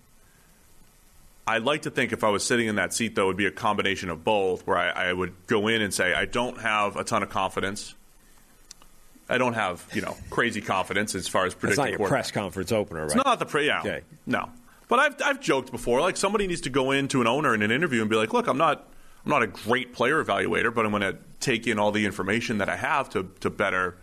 [1.46, 3.46] I'd like to think if I was sitting in that seat, though, it would be
[3.46, 6.96] a combination of both, where I, I would go in and say, I don't have
[6.96, 7.94] a ton of confidence.
[9.30, 11.84] I don't have, you know, crazy confidence as far as predicting.
[11.92, 13.16] not your press conference opener, right?
[13.16, 13.66] It's not the pre.
[13.66, 14.00] Yeah, Okay.
[14.26, 14.48] no.
[14.88, 16.00] But I've I've joked before.
[16.00, 18.46] Like somebody needs to go into an owner in an interview and be like, "Look,
[18.46, 18.88] I'm not
[19.24, 22.56] I'm not a great player evaluator, but I'm going to take in all the information
[22.58, 23.96] that I have to to better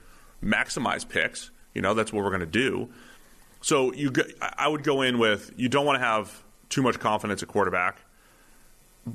[0.44, 1.50] maximize picks.
[1.74, 2.90] You know, that's what we're going to do."
[3.62, 7.00] So you, go, I would go in with you don't want to have too much
[7.00, 7.98] confidence at quarterback.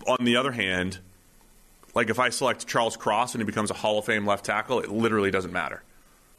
[0.07, 0.99] On the other hand,
[1.95, 4.81] like if I select Charles Cross and he becomes a Hall of Fame left tackle,
[4.81, 5.83] it literally doesn't matter,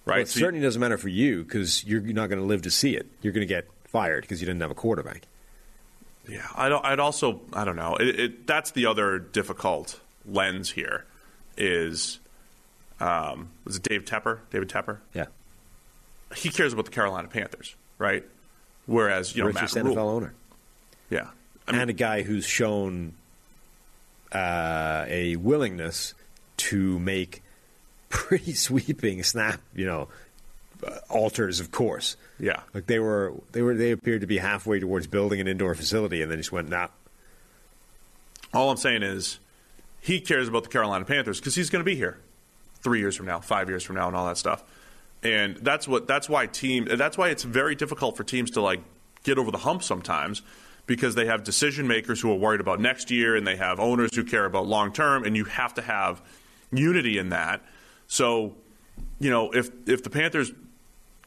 [0.05, 0.15] right?
[0.15, 2.61] Well, it So you- certainly doesn't matter for you because you're not going to live
[2.63, 3.07] to see it.
[3.21, 5.23] You're going to get fired because you didn't have a quarterback.
[6.27, 7.95] Yeah, I'd, I'd also I don't know.
[7.95, 11.05] It, it, that's the other difficult lens here.
[11.57, 12.19] Is
[12.99, 14.39] um, was it Dave Tepper?
[14.51, 14.99] David Tepper.
[15.13, 15.25] Yeah.
[16.35, 18.23] He cares about the Carolina Panthers, right?
[18.87, 20.33] Whereas you know Richest Matt NFL Rhule, owner.
[21.09, 21.27] yeah,
[21.67, 23.13] I mean, and a guy who's shown
[24.33, 26.13] uh, a willingness
[26.57, 27.43] to make
[28.09, 30.07] pretty sweeping snap, you know,
[30.85, 32.17] uh, alters of course.
[32.39, 35.75] yeah, Like they were, they were, they appeared to be halfway towards building an indoor
[35.75, 36.87] facility, and then just went, "Nah,
[38.53, 39.39] All I'm saying is
[40.01, 42.17] he cares about the Carolina Panthers because he's going to be here
[42.81, 44.63] three years from now, five years from now, and all that stuff.
[45.23, 48.81] And that's what that's why team that's why it's very difficult for teams to like
[49.23, 50.41] get over the hump sometimes
[50.87, 54.15] because they have decision makers who are worried about next year and they have owners
[54.15, 56.21] who care about long term and you have to have
[56.71, 57.61] unity in that.
[58.07, 58.55] So,
[59.19, 60.51] you know, if if the Panthers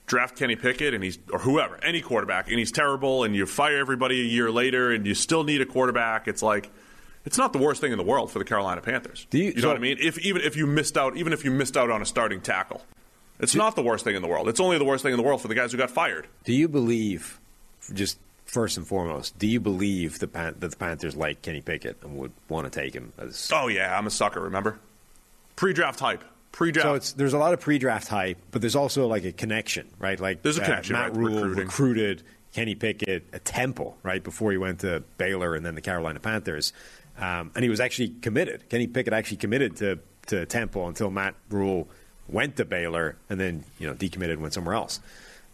[0.07, 3.79] draft Kenny Pickett and he's or whoever, any quarterback, and he's terrible and you fire
[3.79, 6.69] everybody a year later and you still need a quarterback, it's like
[7.25, 9.27] it's not the worst thing in the world for the Carolina Panthers.
[9.31, 9.99] Do you- know so- what I mean?
[10.01, 12.83] If even if you missed out, even if you missed out on a starting tackle,
[13.39, 14.48] it's not the worst thing in the world.
[14.48, 16.27] It's only the worst thing in the world for the guys who got fired.
[16.44, 17.40] Do you believe,
[17.93, 21.97] just first and foremost, do you believe the Pan- that the Panthers like Kenny Pickett
[22.02, 23.51] and would want to take him as?
[23.52, 24.40] Oh yeah, I'm a sucker.
[24.40, 24.78] Remember,
[25.56, 26.86] pre-draft hype, pre-draft.
[26.86, 30.19] So it's there's a lot of pre-draft hype, but there's also like a connection, right?
[30.19, 31.65] Like There's a uh, connection, Matt right, Rhule recruiting.
[31.65, 36.20] recruited Kenny Pickett at Temple right before he went to Baylor and then the Carolina
[36.20, 36.73] Panthers,
[37.19, 38.69] um, and he was actually committed.
[38.69, 41.89] Kenny Pickett actually committed to to Temple until Matt Rhule
[42.28, 45.01] went to Baylor and then you know decommitted and went somewhere else.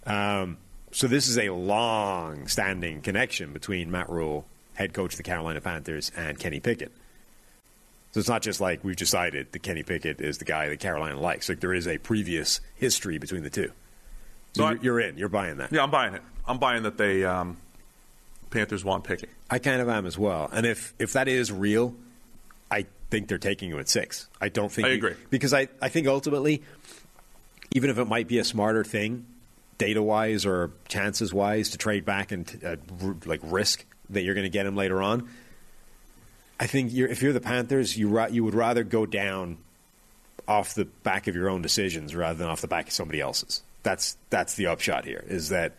[0.07, 0.57] Um,
[0.93, 4.45] so this is a long-standing connection between Matt Rhule,
[4.75, 6.91] head coach of the Carolina Panthers, and Kenny Pickett.
[8.13, 11.21] So it's not just like we've decided that Kenny Pickett is the guy that Carolina
[11.21, 11.49] likes.
[11.49, 13.71] Like there is a previous history between the two.
[14.55, 15.17] So No, I- you're, you're in.
[15.19, 15.73] You're buying that.
[15.73, 16.23] yeah, I'm buying it.
[16.47, 17.57] I'm buying that they um,
[18.51, 19.29] Panthers want Pickett.
[19.49, 20.49] I kind of am as well.
[20.53, 21.95] And if if that is real,
[22.69, 24.29] I think they're taking you at six.
[24.41, 25.15] I don't think I you- agree.
[25.31, 26.63] because I I think ultimately,
[27.73, 29.27] even if it might be a smarter thing,
[29.79, 34.35] data wise or chances wise, to trade back and uh, r- like risk that you're
[34.35, 35.29] going to get him later on.
[36.59, 39.59] I think you're, if you're the Panthers, you ra- you would rather go down
[40.47, 43.63] off the back of your own decisions rather than off the back of somebody else's.
[43.83, 45.25] That's that's the upshot here.
[45.27, 45.73] Is that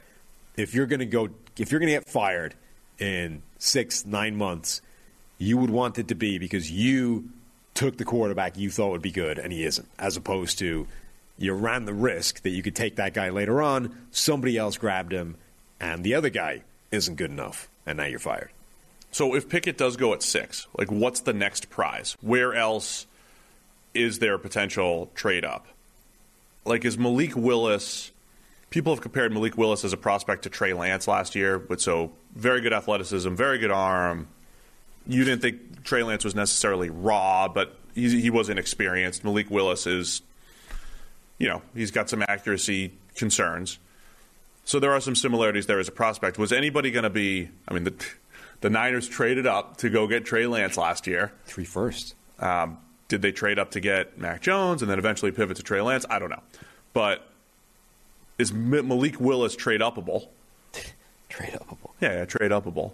[0.58, 2.56] if you're going to go if you're going to get fired
[2.98, 4.82] in six nine months,
[5.41, 7.27] you would want it to be because you
[7.73, 10.85] took the quarterback you thought would be good and he isn't, as opposed to
[11.39, 15.11] you ran the risk that you could take that guy later on, somebody else grabbed
[15.11, 15.35] him,
[15.80, 16.61] and the other guy
[16.91, 18.51] isn't good enough, and now you're fired.
[19.11, 22.15] So if Pickett does go at six, like what's the next prize?
[22.22, 23.07] Where else
[23.95, 25.65] is there a potential trade up?
[26.65, 28.11] Like is Malik Willis?
[28.69, 32.11] People have compared Malik Willis as a prospect to Trey Lance last year, but so
[32.35, 34.27] very good athleticism, very good arm.
[35.07, 39.23] You didn't think Trey Lance was necessarily raw, but he, he was inexperienced.
[39.23, 40.22] Malik Willis is,
[41.38, 43.80] you know, he's got some accuracy concerns.
[44.64, 46.38] So there are some similarities there as a prospect.
[46.38, 47.49] Was anybody going to be?
[47.68, 47.94] I mean, the
[48.61, 51.32] the Niners traded up to go get Trey Lance last year.
[51.45, 52.15] Three first.
[52.40, 55.82] Um, did they trade up to get Mac Jones and then eventually pivot to Trey
[55.82, 56.06] Lance?
[56.10, 56.44] I don't know,
[56.94, 57.28] but
[58.38, 60.28] is Malik Willis trade upable?
[61.30, 61.91] Trade upable.
[62.02, 62.91] Yeah, yeah, trade upable.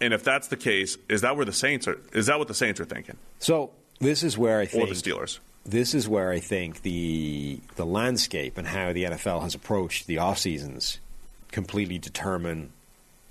[0.00, 1.98] And if that's the case, is that where the Saints are?
[2.12, 4.94] Is that what the Saints are thinking, So this is where I or think the
[4.94, 5.38] Steelers?
[5.64, 10.18] this is where I think the the landscape and how the NFL has approached the
[10.18, 10.98] off seasons
[11.52, 12.72] completely determine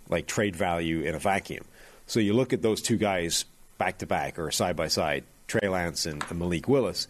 [0.09, 1.65] like trade value in a vacuum.
[2.07, 3.45] So you look at those two guys
[3.77, 7.07] back to back or side by side, Trey Lance and, and Malik Willis,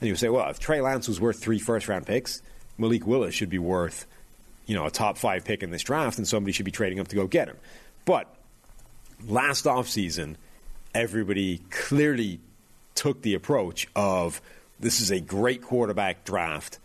[0.00, 2.42] and you say, well, if Trey Lance was worth three first round picks,
[2.78, 4.06] Malik Willis should be worth,
[4.66, 7.08] you know, a top five pick in this draft, and somebody should be trading up
[7.08, 7.56] to go get him.
[8.04, 8.26] But
[9.26, 10.36] last offseason,
[10.94, 12.40] everybody clearly
[12.94, 14.40] took the approach of
[14.78, 16.78] this is a great quarterback draft.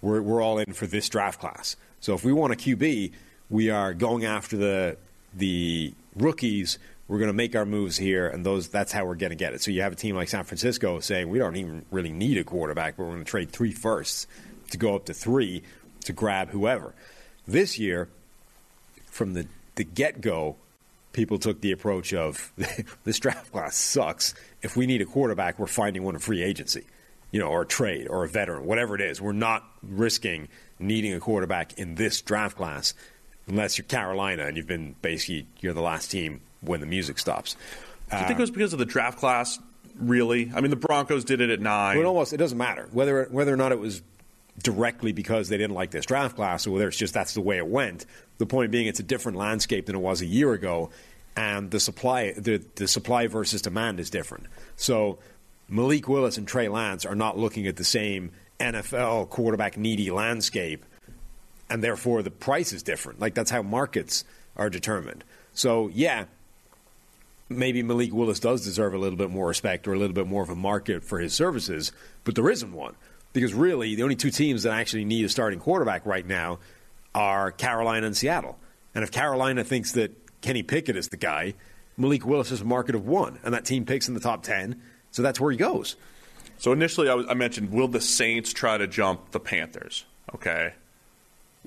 [0.00, 1.76] We're, we're all in for this draft class.
[2.00, 3.12] So if we want a QB,
[3.50, 4.96] we are going after the
[5.34, 6.78] the rookies.
[7.06, 9.54] We're going to make our moves here, and those that's how we're going to get
[9.54, 9.62] it.
[9.62, 12.44] So you have a team like San Francisco saying we don't even really need a
[12.44, 14.26] quarterback, but we're going to trade three firsts
[14.70, 15.62] to go up to three
[16.04, 16.94] to grab whoever.
[17.46, 18.08] This year,
[19.06, 19.46] from the,
[19.76, 20.56] the get go,
[21.18, 22.52] people took the approach of
[23.04, 24.34] this draft class sucks.
[24.62, 26.86] If we need a quarterback, we're finding one in free agency,
[27.32, 29.20] you know, or a trade or a veteran, whatever it is.
[29.20, 30.46] We're not risking
[30.78, 32.94] needing a quarterback in this draft class
[33.48, 37.56] unless you're Carolina and you've been basically you're the last team when the music stops.
[38.12, 39.58] Do you think it was because of the draft class?
[39.98, 40.52] Really?
[40.54, 41.96] I mean, the Broncos did it at nine.
[41.96, 44.02] Well, it almost it doesn't matter whether whether or not it was
[44.62, 47.58] directly because they didn't like this draft class or whether it's just that's the way
[47.58, 48.06] it went.
[48.38, 50.90] The point being, it's a different landscape than it was a year ago,
[51.38, 54.46] and the supply the, the supply versus demand is different.
[54.74, 55.20] So
[55.68, 60.84] Malik Willis and Trey Lance are not looking at the same NFL quarterback needy landscape,
[61.70, 63.20] and therefore the price is different.
[63.20, 64.24] Like that's how markets
[64.56, 65.22] are determined.
[65.52, 66.24] So yeah,
[67.48, 70.42] maybe Malik Willis does deserve a little bit more respect or a little bit more
[70.42, 71.92] of a market for his services,
[72.24, 72.96] but there isn't one.
[73.32, 76.58] Because really, the only two teams that actually need a starting quarterback right now
[77.14, 78.58] are Carolina and Seattle.
[78.94, 80.10] And if Carolina thinks that
[80.40, 81.54] Kenny Pickett is the guy,
[81.96, 84.80] Malik Willis is a market of one, and that team picks in the top 10,
[85.10, 85.96] so that's where he goes.
[86.58, 90.04] So initially, I, was, I mentioned, will the Saints try to jump the Panthers?
[90.34, 90.74] Okay.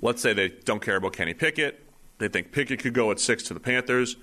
[0.02, 1.84] Let's say they don't care about Kenny Pickett.
[2.18, 4.16] They think Pickett could go at six to the Panthers.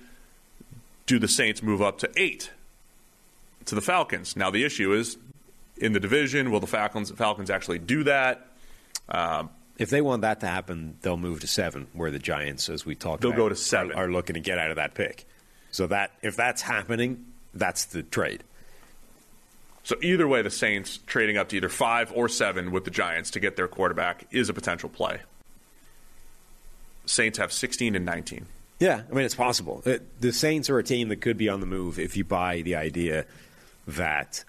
[1.05, 2.51] Do the Saints move up to eight
[3.65, 4.35] to the Falcons?
[4.35, 5.17] Now the issue is
[5.77, 6.51] in the division.
[6.51, 8.47] Will the Falcons Falcons actually do that?
[9.09, 9.49] Um,
[9.79, 12.95] If they want that to happen, they'll move to seven, where the Giants, as we
[12.95, 13.93] talked They'll about, go to seven.
[13.93, 15.25] Are, are looking to get out of that pick.
[15.71, 18.43] So that if that's happening, that's the trade.
[19.83, 23.31] so either way, the Saints trading up to either five or seven with the Giants
[23.31, 25.19] to get their quarterback is a potential play.
[27.05, 28.45] Saints have 16 and 19.
[28.79, 29.81] Yeah, I mean it's possible.
[29.85, 32.61] Uh, the Saints are a team that could be on the move if you buy
[32.61, 33.25] the idea
[33.87, 34.43] that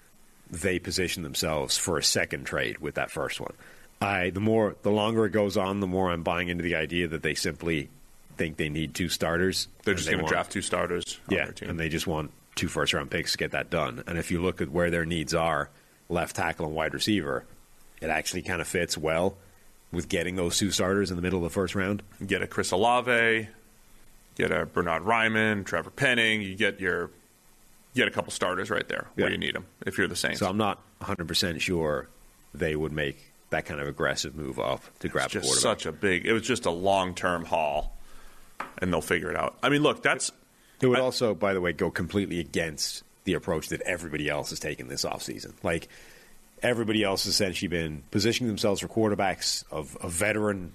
[0.49, 3.53] they position themselves for a second trade with that first one.
[4.01, 7.07] I the more the longer it goes on, the more I'm buying into the idea
[7.09, 7.89] that they simply
[8.37, 9.67] think they need two starters.
[9.83, 11.69] They're just they going to draft two starters Yeah, their team.
[11.69, 14.03] and they just want two first round picks to get that done.
[14.07, 15.69] And if you look at where their needs are,
[16.09, 17.45] left tackle and wide receiver,
[18.01, 19.37] it actually kind of fits well
[19.91, 22.01] with getting those two starters in the middle of the first round.
[22.25, 23.47] get a Chris Olave,
[24.35, 26.41] get a Bernhard Raimann, Trevor Penning.
[26.41, 27.11] You get your
[27.93, 30.39] you get a couple starters right there where you need them if you're the Saints.
[30.39, 32.07] So I'm not 100% sure
[32.53, 35.61] they would make that kind of aggressive move up to grab it's just quarterback.
[35.79, 36.25] such a big.
[36.25, 37.95] It was just a long term haul,
[38.79, 39.57] and they'll figure it out.
[39.61, 40.31] I mean, look, that's
[40.81, 44.49] it would I- also, by the way, go completely against the approach that everybody else
[44.49, 45.53] has taken this offseason.
[45.63, 45.87] Like,
[46.63, 50.71] everybody else has essentially been positioning themselves for quarterbacks of a veteran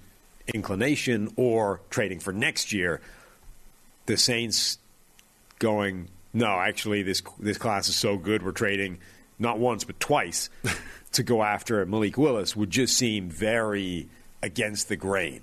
[0.53, 3.01] inclination or trading for next year.
[4.05, 4.77] The Saints
[5.59, 8.99] going, no, actually, this this class is so good, we're trading
[9.39, 10.49] not once but twice
[11.11, 14.09] to go after Malik Willis would just seem very
[14.41, 15.41] against the grain.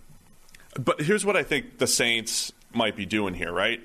[0.79, 3.81] But here's what I think the Saints might be doing here, right?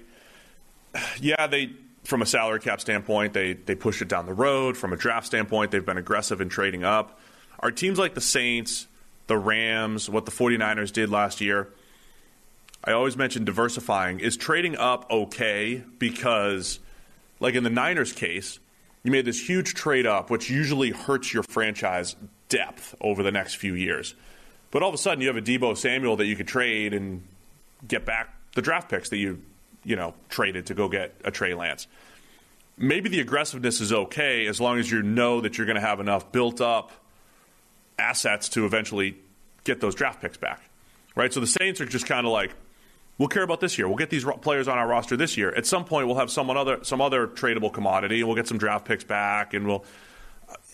[1.20, 1.72] Yeah, they
[2.04, 4.76] from a salary cap standpoint, they they push it down the road.
[4.76, 7.20] From a draft standpoint, they've been aggressive in trading up.
[7.60, 8.88] Are teams like the Saints,
[9.28, 11.68] the Rams, what the 49ers did last year?
[12.84, 14.20] I always mention diversifying.
[14.20, 16.80] Is trading up okay because
[17.40, 18.60] like in the Niners case,
[19.04, 22.16] you made this huge trade up which usually hurts your franchise
[22.50, 24.16] depth over the next few years.
[24.72, 27.24] But all of a sudden, you have a Deebo Samuel that you could trade and
[27.88, 29.42] get back the draft picks that you,
[29.84, 31.88] you know, traded to go get a Trey Lance.
[32.78, 36.00] Maybe the aggressiveness is okay as long as you know that you're going to have
[36.00, 36.92] enough built up
[37.98, 39.18] assets to eventually
[39.64, 40.62] get those draft picks back,
[41.16, 41.34] right?
[41.34, 42.52] So the Saints are just kind of like,
[43.20, 43.88] we'll care about this year.
[43.88, 45.54] We'll get these players on our roster this year.
[45.54, 48.58] At some point, we'll have someone other some other tradable commodity, and we'll get some
[48.58, 49.86] draft picks back, and we'll.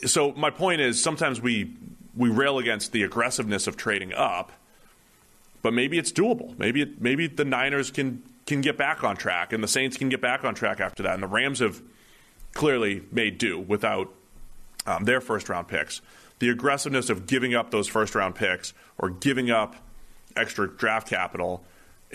[0.05, 1.75] So my point is, sometimes we
[2.15, 4.53] we rail against the aggressiveness of trading up,
[5.61, 6.57] but maybe it's doable.
[6.57, 10.07] Maybe it, maybe the Niners can can get back on track, and the Saints can
[10.07, 11.81] get back on track after that, and the Rams have
[12.53, 14.13] clearly made do without
[14.85, 16.01] um, their first round picks.
[16.39, 19.75] The aggressiveness of giving up those first round picks or giving up
[20.35, 21.63] extra draft capital.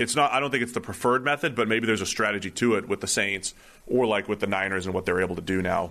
[0.00, 0.32] It's not.
[0.32, 3.00] I don't think it's the preferred method, but maybe there's a strategy to it with
[3.00, 3.52] the Saints
[3.86, 5.90] or like with the Niners and what they're able to do now.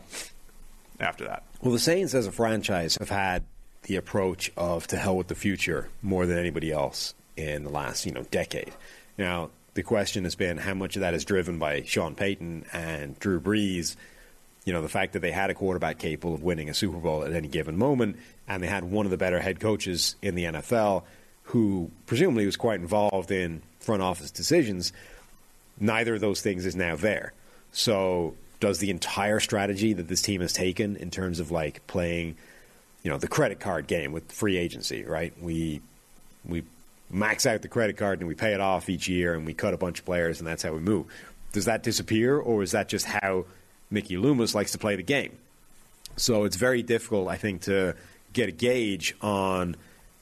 [1.00, 3.44] After that, Well, the Saints as a franchise have had
[3.84, 8.06] the approach of to hell with the future more than anybody else in the last
[8.06, 8.74] you know decade.
[9.18, 13.18] Now the question has been how much of that is driven by Sean Payton and
[13.20, 13.96] Drew Brees.
[14.66, 17.24] You know the fact that they had a quarterback capable of winning a Super Bowl
[17.24, 18.18] at any given moment,
[18.48, 21.04] and they had one of the better head coaches in the NFL,
[21.50, 24.94] who presumably was quite involved in front office decisions.
[25.80, 27.34] Neither of those things is now there.
[27.72, 32.36] So does the entire strategy that this team has taken in terms of like playing,
[33.02, 35.34] you know, the credit card game with free agency, right?
[35.42, 35.82] We
[36.46, 36.64] we
[37.10, 39.74] max out the credit card and we pay it off each year and we cut
[39.74, 41.08] a bunch of players and that's how we move.
[41.52, 43.46] Does that disappear or is that just how
[43.90, 45.36] Mickey Loomis likes to play the game?
[46.16, 47.96] So it's very difficult, I think, to
[48.34, 49.78] get a gauge on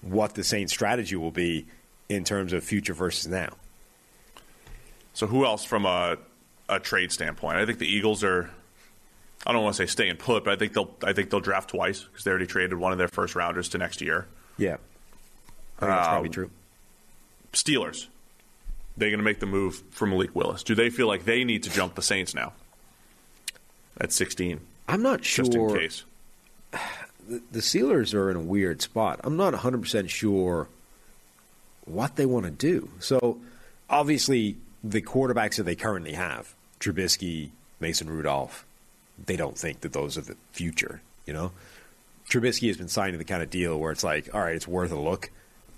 [0.10, 1.68] what the Saints' strategy will be
[2.10, 3.50] in terms of future versus now.
[5.14, 6.18] so who else from a
[6.70, 7.58] a trade standpoint?
[7.58, 8.50] I think the Eagles are.
[9.46, 10.94] I don't want to say staying put, but I think they'll.
[11.04, 13.78] I think they'll draft twice because they already traded one of their first rounders to
[13.78, 14.28] next year.
[14.58, 14.78] Yeah.
[15.80, 16.52] I think that's probably Um, true.
[17.54, 18.08] Steelers.
[18.98, 20.64] They're going to make the move for Malik Willis.
[20.64, 22.54] Do they feel like they need to jump the Saints now?
[24.02, 25.46] At 16, I'm not sure.
[25.46, 26.04] just in case.
[27.28, 29.20] The Steelers are in a weird spot.
[29.24, 30.68] I'm not 100% sure
[31.86, 32.90] what they want to do.
[33.00, 33.40] So,
[33.90, 37.50] obviously, the quarterbacks that they currently have, Trubisky,
[37.80, 38.66] Mason Rudolph,
[39.26, 41.52] they don't think that those are the future, you know?
[42.30, 44.92] Trubisky has been signing the kind of deal where it's like, all right, it's worth
[44.92, 45.30] a look,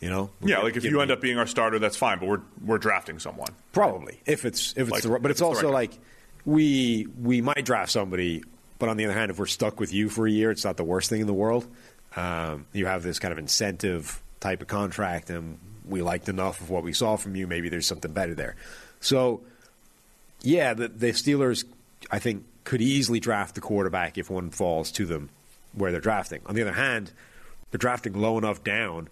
[0.01, 0.31] you know?
[0.41, 2.19] Yeah, like if you me- end up being our starter, that's fine.
[2.19, 3.49] But we're we're drafting someone.
[3.71, 5.99] Probably, if it's if it's Like, the right, but it's it's also right like
[6.45, 8.43] we we might draft somebody,
[8.79, 10.77] but on the other hand, if we're stuck with you for a year, it's not
[10.77, 11.67] the worst thing in the world.
[12.15, 16.69] Um, you have this kind of incentive type of contract, and we liked enough of
[16.69, 17.45] what we saw from you.
[17.45, 18.55] Maybe there's something better there.
[19.01, 19.41] So,
[20.41, 21.65] yeah, the, the Steelers,
[22.09, 25.29] I think, could easily draft the quarterback if one falls to them
[25.73, 26.41] where they're drafting.
[26.45, 27.11] On the other hand,
[27.71, 29.09] they're drafting low enough down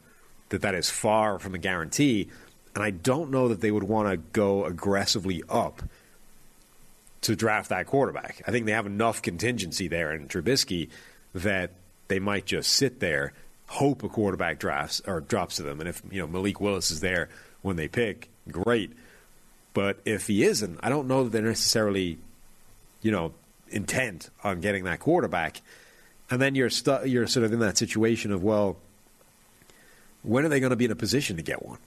[0.49, 2.30] that that is far from a guarantee,
[2.73, 5.81] and I don't know that they would want to go aggressively up
[7.22, 8.41] to draft that quarterback.
[8.48, 10.89] I think they have enough contingency there in Trubisky
[11.34, 11.72] that
[12.07, 13.34] they might just sit there,
[13.68, 16.99] hope a quarterback drafts or drops to them, and if you know Malik Willis is
[16.99, 17.30] there
[17.61, 18.91] when they pick, great.
[19.73, 22.18] But if he isn't, I don't know that they're necessarily,
[23.02, 23.34] you know,
[23.69, 25.61] intent on getting that quarterback.
[26.30, 28.77] And then you're stu- you're sort of in that situation of well,
[30.23, 31.80] when are they going to be in a position to get one?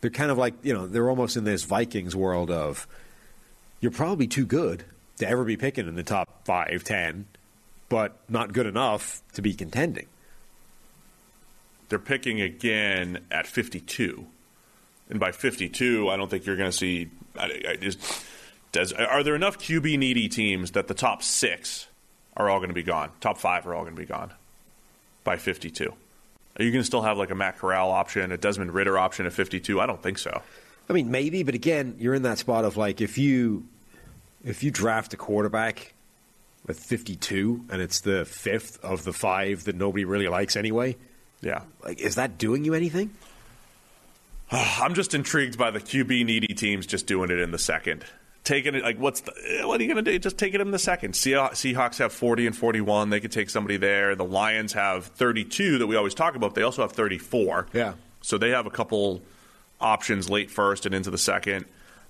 [0.00, 2.86] They're kind of like you know they're almost in this Vikings world of
[3.80, 4.84] you're probably too good
[5.18, 7.26] to ever be picking in the top five, ten,
[7.88, 10.06] but not good enough to be contending.
[11.88, 14.26] They're picking again at 52.
[15.10, 17.08] And by 52, I don't think you're going to see.
[17.36, 17.98] I, I just,
[18.72, 21.86] does, are there enough QB needy teams that the top six
[22.36, 23.10] are all going to be gone?
[23.20, 24.32] Top five are all going to be gone
[25.24, 25.94] by 52.
[26.58, 29.24] Are you going to still have like a Matt Corral option, a Desmond Ridder option
[29.24, 29.80] at 52?
[29.80, 30.42] I don't think so.
[30.88, 33.64] I mean, maybe, but again, you're in that spot of like if you
[34.44, 35.92] if you draft a quarterback
[36.68, 40.96] at 52 and it's the fifth of the five that nobody really likes anyway,
[41.42, 41.62] Yeah.
[41.84, 43.10] like is that doing you anything?
[44.50, 48.04] I'm just intrigued by the QB needy teams just doing it in the second.
[48.44, 50.18] Taking it, like, what's the, eh, what are you going to do?
[50.18, 51.12] Just take it in the second.
[51.12, 53.10] Seahawks have 40 and 41.
[53.10, 54.14] They could take somebody there.
[54.16, 56.54] The Lions have 32 that we always talk about.
[56.54, 57.66] They also have 34.
[57.74, 57.94] Yeah.
[58.22, 59.20] So they have a couple
[59.80, 61.64] options late first and into the second.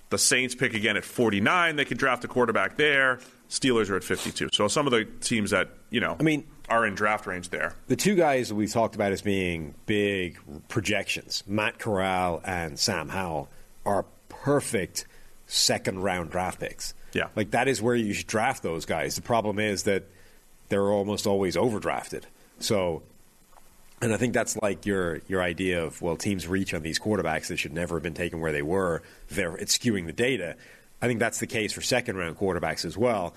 [0.09, 1.75] The Saints pick again at 49.
[1.75, 3.19] They could draft a quarterback there.
[3.49, 4.49] Steelers are at 52.
[4.51, 7.73] So some of the teams that, you know, I mean- are in draft range there.
[7.87, 10.37] The two guys we've talked about as being big
[10.67, 13.49] projections, Matt Corral and Sam Howell,
[13.87, 15.05] are perfect
[15.47, 16.93] second round draft picks.
[17.13, 17.29] Yeah.
[17.35, 19.15] Like that is where you should draft those guys.
[19.15, 20.03] The problem is that
[20.69, 22.23] they're almost always overdrafted.
[22.59, 23.01] So
[24.01, 27.47] and I think that's like your your idea of well, teams reach on these quarterbacks
[27.47, 29.01] that should never have been taken where they were.
[29.29, 30.55] They're it's skewing the data.
[31.01, 33.33] I think that's the case for second round quarterbacks as well.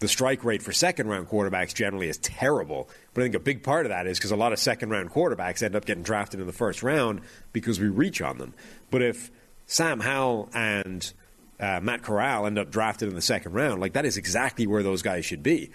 [0.00, 3.62] The strike rate for second round quarterbacks generally is terrible, but I think a big
[3.62, 6.40] part of that is because a lot of second round quarterbacks end up getting drafted
[6.40, 7.20] in the first round
[7.52, 8.54] because we reach on them.
[8.90, 9.30] But if
[9.66, 11.12] Sam Howell and
[11.60, 14.82] uh, Matt Corral end up drafted in the second round, like that is exactly where
[14.82, 15.70] those guys should be.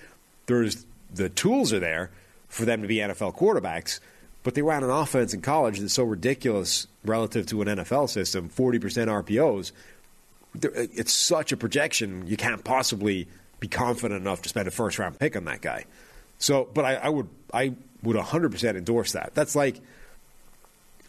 [0.47, 2.09] There's the tools are there
[2.47, 3.99] for them to be NFL quarterbacks,
[4.45, 8.47] but they ran an offense in college that's so ridiculous relative to an NFL system,
[8.47, 9.71] 40% RPOs.
[10.61, 13.27] It's such a projection, you can't possibly
[13.59, 15.85] be confident enough to spend a first round pick on that guy.
[16.37, 17.73] So, but I, I would, I
[18.03, 19.33] would 100% endorse that.
[19.33, 19.81] That's like,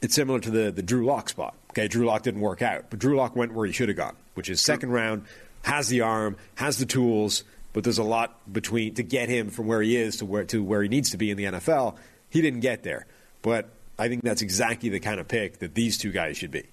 [0.00, 1.54] it's similar to the, the Drew Lock spot.
[1.72, 4.16] Okay, Drew Lock didn't work out, but Drew Lock went where he should have gone,
[4.32, 5.26] which is second round,
[5.60, 7.44] has the arm, has the tools,
[7.74, 10.64] but there's a lot between to get him from where he is to where to
[10.64, 11.96] where he needs to be in the NFL.
[12.30, 13.06] He didn't get there,
[13.46, 16.64] but I think that's exactly the kind of pick that these two guys should be.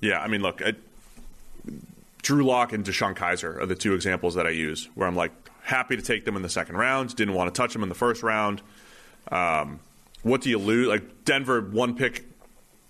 [0.00, 0.74] Yeah, I mean, look, I,
[2.22, 5.32] Drew Lock and DeShone Kizer are the two examples that I use where I'm like
[5.62, 7.96] happy to take them in the second round, didn't want to touch them in the
[7.96, 8.62] first round.
[9.32, 9.80] Um,
[10.22, 10.86] what do you lose?
[10.86, 12.24] Like Denver, one pick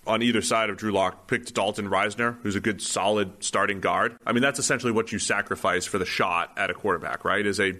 [0.05, 4.15] on either side of Drew Lock picked Dalton Risner, who's a good, solid starting guard.
[4.27, 7.43] I mean, that's essentially what you sacrifice for the shot at a quarterback, right?
[7.43, 7.73] Is a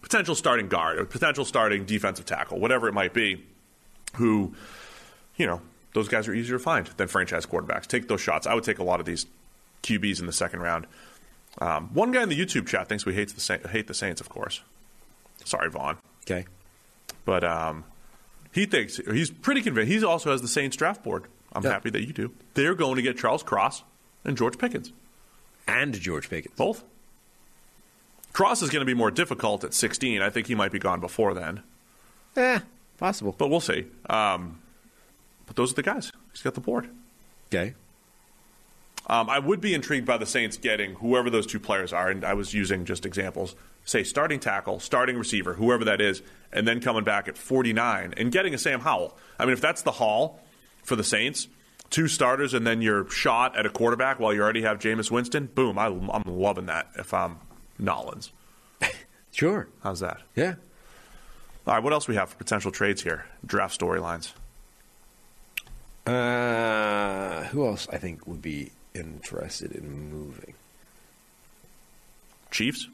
[0.00, 3.44] potential starting guard, a potential starting defensive tackle, whatever it might be,
[4.14, 4.54] who,
[5.36, 5.60] you know,
[5.94, 7.86] those guys are easier to find than franchise quarterbacks.
[7.86, 8.46] Take those shots.
[8.46, 9.26] I would take a lot of these
[9.82, 10.86] QBs in the second round.
[11.58, 14.20] Um, one guy in the YouTube chat thinks we hate the Sa- hate the Saints,
[14.20, 14.60] of course.
[15.44, 16.46] Sorry, Vaughn, Okay,
[17.24, 17.84] but um,
[18.52, 19.92] he thinks he's pretty convinced.
[19.92, 21.24] He also has the Saints draft board.
[21.52, 21.70] I'm Yeah.
[21.72, 22.32] happy that you do.
[22.54, 23.84] They're going to get Charles Cross
[24.24, 24.92] and George Pickens,
[25.68, 26.54] and George Pickens.
[26.56, 26.82] both.
[28.32, 30.20] Cross is going to be more difficult at 16.
[30.20, 31.62] I think he might be gone before then,
[32.36, 32.60] Eh,
[32.98, 33.32] possible.
[33.38, 33.86] but we'll see.
[34.10, 34.58] Um,
[35.46, 36.10] but those are the guys.
[36.32, 36.88] He's got the board.
[37.52, 37.74] Okay,
[39.06, 42.24] Um, I would be intrigued by the Saints getting whoever those two players are, and
[42.24, 43.54] I was using just examples.
[43.84, 46.22] Say starting tackle, starting receiver, whoever that is,
[46.52, 49.16] and then coming back at 49 and getting a Sam Howell.
[49.38, 50.40] I mean, if that's the haul
[50.82, 51.48] for the Saints,
[51.90, 55.46] two starters and then your shot at a quarterback while you already have Jameis Winston,
[55.54, 57.36] boom, I, I'm loving that if I'm
[57.78, 58.30] Nollins.
[59.32, 59.68] sure.
[59.82, 60.22] How's that?
[60.34, 60.54] Yeah.
[61.66, 63.26] All right, what else we have for potential trades here?
[63.44, 64.32] Draft storylines.
[66.06, 70.54] Uh, who else I think would be interested in moving?
[72.50, 72.88] Chiefs?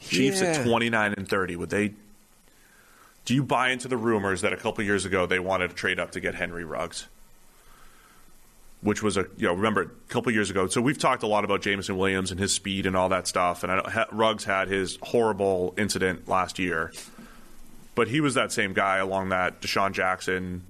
[0.00, 0.48] Chiefs Yeah.
[0.48, 1.56] at 29 and 30.
[1.56, 1.92] Would they?
[3.24, 5.98] Do you buy into the rumors that a couple years ago they wanted to trade
[5.98, 7.08] up to get Henry Ruggs?
[8.82, 10.68] Which was a you know remember a couple years ago.
[10.68, 13.64] So we've talked a lot about Jameson Williams and his speed and all that stuff.
[13.64, 16.92] And I, know Ruggs had his horrible incident last year,
[17.96, 20.62] but he was that same guy along that DeSean Jackson,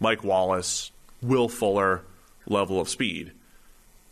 [0.00, 0.90] Mike Wallace,
[1.22, 2.02] Will Fuller
[2.46, 3.32] level of speed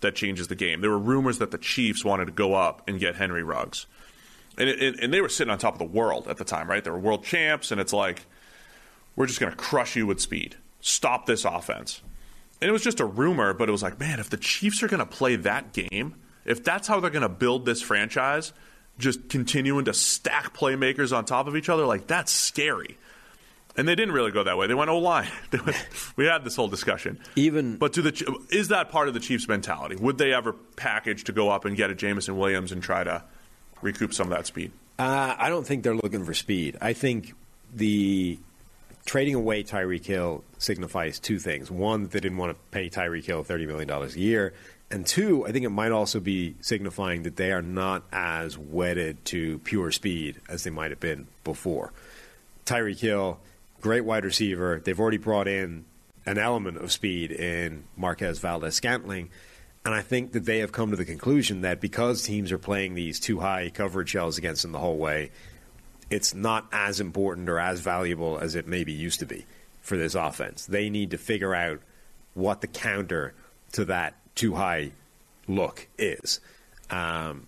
[0.00, 0.80] that changes the game.
[0.80, 3.86] There were rumors that the Chiefs wanted to go up and get Henry Ruggs
[4.58, 6.82] and, it, and they were sitting on top of the world at the time, right?
[6.82, 8.26] They were world champs, and it's like
[9.16, 10.56] we're just going to crush you with speed.
[10.80, 12.02] Stop this offense.
[12.60, 14.88] And it was just a rumor, but it was like, man, if the Chiefs are
[14.88, 18.52] going to play that game, if that's how they're going to build this franchise,
[18.98, 22.98] just continuing to stack playmakers on top of each other, like that's scary.
[23.78, 24.66] And they didn't really go that way.
[24.66, 25.30] They went O line.
[26.16, 27.18] we had this whole discussion.
[27.36, 29.96] Even- but to the is that part of the Chiefs' mentality?
[29.96, 33.22] Would they ever package to go up and get a Jameson Williams and try to
[33.80, 34.72] recoup some of that speed?
[34.98, 36.76] Uh, I don't think they're looking for speed.
[36.80, 37.34] I think
[37.72, 38.38] the
[39.06, 41.70] trading away Tyreek Hill signifies two things.
[41.70, 44.54] One, that they didn't want to pay Tyreek Hill $30 million a year.
[44.90, 49.24] And two, I think it might also be signifying that they are not as wedded
[49.26, 51.92] to pure speed as they might have been before.
[52.66, 53.38] Tyreek Hill,
[53.80, 54.80] great wide receiver.
[54.82, 55.84] They've already brought in
[56.26, 59.30] an element of speed in Marquez Valdes Scantling.
[59.84, 62.94] And I think that they have come to the conclusion that because teams are playing
[62.94, 65.30] these two high coverage shells against them the whole way,
[66.10, 69.46] it's not as important or as valuable as it maybe used to be
[69.80, 70.66] for this offense.
[70.66, 71.80] They need to figure out
[72.34, 73.34] what the counter
[73.72, 74.92] to that too high
[75.46, 76.40] look is.
[76.90, 77.46] Um,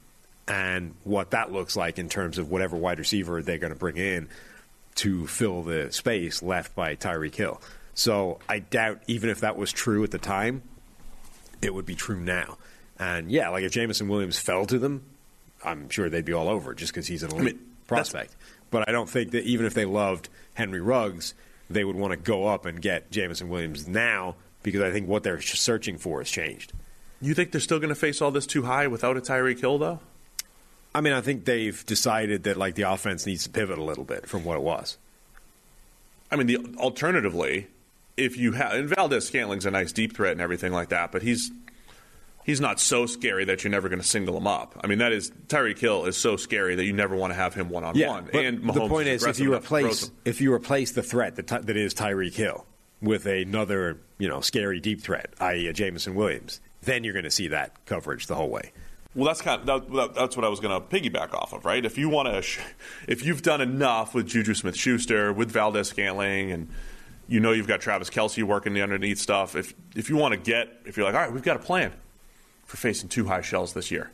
[0.49, 3.97] and what that looks like in terms of whatever wide receiver they're going to bring
[3.97, 4.29] in
[5.01, 7.61] to fill the space left by Tyreek Hill.
[7.95, 10.63] So I doubt, even if that was true at the time,
[11.63, 12.59] it would be true now.
[12.99, 15.05] And yeah, like if Jameson Williams fell to them,
[15.65, 18.37] I'm sure they'd be all over it just because he's an elite mean, prospect.
[18.71, 21.33] But I don't think that even if they loved Henry Ruggs,
[21.71, 25.23] they would want to go up and get Jameson Williams now because I think what
[25.23, 26.75] they're searching for has changed.
[27.23, 29.79] You think they're still going to face all this too high without a Tyreek Hill,
[29.79, 30.01] though?
[30.95, 34.05] I mean, I think they've decided that like the offense needs to pivot a little
[34.05, 34.99] bit from what it was.
[36.31, 37.69] I mean, the alternatively,
[38.17, 41.23] if you have and Valdes Scantling's a nice deep threat and everything like that, but
[41.23, 41.51] he's
[42.45, 44.79] he's not so scary that you're never going to single him up.
[44.83, 47.55] I mean, that is Tyreek Hill is so scary that you never want to have
[47.55, 48.31] him one on one.
[48.35, 51.37] And the point is, if you enough to throw replace if you replace the threat
[51.37, 52.67] that, that is Tyreek Hill
[53.01, 57.31] with another you know scary deep threat, i.e., a Jameson Williams, then you're going to
[57.31, 58.73] see that coverage the whole way.
[59.15, 61.65] Well, that's kind of that, that- that's what I was going to piggyback off of,
[61.65, 61.85] right?
[61.85, 62.61] If you want to,
[63.09, 66.69] if you've done enough with Juju Smith-Schuster, with Valdes Scantling, and
[67.29, 69.55] you know you've got Travis Kelce working the underneath stuff.
[69.57, 71.93] If if you want to get, if you're like, all right, we've got a plan
[72.65, 74.11] for facing two high shells this year,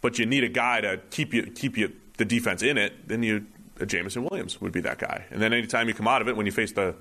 [0.00, 3.22] but you need a guy to keep you keep you the defense in it, then
[3.22, 3.46] you
[3.80, 5.24] uh, a Jameson Williams would be that guy.
[5.30, 6.94] And then anytime you come out of it, when you face the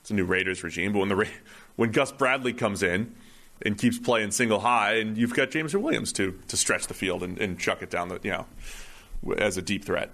[0.00, 1.28] it's a new Raiders regime, but when the
[1.76, 3.14] when Gus Bradley comes in
[3.62, 7.22] and keeps playing single high, and you've got Jameson Williams to to stretch the field
[7.22, 8.46] and, and chuck it down the you know
[9.38, 10.10] as a deep threat.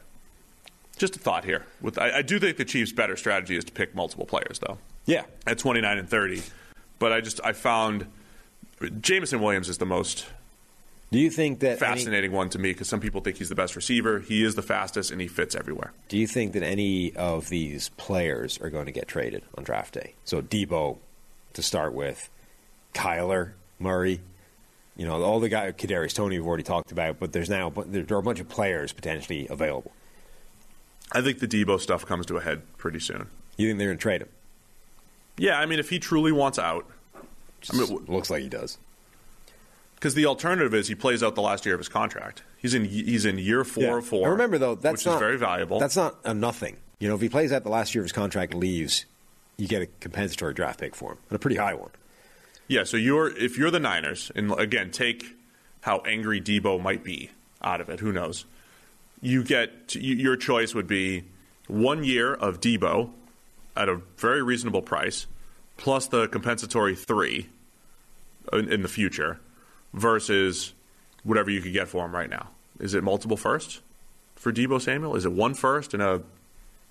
[0.97, 1.67] Just a thought here.
[1.81, 4.79] With I, I do think the Chiefs' better strategy is to pick multiple players, though.
[5.07, 5.25] Yeah.
[5.47, 6.43] At 29 and 30,
[6.99, 8.07] but I just I found
[9.01, 10.27] Jameson Williams is the most
[11.11, 13.55] Do you think that any- fascinating one to me because some people think he's the
[13.55, 14.21] best receiver.
[14.21, 15.93] He is the fastest, and he fits everywhere.
[16.09, 19.95] do you think that any of these players are going to get traded on draft
[19.95, 20.15] day?
[20.25, 20.99] So Deebo
[21.55, 22.31] to start with,
[22.95, 24.21] Kyler Murray,
[24.97, 27.93] you know, all the guy Kadarius Toney we've already talked about, but there's now but
[27.93, 29.93] there are a bunch of players potentially available.
[31.13, 33.27] I think the Deebo stuff comes to a head pretty soon.
[33.57, 34.29] You think they're going to trade him?
[35.37, 38.79] Yeah, I mean, if he truly wants out, I mean, w- Looks like he does.
[39.97, 42.43] because the alternative is he plays out the last year of his contract.
[42.57, 44.27] He's in he's in year four of four.
[44.29, 45.79] I remember though that's which not is very valuable.
[45.81, 46.77] That's not a nothing.
[47.01, 49.05] You know, if he plays out the last year of his contract, leaves,
[49.59, 51.91] you get a compensatory draft pick for him, and a pretty high one.
[52.67, 55.37] Yeah, so you're if you're the Niners, and again, take
[55.83, 57.31] how angry Deebo might be
[57.63, 58.01] out of it.
[58.01, 58.47] Who knows?
[59.21, 61.25] You get to, you, your choice would be
[61.67, 63.11] one year of Deebo
[63.77, 65.27] at a very reasonable price,
[65.77, 67.49] plus the compensatory three
[68.53, 69.41] in, in the future,
[69.93, 70.73] versus
[71.23, 72.49] whatever you could get for him right now.
[72.81, 73.81] Is it multiple firsts
[74.37, 75.17] for Deebo Samuel?
[75.17, 76.23] Is it one first and a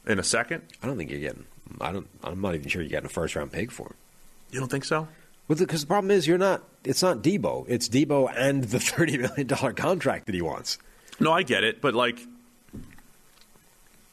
[0.05, 0.61] in a second?
[0.81, 1.45] I don't think you're getting.
[1.81, 2.07] I don't.
[2.23, 3.95] I'm not even sure you're getting a first round pick for him.
[4.51, 5.07] You don't think so?
[5.47, 6.63] Well, because the problem is you're not.
[6.83, 7.65] It's not Deebo.
[7.67, 10.77] It's Deebo and the thirty million dollar contract that he wants.
[11.19, 12.19] No, I get it, but like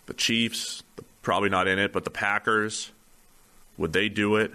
[0.06, 0.82] the Chiefs,
[1.22, 2.90] probably not in it, but the Packers,
[3.76, 4.52] would they do it?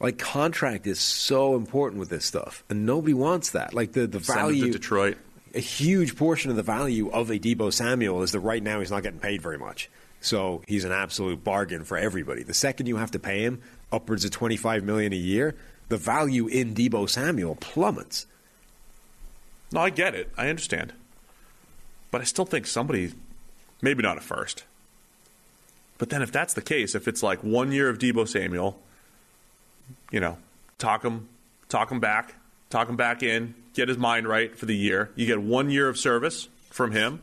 [0.00, 3.72] Like contract is so important with this stuff, and nobody wants that.
[3.72, 4.66] Like the the Send value.
[4.66, 5.16] to Detroit.
[5.54, 8.90] a huge portion of the value of a Deebo Samuel is that right now he's
[8.90, 9.88] not getting paid very much.
[10.20, 12.42] So he's an absolute bargain for everybody.
[12.42, 13.60] The second you have to pay him
[13.92, 15.54] upwards of 25 million a year,
[15.88, 18.26] the value in Deebo Samuel plummets.
[19.70, 20.30] No, I get it.
[20.36, 20.92] I understand.
[22.10, 23.12] But I still think somebody,
[23.80, 24.64] maybe not a first.
[25.98, 28.78] But then if that's the case, if it's like one year of Deebo Samuel,
[30.10, 30.36] you know,
[30.78, 31.28] talk him,
[31.68, 32.34] talk him back,
[32.70, 35.10] talk him back in, get his mind right for the year.
[35.14, 37.20] You get one year of service from him,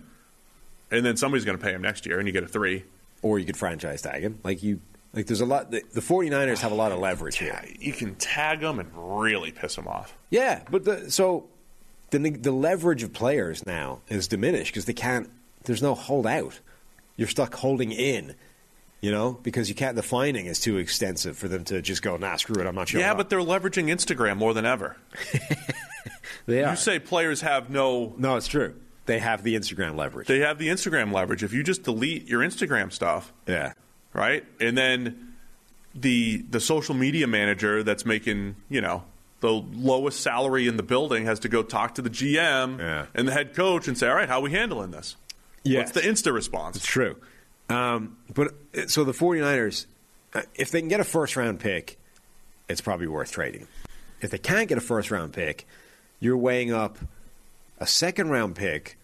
[0.90, 2.84] and then somebody's going to pay him next year, and you get a three.
[3.22, 4.40] Or you could franchise tag him.
[4.46, 4.80] Like you
[5.14, 7.60] like there's a lot the, the 49ers have a lot of leverage here.
[7.64, 10.16] Yeah, you can tag them and really piss them off.
[10.30, 11.50] Yeah, but the, so
[12.12, 15.30] the the leverage of players now is diminished because they can't.
[15.64, 16.60] There's no holdout.
[17.16, 18.36] You're stuck holding in,
[19.02, 19.96] you know, because you can't.
[19.96, 22.68] The finding is too extensive for them to just go, nah, screw it.
[22.68, 23.02] I'm not sure.
[23.02, 24.96] Yeah, but they're leveraging Instagram more than ever.
[26.46, 26.72] they are.
[26.72, 28.76] You say players have no no, it's true.
[29.06, 30.28] They have the Instagram leverage.
[30.28, 31.42] they have the Instagram leverage.
[31.42, 33.74] If you just delete your Instagram stuff, yeah,
[34.14, 34.44] right?
[34.60, 35.34] And then
[35.96, 39.04] the the social media manager that's making, you know,
[39.42, 43.06] the lowest salary in the building has to go talk to the GM Yeah.
[43.16, 45.16] and the head coach and say, "All right, how are we handling this?"
[45.64, 45.88] Yes.
[45.88, 46.78] What's the Insta response?
[46.78, 47.16] It's true.
[47.70, 49.86] Um, but uh, so the 49ers,
[50.34, 51.98] uh, if they can get a first round pick,
[52.68, 53.68] it's probably worth trading.
[54.22, 55.68] If they can't get a first round pick,
[56.20, 56.98] you're weighing up
[57.80, 58.98] a second round pick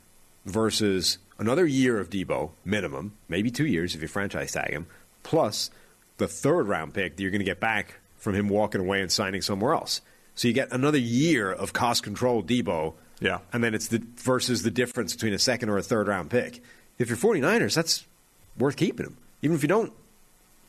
[0.45, 4.87] versus another year of Deebo, minimum, maybe two years if you franchise tag him,
[5.23, 5.69] plus
[6.17, 9.11] the third round pick that you're going to get back from him walking away and
[9.11, 10.01] signing somewhere else.
[10.35, 12.93] So you get another year of cost control Deebo.
[13.19, 13.39] Yeah.
[13.53, 16.61] And then it's the versus the difference between a second or a third round pick.
[16.97, 18.05] If you're 49ers, that's
[18.57, 19.17] worth keeping him.
[19.41, 19.93] Even if you don't,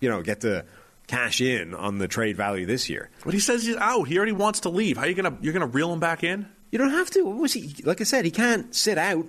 [0.00, 0.64] you know, get to
[1.06, 3.10] cash in on the trade value this year.
[3.24, 4.04] But he says he's out.
[4.08, 4.96] He already wants to leave.
[4.96, 6.48] How are you gonna you're gonna reel him back in?
[6.70, 7.22] You don't have to.
[7.22, 7.74] What was he?
[7.84, 9.26] Like I said, he can't sit out.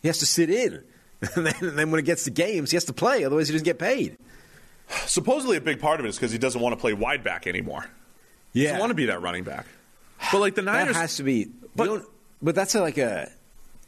[0.00, 0.84] He has to sit in.
[1.36, 3.24] And then, and then when it gets to games, he has to play.
[3.24, 4.16] Otherwise, he doesn't get paid.
[5.06, 7.46] Supposedly, a big part of it is because he doesn't want to play wide back
[7.46, 7.84] anymore.
[8.54, 9.66] He doesn't want to be that running back.
[10.32, 11.44] But like the that Niners, has to be.
[11.76, 12.02] But- But
[12.42, 13.30] but that's a, like a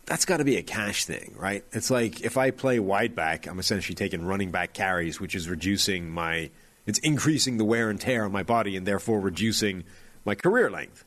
[0.05, 1.65] that's got to be a cash thing, right?
[1.73, 5.49] It's like if I play wide back, I'm essentially taking running back carries, which is
[5.49, 6.51] reducing my
[6.87, 9.85] it's increasing the wear and tear on my body and therefore reducing
[10.27, 11.05] my career length,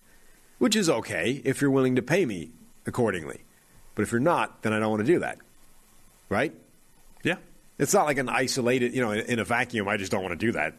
[0.57, 2.49] which is okay if you're willing to pay me
[2.87, 3.41] accordingly.
[3.95, 5.37] But if you're not, then I don't want to do that,
[6.29, 6.53] right?
[7.23, 7.37] yeah.
[7.77, 9.87] It's not like an isolated, you know, in, a vacuum.
[9.87, 10.73] I just don't want to do that.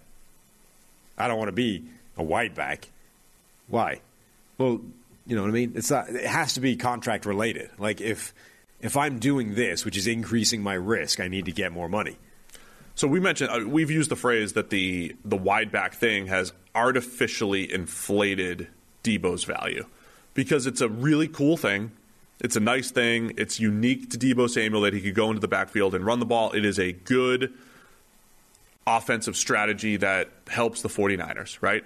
[1.18, 1.84] I don't want to be
[2.16, 2.88] a wide back.
[3.68, 4.00] Why?
[4.58, 4.80] Well,
[5.26, 5.72] you know what I mean.
[5.74, 6.08] It's not.
[6.08, 7.70] It has to be contract related.
[7.78, 8.32] Like if
[8.80, 12.16] if I'm doing this, which is increasing my risk, I need to get more money.
[12.94, 16.52] So we mentioned uh, we've used the phrase that the the wide back thing has
[16.74, 18.68] artificially inflated
[19.02, 19.86] Deebo's value
[20.34, 21.90] because it's a really cool thing.
[22.40, 23.32] It's a nice thing.
[23.36, 26.26] It's unique to Deebo Samuel that he could go into the backfield and run the
[26.26, 26.52] ball.
[26.52, 27.54] It is a good
[28.86, 31.84] offensive strategy that helps the 49ers, right?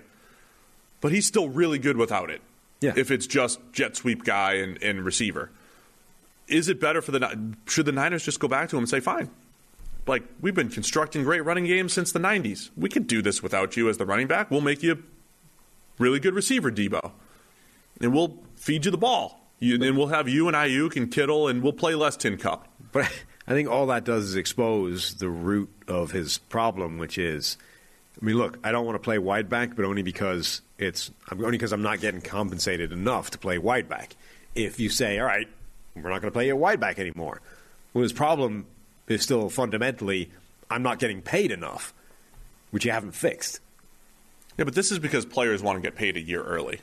[1.01, 2.43] But he's still really good without it.
[2.81, 2.94] Yeah.
[2.97, 5.51] If it's just jet sweep guy and, and receiver.
[6.48, 8.98] Is it better for the should the Niners just go back to him and say,
[8.98, 9.31] "Fine,
[10.06, 12.70] like we've been constructing great running games since the 90s.
[12.77, 14.51] We can do this without you as the running back.
[14.51, 14.98] We'll make you a
[15.98, 17.12] really good receiver, Deebo,
[18.01, 19.39] and we'll feed you the ball.
[19.61, 22.66] You, and we'll have you and Aiyuk and Kittle, and we'll play less tin cup.
[22.93, 23.05] But
[23.47, 27.57] I think all that does is expose the root of his problem, which is,
[28.20, 31.39] I mean, look, I don't want to play wide back, but only because it's I'm
[31.45, 34.16] only because I'm not getting compensated enough to play wide back.
[34.55, 35.47] If you say, all right,
[35.95, 37.41] we're not going to play you wide back anymore,
[37.93, 38.66] well, his problem
[39.09, 40.31] is still fundamentally
[40.70, 41.93] I'm not getting paid enough,
[42.70, 43.61] which you haven't fixed.
[44.57, 46.81] Yeah, but this is because players want to get paid a year early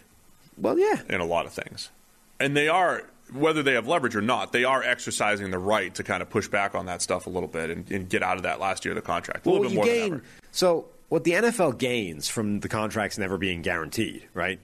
[0.57, 1.89] Well, yeah, in a lot of things,
[2.39, 3.03] and they are.
[3.33, 6.47] Whether they have leverage or not, they are exercising the right to kind of push
[6.47, 8.93] back on that stuff a little bit and, and get out of that last year
[8.93, 10.01] of the contract a well, little bit more gain.
[10.03, 10.23] than ever.
[10.51, 14.59] So what the NFL gains from the contracts never being guaranteed, right?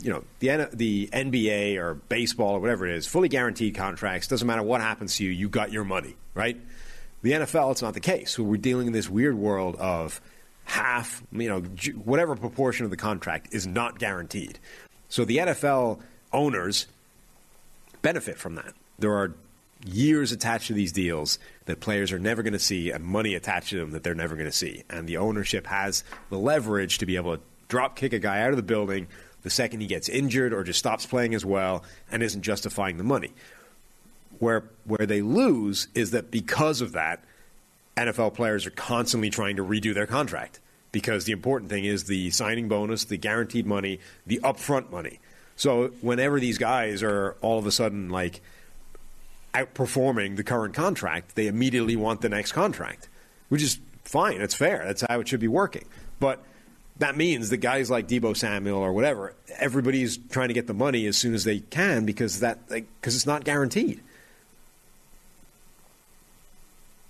[0.00, 4.26] You know, the the NBA or baseball or whatever it is, fully guaranteed contracts.
[4.26, 6.60] Doesn't matter what happens to you, you got your money, right?
[7.22, 8.32] The NFL, it's not the case.
[8.32, 10.20] So we're dealing in this weird world of
[10.64, 11.60] half, you know,
[12.04, 14.58] whatever proportion of the contract is not guaranteed.
[15.08, 16.00] So the NFL
[16.32, 16.86] owners
[18.02, 18.74] benefit from that.
[18.98, 19.34] There are
[19.84, 23.70] years attached to these deals that players are never going to see and money attached
[23.70, 24.84] to them that they're never going to see.
[24.88, 28.50] And the ownership has the leverage to be able to drop kick a guy out
[28.50, 29.08] of the building
[29.42, 33.04] the second he gets injured or just stops playing as well and isn't justifying the
[33.04, 33.32] money.
[34.38, 37.22] Where where they lose is that because of that,
[37.96, 40.60] NFL players are constantly trying to redo their contract
[40.90, 45.20] because the important thing is the signing bonus, the guaranteed money, the upfront money.
[45.62, 48.40] So whenever these guys are all of a sudden like
[49.54, 53.08] outperforming the current contract, they immediately want the next contract,
[53.48, 54.40] which is fine.
[54.40, 54.82] It's fair.
[54.84, 55.84] That's how it should be working.
[56.18, 56.42] But
[56.98, 61.06] that means that guys like Deebo Samuel or whatever, everybody's trying to get the money
[61.06, 64.00] as soon as they can because that because it's not guaranteed.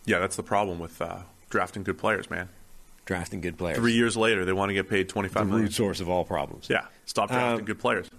[0.05, 2.51] Yeah, that's the problem with uh, drafting good players, man.
[3.07, 3.79] Drafting good players.
[3.79, 5.45] Three years later, they want to get paid twenty five.
[5.45, 5.69] the million.
[5.69, 6.69] root source of all problems.
[6.69, 8.11] Yeah, stop drafting Um, good players.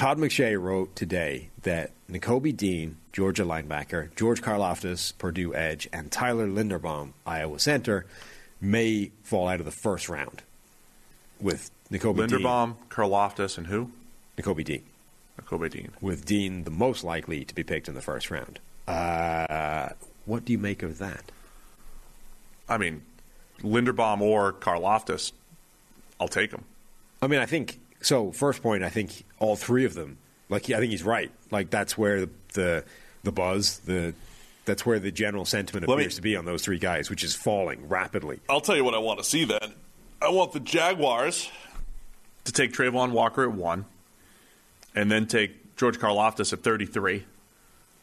[0.00, 6.48] Todd McShay wrote today that Nakobe Dean, Georgia linebacker, George Karlaftis, Purdue edge, and Tyler
[6.48, 8.06] Linderbaum, Iowa center,
[8.62, 10.42] may fall out of the first round.
[11.38, 13.90] With Nakobe Linderbaum, Karlaftis, and who?
[14.36, 14.82] Dean, Dean,
[15.44, 15.90] Kobe Dean.
[16.00, 18.58] with Dean the most likely to be picked in the first round.
[18.88, 19.90] Uh,
[20.24, 21.30] what do you make of that?
[22.70, 23.02] I mean,
[23.60, 25.32] Linderbaum or Karlaftis,
[26.18, 26.64] I'll take them.
[27.20, 28.32] I mean, I think so.
[28.32, 30.18] First point, I think all three of them.
[30.48, 31.30] Like, I think he's right.
[31.50, 32.84] Like, that's where the the,
[33.22, 34.14] the buzz, the
[34.64, 37.24] that's where the general sentiment Let me- appears to be on those three guys, which
[37.24, 38.40] is falling rapidly.
[38.48, 39.72] I'll tell you what I want to see then.
[40.22, 41.50] I want the Jaguars
[42.44, 43.84] to take Travon Walker at one,
[44.94, 47.24] and then take George Karlaftis at 33.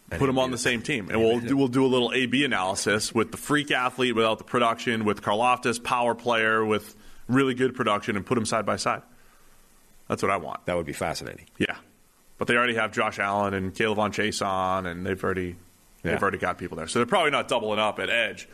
[0.10, 1.88] And Put him he'd on the the- same team, and we'll do, we'll do a
[1.88, 6.96] little A/B analysis with the freak athlete without the production, with Karlaftis power player with
[7.28, 9.02] really good production, and put them side by side.
[10.08, 10.66] That's what I want.
[10.66, 11.46] That would be fascinating.
[11.58, 11.76] Yeah,
[12.38, 15.56] but they already have Josh Allen and K'Lavon Chaisson, and they've already
[16.04, 16.12] Yeah.
[16.12, 18.48] they've already got people there, so they're probably not doubling up at edge.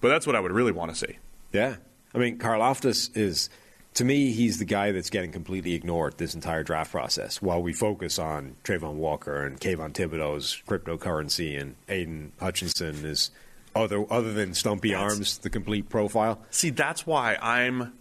[0.00, 1.18] But that's what I would really want to see.
[1.52, 1.76] Yeah.
[2.14, 3.48] I mean, Karlaftis is,
[3.94, 7.72] to me, he's the guy that's getting completely ignored this entire draft process while we
[7.72, 13.30] focus on Travon Walker and Kayvon Thibodeaux's cryptocurrency and Aidan Hutchinson is,
[13.74, 16.42] other, other than Stumpy That's- Arms, the complete profile.
[16.50, 17.92] See, that's why I'm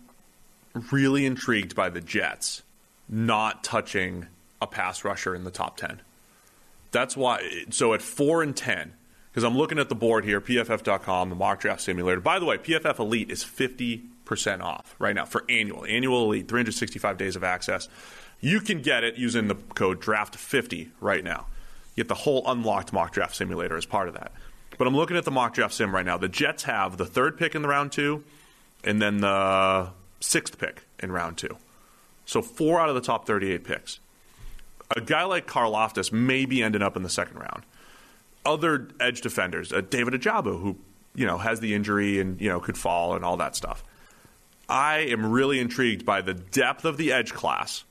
[0.91, 2.63] really intrigued by the Jets
[3.11, 4.27] not touching
[4.61, 6.01] a pass rusher in the top 10.
[6.91, 7.65] That's why.
[7.69, 8.93] So at 4 and 10,
[9.29, 12.21] because I'm looking at the board here, pff.com, the mock draft simulator.
[12.21, 15.85] By the way, PFF Elite is 50% off right now for annual.
[15.85, 17.88] Annual Elite, 365 days of access.
[18.39, 21.47] You can get it using the code DRAFT50 right now.
[21.95, 24.31] Get the whole unlocked mock draft simulator as part of that.
[24.77, 26.17] But I'm looking at the mock draft sim right now.
[26.17, 28.23] The Jets have the third pick in the round two,
[28.83, 29.89] and then the
[30.19, 31.57] sixth pick in round two.
[32.26, 33.99] So four out of the top 38 picks.
[34.95, 37.64] A guy like Karlaftis may be ending up in the second round.
[38.45, 40.77] Other edge defenders, uh, David Ojabo, who
[41.15, 43.84] you know has the injury and you know could fall and all that stuff.
[44.68, 47.84] I am really intrigued by the depth of the edge class.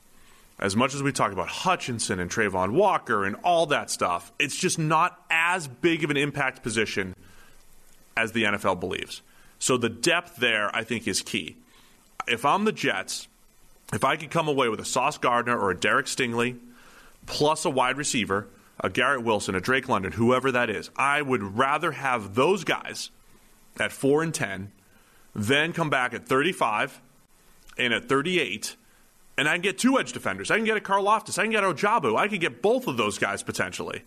[0.59, 4.55] As much as we talk about Hutchinson and Travon Walker and all that stuff, it's
[4.55, 7.15] just not as big of an impact position
[8.15, 9.21] as the NFL believes.
[9.57, 11.55] So the depth there, I think, is key.
[12.27, 13.27] If I'm the Jets,
[13.93, 16.57] if I could come away with a Sauce Gardner or a Derek Stingley,
[17.25, 18.47] plus a wide receiver,
[18.79, 23.11] a Garrett Wilson, a Drake London, whoever that is, I would rather have those guys
[23.79, 24.71] at 4 and 10
[25.33, 27.01] then come back at 35
[27.77, 28.75] and at 38
[29.37, 30.51] and I can get two edge defenders.
[30.51, 31.39] I can get a Karlaftis.
[31.39, 32.17] I can get Ojabo.
[32.17, 34.03] I can get both of those guys potentially.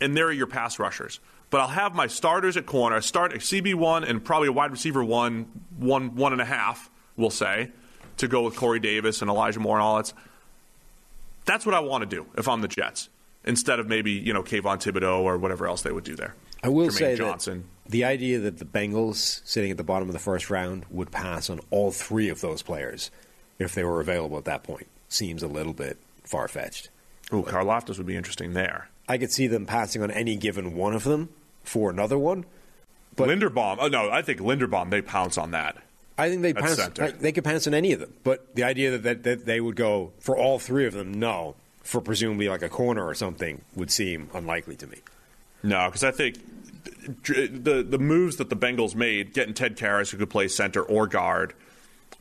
[0.00, 1.20] And there are your pass rushers.
[1.50, 2.96] But I'll have my starters at corner.
[2.96, 6.88] I start a CB1 and probably a wide receiver one, one, one and a half,
[7.16, 7.72] we'll say,
[8.20, 10.12] to go with Corey Davis and Elijah Moore and all that.
[11.44, 13.08] That's what I want to do if I'm the Jets,
[13.44, 16.34] instead of maybe, you know, Kayvon Thibodeaux or whatever else they would do there.
[16.62, 17.64] I will Jermaine say Johnson.
[17.84, 21.10] that the idea that the Bengals sitting at the bottom of the first round would
[21.10, 23.10] pass on all three of those players
[23.58, 26.90] if they were available at that point seems a little bit far fetched.
[27.32, 28.88] Ooh, Karlaftis would be interesting there.
[29.08, 31.30] I could see them passing on any given one of them
[31.64, 32.44] for another one.
[33.16, 33.78] But Linderbaum.
[33.80, 35.76] Oh, no, I think Linderbaum, they pounce on that.
[36.20, 37.12] I think they pounce, center.
[37.12, 38.12] They could pounce on any of them.
[38.24, 41.54] But the idea that, that, that they would go for all three of them, no,
[41.82, 44.98] for presumably like a corner or something, would seem unlikely to me.
[45.62, 46.36] No, because I think
[47.22, 51.06] the the moves that the Bengals made, getting Ted Karras who could play center or
[51.06, 51.54] guard,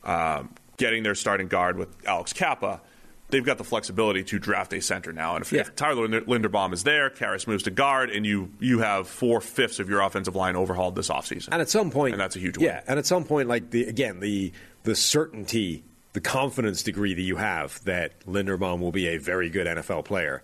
[0.03, 2.81] um, getting their starting guard with Alex Cappa,
[3.29, 5.35] they've got the flexibility to draft a center now.
[5.35, 5.61] And if, Yeah.
[5.61, 9.79] if Tyler Linderbaum is there, Karras moves to guard, and you you have four fifths
[9.79, 11.49] of your offensive line overhauled this offseason.
[11.51, 12.65] And at some point, And that's a huge win.
[12.65, 14.51] Yeah, and at some point, like the again the
[14.83, 15.83] the certainty,
[16.13, 20.41] the confidence degree that you have that Linderbaum will be a very good NFL player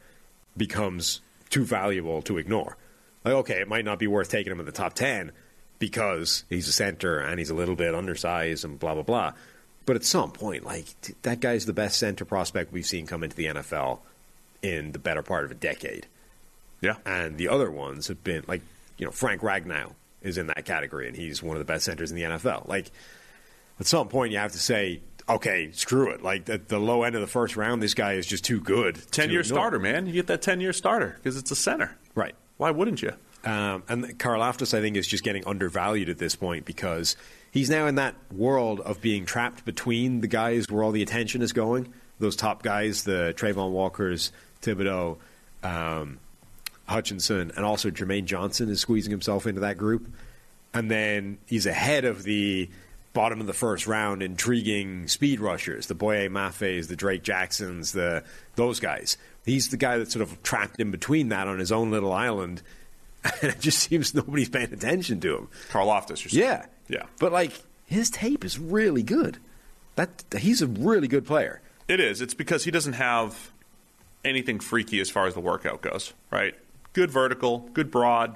[0.57, 2.77] becomes too valuable to ignore.
[3.23, 5.31] Like, okay, it might not be worth taking him in the top ten
[5.79, 9.33] because he's a center and he's a little bit undersized and blah blah blah.
[9.85, 13.23] But at some point, like t- that guy's the best center prospect we've seen come
[13.23, 13.99] into the NFL
[14.61, 16.07] in the better part of a decade
[16.85, 16.95] yeah.
[17.05, 18.61] and the other ones have been like
[18.97, 22.11] you know Frank Ragnow is in that category, and he's one of the best centers
[22.11, 22.67] in the NFL.
[22.67, 22.91] Like
[23.79, 26.23] at some point, you have to say, okay, screw it.
[26.23, 28.99] Like at the low end of the first round, this guy is just too good.
[29.11, 29.57] Ten to year ignore.
[29.57, 30.07] starter, man.
[30.07, 31.95] You get that ten year starter because it's a center.
[32.13, 32.35] Right.
[32.57, 33.11] Why wouldn't you?
[33.43, 37.15] Um, and Karlaftis, I think, is just getting undervalued at this point because
[37.55, 41.41] he's now in that world of being trapped between the guys where all the attention
[41.41, 41.91] is going.
[42.19, 45.17] Those top guys, the Travon Walkers, Thibodeaux,
[45.63, 46.19] um,
[46.85, 50.05] Hutchinson, and also Jermaine Johnson is squeezing himself into that group.
[50.73, 52.69] And then he's ahead of the
[53.13, 58.23] bottom of the first round intriguing speed rushers, the Boye Mafe's, the Drake Jacksons, the
[58.55, 59.17] those guys.
[59.45, 62.61] He's the guy that's sort of trapped in between that on his own little island.
[63.25, 65.47] And it just seems nobody's paying attention to him.
[65.69, 66.31] Karlaftis.
[66.31, 66.65] Yeah.
[66.87, 67.03] Yeah.
[67.19, 67.51] But like
[67.85, 69.39] his tape is really good.
[69.95, 71.61] That he's a really good player.
[71.87, 72.21] It is.
[72.21, 73.51] It's because he doesn't have
[74.23, 76.55] anything freaky as far as the workout goes, right?
[76.93, 78.35] Good vertical, good broad,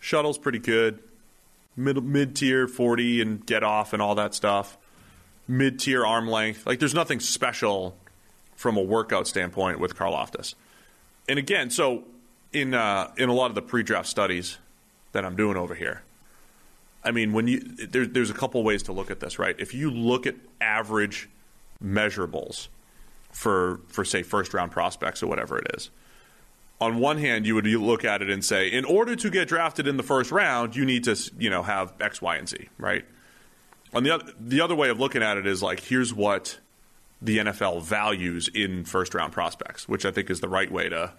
[0.00, 1.00] shuttle's pretty good,
[1.76, 4.78] mid mid tier forty and get off and all that stuff.
[5.46, 7.96] Mid tier arm length, like there's nothing special
[8.56, 10.54] from a workout standpoint with Karlaftis.
[11.28, 12.04] And again, so
[12.54, 14.58] in uh, in a lot of the pre-draft studies
[15.12, 16.02] that I'm doing over here,
[17.04, 19.54] I mean, when you there, there's a couple ways to look at this, right?
[19.58, 21.28] If you look at average
[21.82, 22.68] measurables
[23.30, 25.90] for for say first round prospects or whatever it is,
[26.80, 29.86] on one hand, you would look at it and say, in order to get drafted
[29.86, 33.04] in the first round, you need to you know have X, Y, and Z, right?
[33.92, 36.58] On the other the other way of looking at it is like, here's what
[37.20, 41.12] the NFL values in first round prospects, which I think is the right way to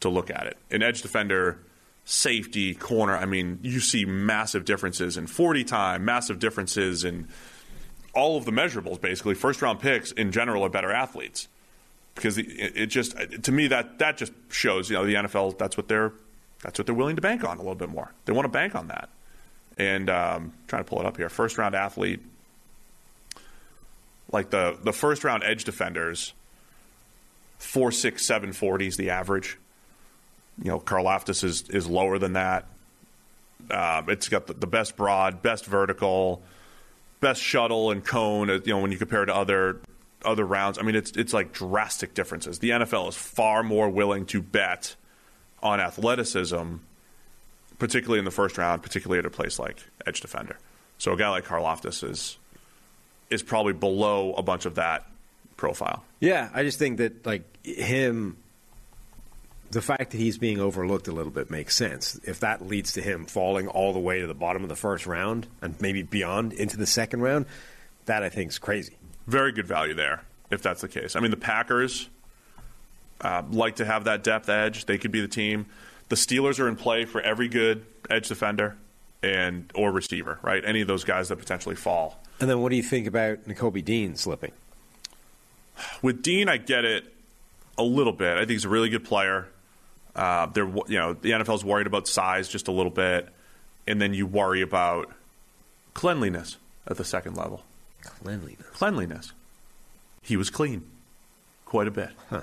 [0.00, 0.56] to look at it.
[0.70, 1.58] An edge defender,
[2.04, 7.28] safety, corner, I mean, you see massive differences in 40 time, massive differences in
[8.12, 9.34] all of the measurables basically.
[9.34, 11.48] First round picks in general are better athletes.
[12.14, 15.88] Because it, just to me that that just shows, you know, the NFL that's what
[15.88, 16.12] they're
[16.62, 18.12] that's what they're willing to bank on a little bit more.
[18.24, 19.08] They want to bank on that.
[19.78, 21.28] And um, trying to pull it up here.
[21.28, 22.20] First round athlete
[24.32, 26.32] like the the first round edge defenders,
[27.58, 29.58] four six seven forty is the average.
[30.62, 32.66] You know, Karlaftis is is lower than that.
[33.70, 36.42] Um, it's got the, the best broad, best vertical,
[37.20, 38.50] best shuttle and cone.
[38.50, 39.80] uh, You know, when you compare to other
[40.24, 42.58] other rounds, I mean, it's it's like drastic differences.
[42.58, 44.96] The NFL is far more willing to bet
[45.62, 46.76] on athleticism,
[47.78, 50.56] particularly in the first round, particularly at a place like edge defender.
[50.98, 52.38] So a guy like Karlaftis is
[53.30, 55.06] is probably below a bunch of that
[55.56, 56.04] profile.
[56.18, 58.36] Yeah, I just think that like him,
[59.70, 62.18] the fact that he's being overlooked a little bit makes sense.
[62.24, 65.06] If that leads to him falling all the way to the bottom of the first
[65.06, 67.46] round and maybe beyond into the second round,
[68.06, 68.96] that I think is crazy.
[69.26, 71.14] Very good value there, if that's the case.
[71.14, 72.08] I mean, the Packers
[73.20, 74.86] uh, like to have that depth edge.
[74.86, 75.66] They could be the team.
[76.08, 78.76] The Steelers are in play for every good edge defender
[79.22, 80.64] and or receiver, right?
[80.64, 82.20] Any of those guys that potentially fall.
[82.40, 84.52] And then what do you think about Nakobe Dean slipping?
[86.02, 87.04] With Dean, I get it
[87.78, 88.36] a little bit.
[88.36, 89.46] I think he's a really good player.
[90.14, 93.28] Uh, they're you know the NFL's worried about size just a little bit,
[93.86, 95.10] and then you worry about
[95.94, 96.56] cleanliness
[96.86, 97.62] at the second level.
[98.02, 98.66] Cleanliness.
[98.72, 99.32] Cleanliness.
[100.22, 100.84] He was clean,
[101.64, 102.10] quite a bit.
[102.28, 102.42] Huh.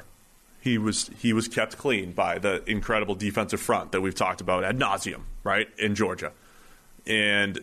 [0.62, 4.64] He was he was kept clean by the incredible defensive front that we've talked about
[4.64, 6.32] ad nauseum, right in Georgia,
[7.06, 7.60] and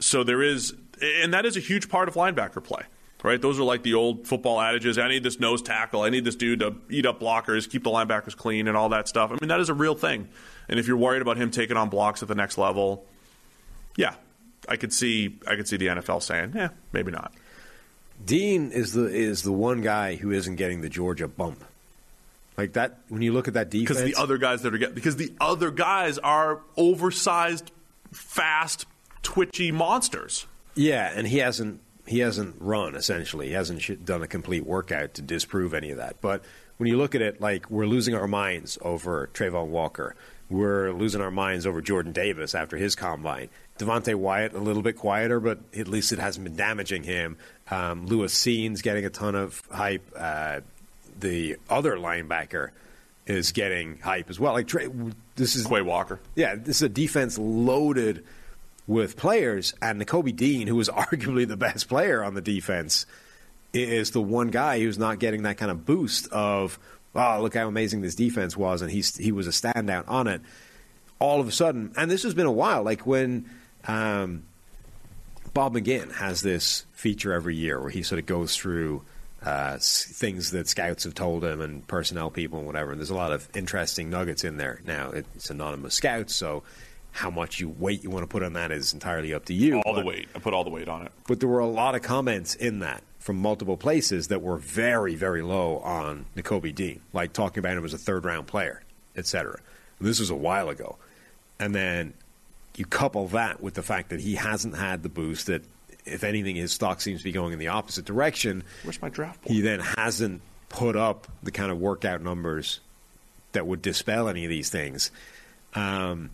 [0.00, 2.82] so there is, and that is a huge part of linebacker play,
[3.22, 3.40] right?
[3.40, 4.98] Those are like the old football adages.
[4.98, 6.02] I need this nose tackle.
[6.02, 9.08] I need this dude to eat up blockers, keep the linebackers clean, and all that
[9.08, 9.30] stuff.
[9.30, 10.28] I mean, that is a real thing.
[10.68, 13.04] And if you're worried about him taking on blocks at the next level,
[13.96, 14.14] yeah,
[14.68, 17.32] I could see I could see the NFL saying, yeah, maybe not.
[18.24, 21.64] Dean is the is the one guy who isn't getting the Georgia bump.
[22.56, 24.94] Like that when you look at that defense, because the other guys that are getting
[24.94, 27.70] because the other guys are oversized,
[28.12, 28.86] fast,
[29.22, 30.46] twitchy monsters.
[30.74, 31.80] Yeah, and he hasn't
[32.10, 33.46] he hasn't run essentially.
[33.48, 36.20] He hasn't sh- done a complete workout to disprove any of that.
[36.20, 36.42] But
[36.76, 40.16] when you look at it, like we're losing our minds over Travon Walker,
[40.48, 43.48] we're losing our minds over Jordan Davis after his combine.
[43.78, 47.36] Devonte Wyatt a little bit quieter, but at least it hasn't been damaging him.
[47.70, 50.02] Um, Lewis Cine's getting a ton of hype.
[50.16, 50.60] Uh,
[51.18, 52.70] the other linebacker
[53.26, 54.52] is getting hype as well.
[54.54, 54.88] Like Trey,
[55.36, 56.18] this is Quay Walker.
[56.34, 58.24] yeah, this is a defense loaded
[58.90, 63.06] with players, and Nakobe Dean, who was arguably the best player on the defense,
[63.72, 66.76] is the one guy who's not getting that kind of boost of,
[67.14, 70.42] oh, look how amazing this defense was, and he's he was a standout on it.
[71.20, 73.48] All of a sudden, and this has been a while, like when
[73.86, 74.42] um,
[75.54, 79.02] Bob McGinn has this feature every year where he sort of goes through
[79.44, 82.90] uh, things that scouts have told him and personnel people and whatever.
[82.90, 84.80] And there's a lot of interesting nuggets in there.
[84.84, 86.64] Now it's anonymous scouts, so
[87.12, 89.80] how much you weight you want to put on that is entirely up to you.
[89.80, 90.28] All the weight.
[90.34, 91.12] I put all the weight on it.
[91.26, 95.14] but there were a lot of comments in that from multiple places that were very,
[95.14, 98.82] very low on Nakobe Dean, like talking about him as a third round player,
[99.16, 99.60] etc.
[100.00, 100.96] This was a while ago.
[101.58, 102.14] And then
[102.76, 105.62] you couple that with the fact that he hasn't had the boost that,
[106.06, 108.64] if anything, his stock seems to be going in the opposite direction.
[108.84, 109.54] Where's my draft board?
[109.54, 112.80] He then hasn't put up the kind of workout numbers
[113.52, 115.10] that would dispel any of these things.
[115.74, 116.30] Um,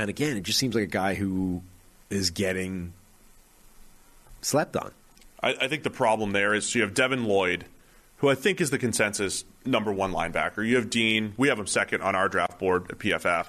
[0.00, 1.62] and again, it just seems like a guy who
[2.10, 2.92] is getting
[4.40, 4.92] slept on.
[5.42, 7.64] I, I think the problem there is you have Devin Lloyd,
[8.18, 10.66] who I think is the consensus number one linebacker.
[10.66, 11.34] You have Dean.
[11.36, 13.48] We have him second on our draft board at PFF.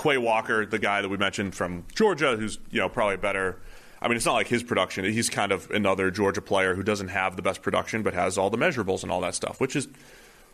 [0.00, 3.58] Quay Walker, the guy that we mentioned from Georgia, who's you know probably better.
[4.02, 5.04] I mean, it's not like his production.
[5.04, 8.50] He's kind of another Georgia player who doesn't have the best production, but has all
[8.50, 9.88] the measurables and all that stuff, which is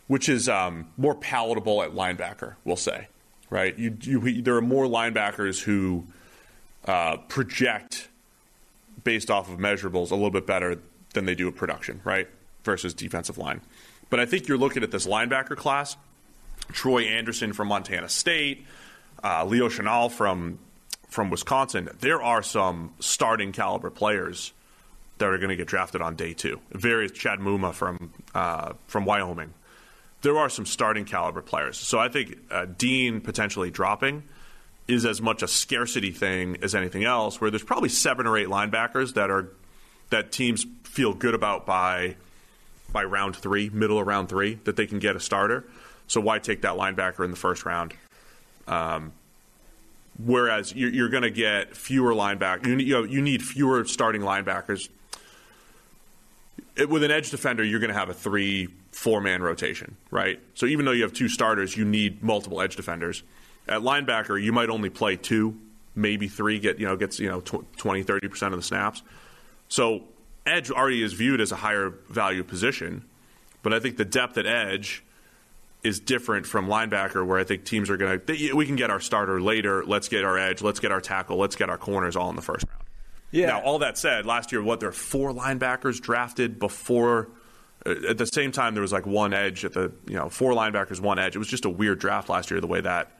[0.07, 2.55] which is um, more palatable at linebacker.
[2.63, 3.07] We'll say,
[3.51, 3.77] right?
[3.77, 6.07] You, you, there are more linebackers who
[6.85, 8.09] uh, project
[9.03, 10.79] based off of measurables a little bit better
[11.13, 12.27] than they do at production, right?
[12.63, 13.61] Versus defensive line.
[14.09, 15.95] But I think you're looking at this linebacker class.
[16.71, 18.65] Troy Anderson from Montana State,
[19.23, 20.57] uh, Leo Chenal from
[21.09, 21.89] from Wisconsin.
[21.99, 24.53] There are some starting caliber players
[25.17, 26.61] that are going to get drafted on day two.
[26.71, 29.53] Various Chad Muma from uh, from Wyoming.
[30.21, 31.77] There are some starting caliber players.
[31.77, 34.23] So I think uh, Dean potentially dropping
[34.87, 37.41] is as much a scarcity thing as anything else.
[37.41, 39.49] Where there's probably seven or eight linebackers that are
[40.09, 42.15] that teams feel good about by
[42.91, 45.63] by round three, middle of round three, that they can get a starter.
[46.07, 47.93] So why take that linebacker in the first round?
[48.67, 49.13] Um,
[50.23, 52.67] whereas you're, you're going to get fewer linebackers.
[52.67, 54.89] You, need- you, know, you need fewer starting linebackers.
[56.75, 60.39] It, with an edge defender, you're going to have a three, four man rotation, right?
[60.53, 63.23] So even though you have two starters, you need multiple edge defenders.
[63.67, 65.57] At linebacker, you might only play two,
[65.95, 66.59] maybe three.
[66.59, 69.01] Get you know gets you know tw- 20, 30 percent of the snaps.
[69.69, 70.03] So
[70.45, 73.05] edge already is viewed as a higher value position,
[73.63, 75.03] but I think the depth at edge
[75.83, 78.99] is different from linebacker, where I think teams are going to we can get our
[78.99, 79.83] starter later.
[79.85, 80.61] Let's get our edge.
[80.61, 81.37] Let's get our tackle.
[81.37, 82.83] Let's get our corners all in the first round.
[83.31, 83.47] Yeah.
[83.47, 87.29] Now, all that said, last year, what there were four linebackers drafted before.
[87.85, 90.53] Uh, At the same time, there was like one edge at the you know four
[90.53, 91.35] linebackers, one edge.
[91.35, 93.11] It was just a weird draft last year the way that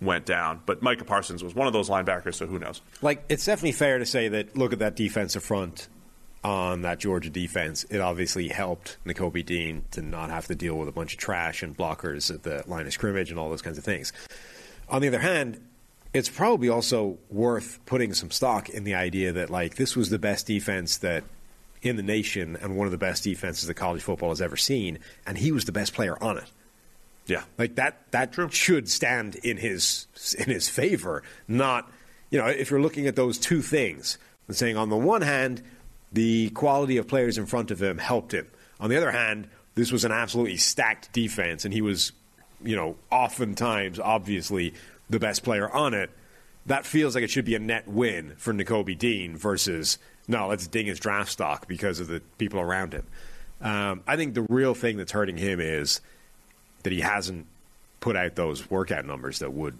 [0.00, 0.60] went down.
[0.66, 2.82] But Micah Parsons was one of those linebackers, so who knows?
[3.02, 5.88] Like, it's definitely fair to say that look at that defensive front
[6.44, 7.84] on that Georgia defense.
[7.90, 11.62] It obviously helped Nakobe Dean to not have to deal with a bunch of trash
[11.62, 14.12] and blockers at the line of scrimmage and all those kinds of things.
[14.88, 15.60] On the other hand,
[16.14, 20.18] it's probably also worth putting some stock in the idea that like this was the
[20.18, 21.24] best defense that
[21.82, 24.98] in the nation and one of the best defenses that college football has ever seen,
[25.26, 26.50] and he was the best player on it.
[27.26, 30.06] Yeah, Like that that should stand in his
[30.38, 31.90] in his favor, not
[32.30, 35.62] you know, if you're looking at those two things and saying on the one hand,
[36.12, 38.46] the quality of players in front of him helped him.
[38.80, 42.12] On the other hand, this was an absolutely stacked defense and he was,
[42.62, 44.74] you know, oftentimes obviously
[45.10, 46.10] the best player on it.
[46.66, 49.98] That feels like it should be a net win for Nakobe Dean versus
[50.28, 53.06] no, let's ding his draft stock because of the people around him.
[53.60, 56.00] Um, I think the real thing that's hurting him is
[56.82, 57.46] that he hasn't
[58.00, 59.76] put out those workout numbers that would,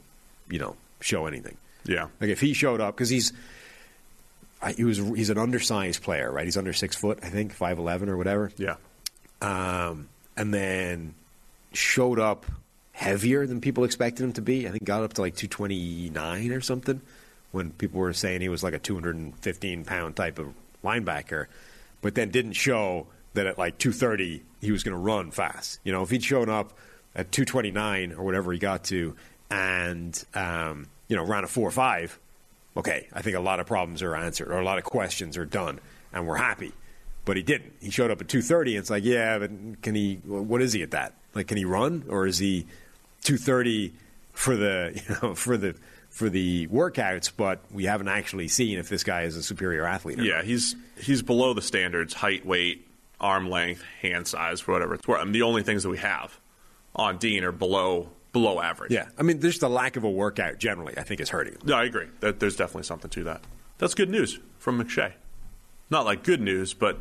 [0.49, 1.57] you know, show anything.
[1.85, 2.09] yeah.
[2.21, 3.33] Like if he showed up because he's
[4.75, 6.45] he was he's an undersized player, right?
[6.45, 8.51] He's under six foot, I think, five eleven or whatever.
[8.57, 8.77] Yeah.
[9.43, 11.15] Um, and then
[11.73, 12.47] showed up
[12.93, 14.67] heavier than people expected him to be.
[14.67, 17.03] I think got up to like two twenty nine or something
[17.57, 20.53] when people were saying he was like a two hundred and fifteen pound type of
[20.85, 21.47] linebacker,
[22.03, 25.81] but then didn't show that at like two thirty he was going to run fast.
[25.83, 26.75] You know, if he'd shown up
[27.15, 29.17] at two twenty nine or whatever he got to,
[29.51, 32.19] and um, you know ran a four or five,
[32.77, 35.47] okay, I think a lot of problems are answered or a lot of questions are
[35.47, 35.81] done,
[36.13, 36.73] and we're happy.
[37.25, 37.73] But he didn't.
[37.81, 38.77] He showed up at two thirty.
[38.77, 39.51] and It's like, yeah, but
[39.81, 40.17] can he?
[40.27, 41.15] What is he at that?
[41.35, 42.67] Like, can he run, or is he
[43.23, 43.95] two thirty
[44.35, 45.75] for the you know for the
[46.17, 47.31] for the workouts?
[47.37, 50.19] But we haven't actually seen if this guy is a superior athlete.
[50.19, 50.45] Or Yeah, not.
[50.45, 52.89] he's he's below the standards: height, weight,
[53.21, 55.21] arm length, hand size, whatever it's worth.
[55.21, 56.39] I mean, the only things that we have
[56.95, 58.91] on Dean are below below average.
[58.93, 59.07] yeah.
[59.19, 61.61] I mean, just the lack of a workout generally, I think, is hurting him.
[61.65, 62.07] No, I agree.
[62.21, 63.41] That there's definitely something to that.
[63.79, 65.13] That's good news from McShay.
[65.91, 66.99] Not like good news, but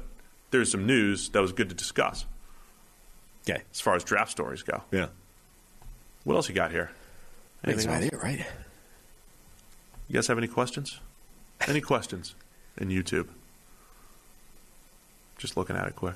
[0.51, 2.25] there's some news that was good to discuss
[3.49, 3.61] Okay.
[3.71, 4.83] as far as draft stories go.
[4.91, 5.07] Yeah.
[6.23, 6.91] What else you got here?
[7.63, 8.45] That's Anything about it, right?
[10.07, 10.99] You guys have any questions?
[11.67, 12.35] Any questions
[12.77, 13.27] in YouTube?
[15.37, 16.15] Just looking at it quick.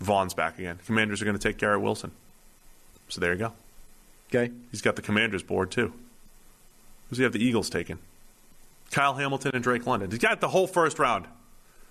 [0.00, 0.78] Vaughn's back again.
[0.86, 2.10] Commanders are going to take Garrett Wilson.
[3.08, 3.52] So there you go.
[4.28, 4.52] Okay.
[4.70, 5.92] He's got the Commanders board too.
[7.08, 7.98] Who's he have the Eagles taking?
[8.90, 10.10] Kyle Hamilton and Drake London.
[10.10, 11.26] He's got the whole first round.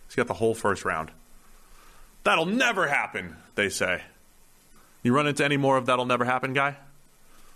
[0.07, 1.11] He's got the whole first round.
[2.23, 4.01] That'll never happen, they say.
[5.03, 6.77] You run into any more of that'll never happen, guy?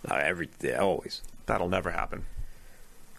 [0.08, 1.20] Uh, every yeah, always,
[1.50, 2.24] That'll never happen.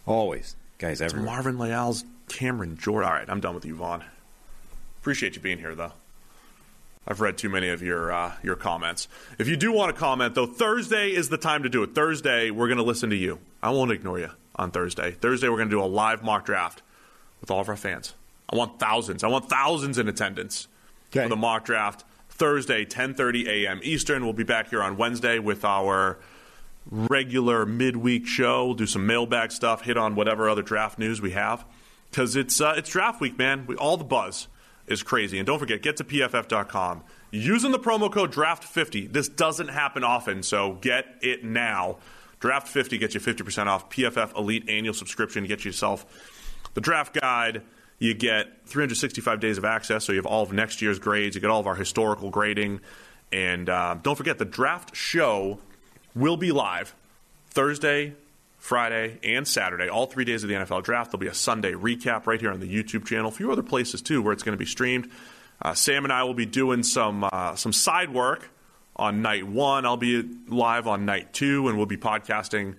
[0.06, 1.02] always, guys.
[1.02, 3.10] It's Every Marvin Leal's Cameron Jordan.
[3.10, 4.06] All right, I'm done with you, Vaughn.
[5.02, 5.92] Appreciate you being here, though.
[7.06, 9.10] I've read too many of your uh, your comments.
[9.38, 11.94] If you do want to comment, though, Thursday is the time to do it.
[11.94, 13.40] Thursday, we're going to listen to you.
[13.62, 15.12] I won't ignore you on Thursday.
[15.12, 16.82] Thursday, we're going to do a live mock draft
[17.42, 18.14] with all of our fans.
[18.50, 19.26] I want thousands.
[19.26, 20.70] I want thousands in attendance
[21.12, 21.24] Okay.
[21.24, 22.06] for the mock draft.
[22.30, 23.82] Thursday, 10:30 a.m.
[23.84, 24.24] Eastern.
[24.24, 26.18] We'll be back here on Wednesday with our
[26.90, 28.66] regular midweek show.
[28.66, 31.66] We'll do some mailbag stuff, hit on whatever other draft news we have,
[32.10, 33.66] because it's uh, it's draft week, man.
[33.68, 34.48] We, all the buzz
[34.88, 39.12] is crazy, and don't forget, get to pff.com using the promo code Draft50.
[39.12, 41.98] This doesn't happen often, so get it now.
[42.40, 43.90] Draft 50 gets you 50% off.
[43.90, 46.06] PFF Elite annual subscription gets yourself
[46.74, 47.62] the draft guide.
[48.00, 51.36] You get 365 days of access, so you have all of next year's grades.
[51.36, 52.82] You get all of our historical grading.
[53.32, 55.60] And uh, don't forget, the draft show
[56.16, 56.96] will be live
[57.50, 58.14] Thursday,
[58.58, 61.12] Friday, and Saturday, all three days of the NFL draft.
[61.12, 64.02] There'll be a Sunday recap right here on the YouTube channel, a few other places
[64.02, 65.10] too where it's going to be streamed.
[65.62, 68.50] Uh, Sam and I will be doing some uh, some side work
[68.96, 69.86] on night one.
[69.86, 72.76] I'll be live on night two, and we'll be podcasting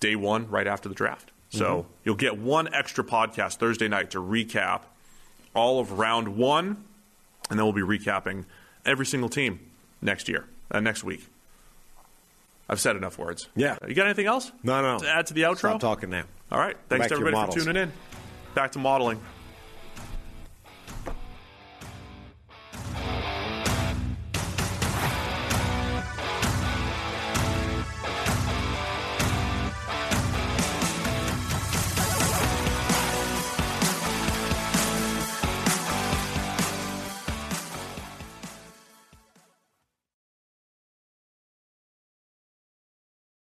[0.00, 1.30] day one right after the draft.
[1.52, 4.82] So you'll get one extra podcast Thursday night to recap
[5.52, 6.84] all of round one,
[7.50, 8.44] and then we'll be recapping
[8.86, 9.58] every single team
[10.00, 11.26] next year, uh, next week.
[12.70, 13.48] I've said enough words.
[13.56, 13.76] Yeah.
[13.86, 14.52] You got anything else?
[14.62, 15.00] no, no.
[15.00, 15.58] To add to the outro?
[15.58, 16.22] Stop talking now.
[16.52, 16.76] All right.
[16.88, 17.92] Thanks Back to to everybody for tuning in.
[18.54, 19.20] Back to modeling.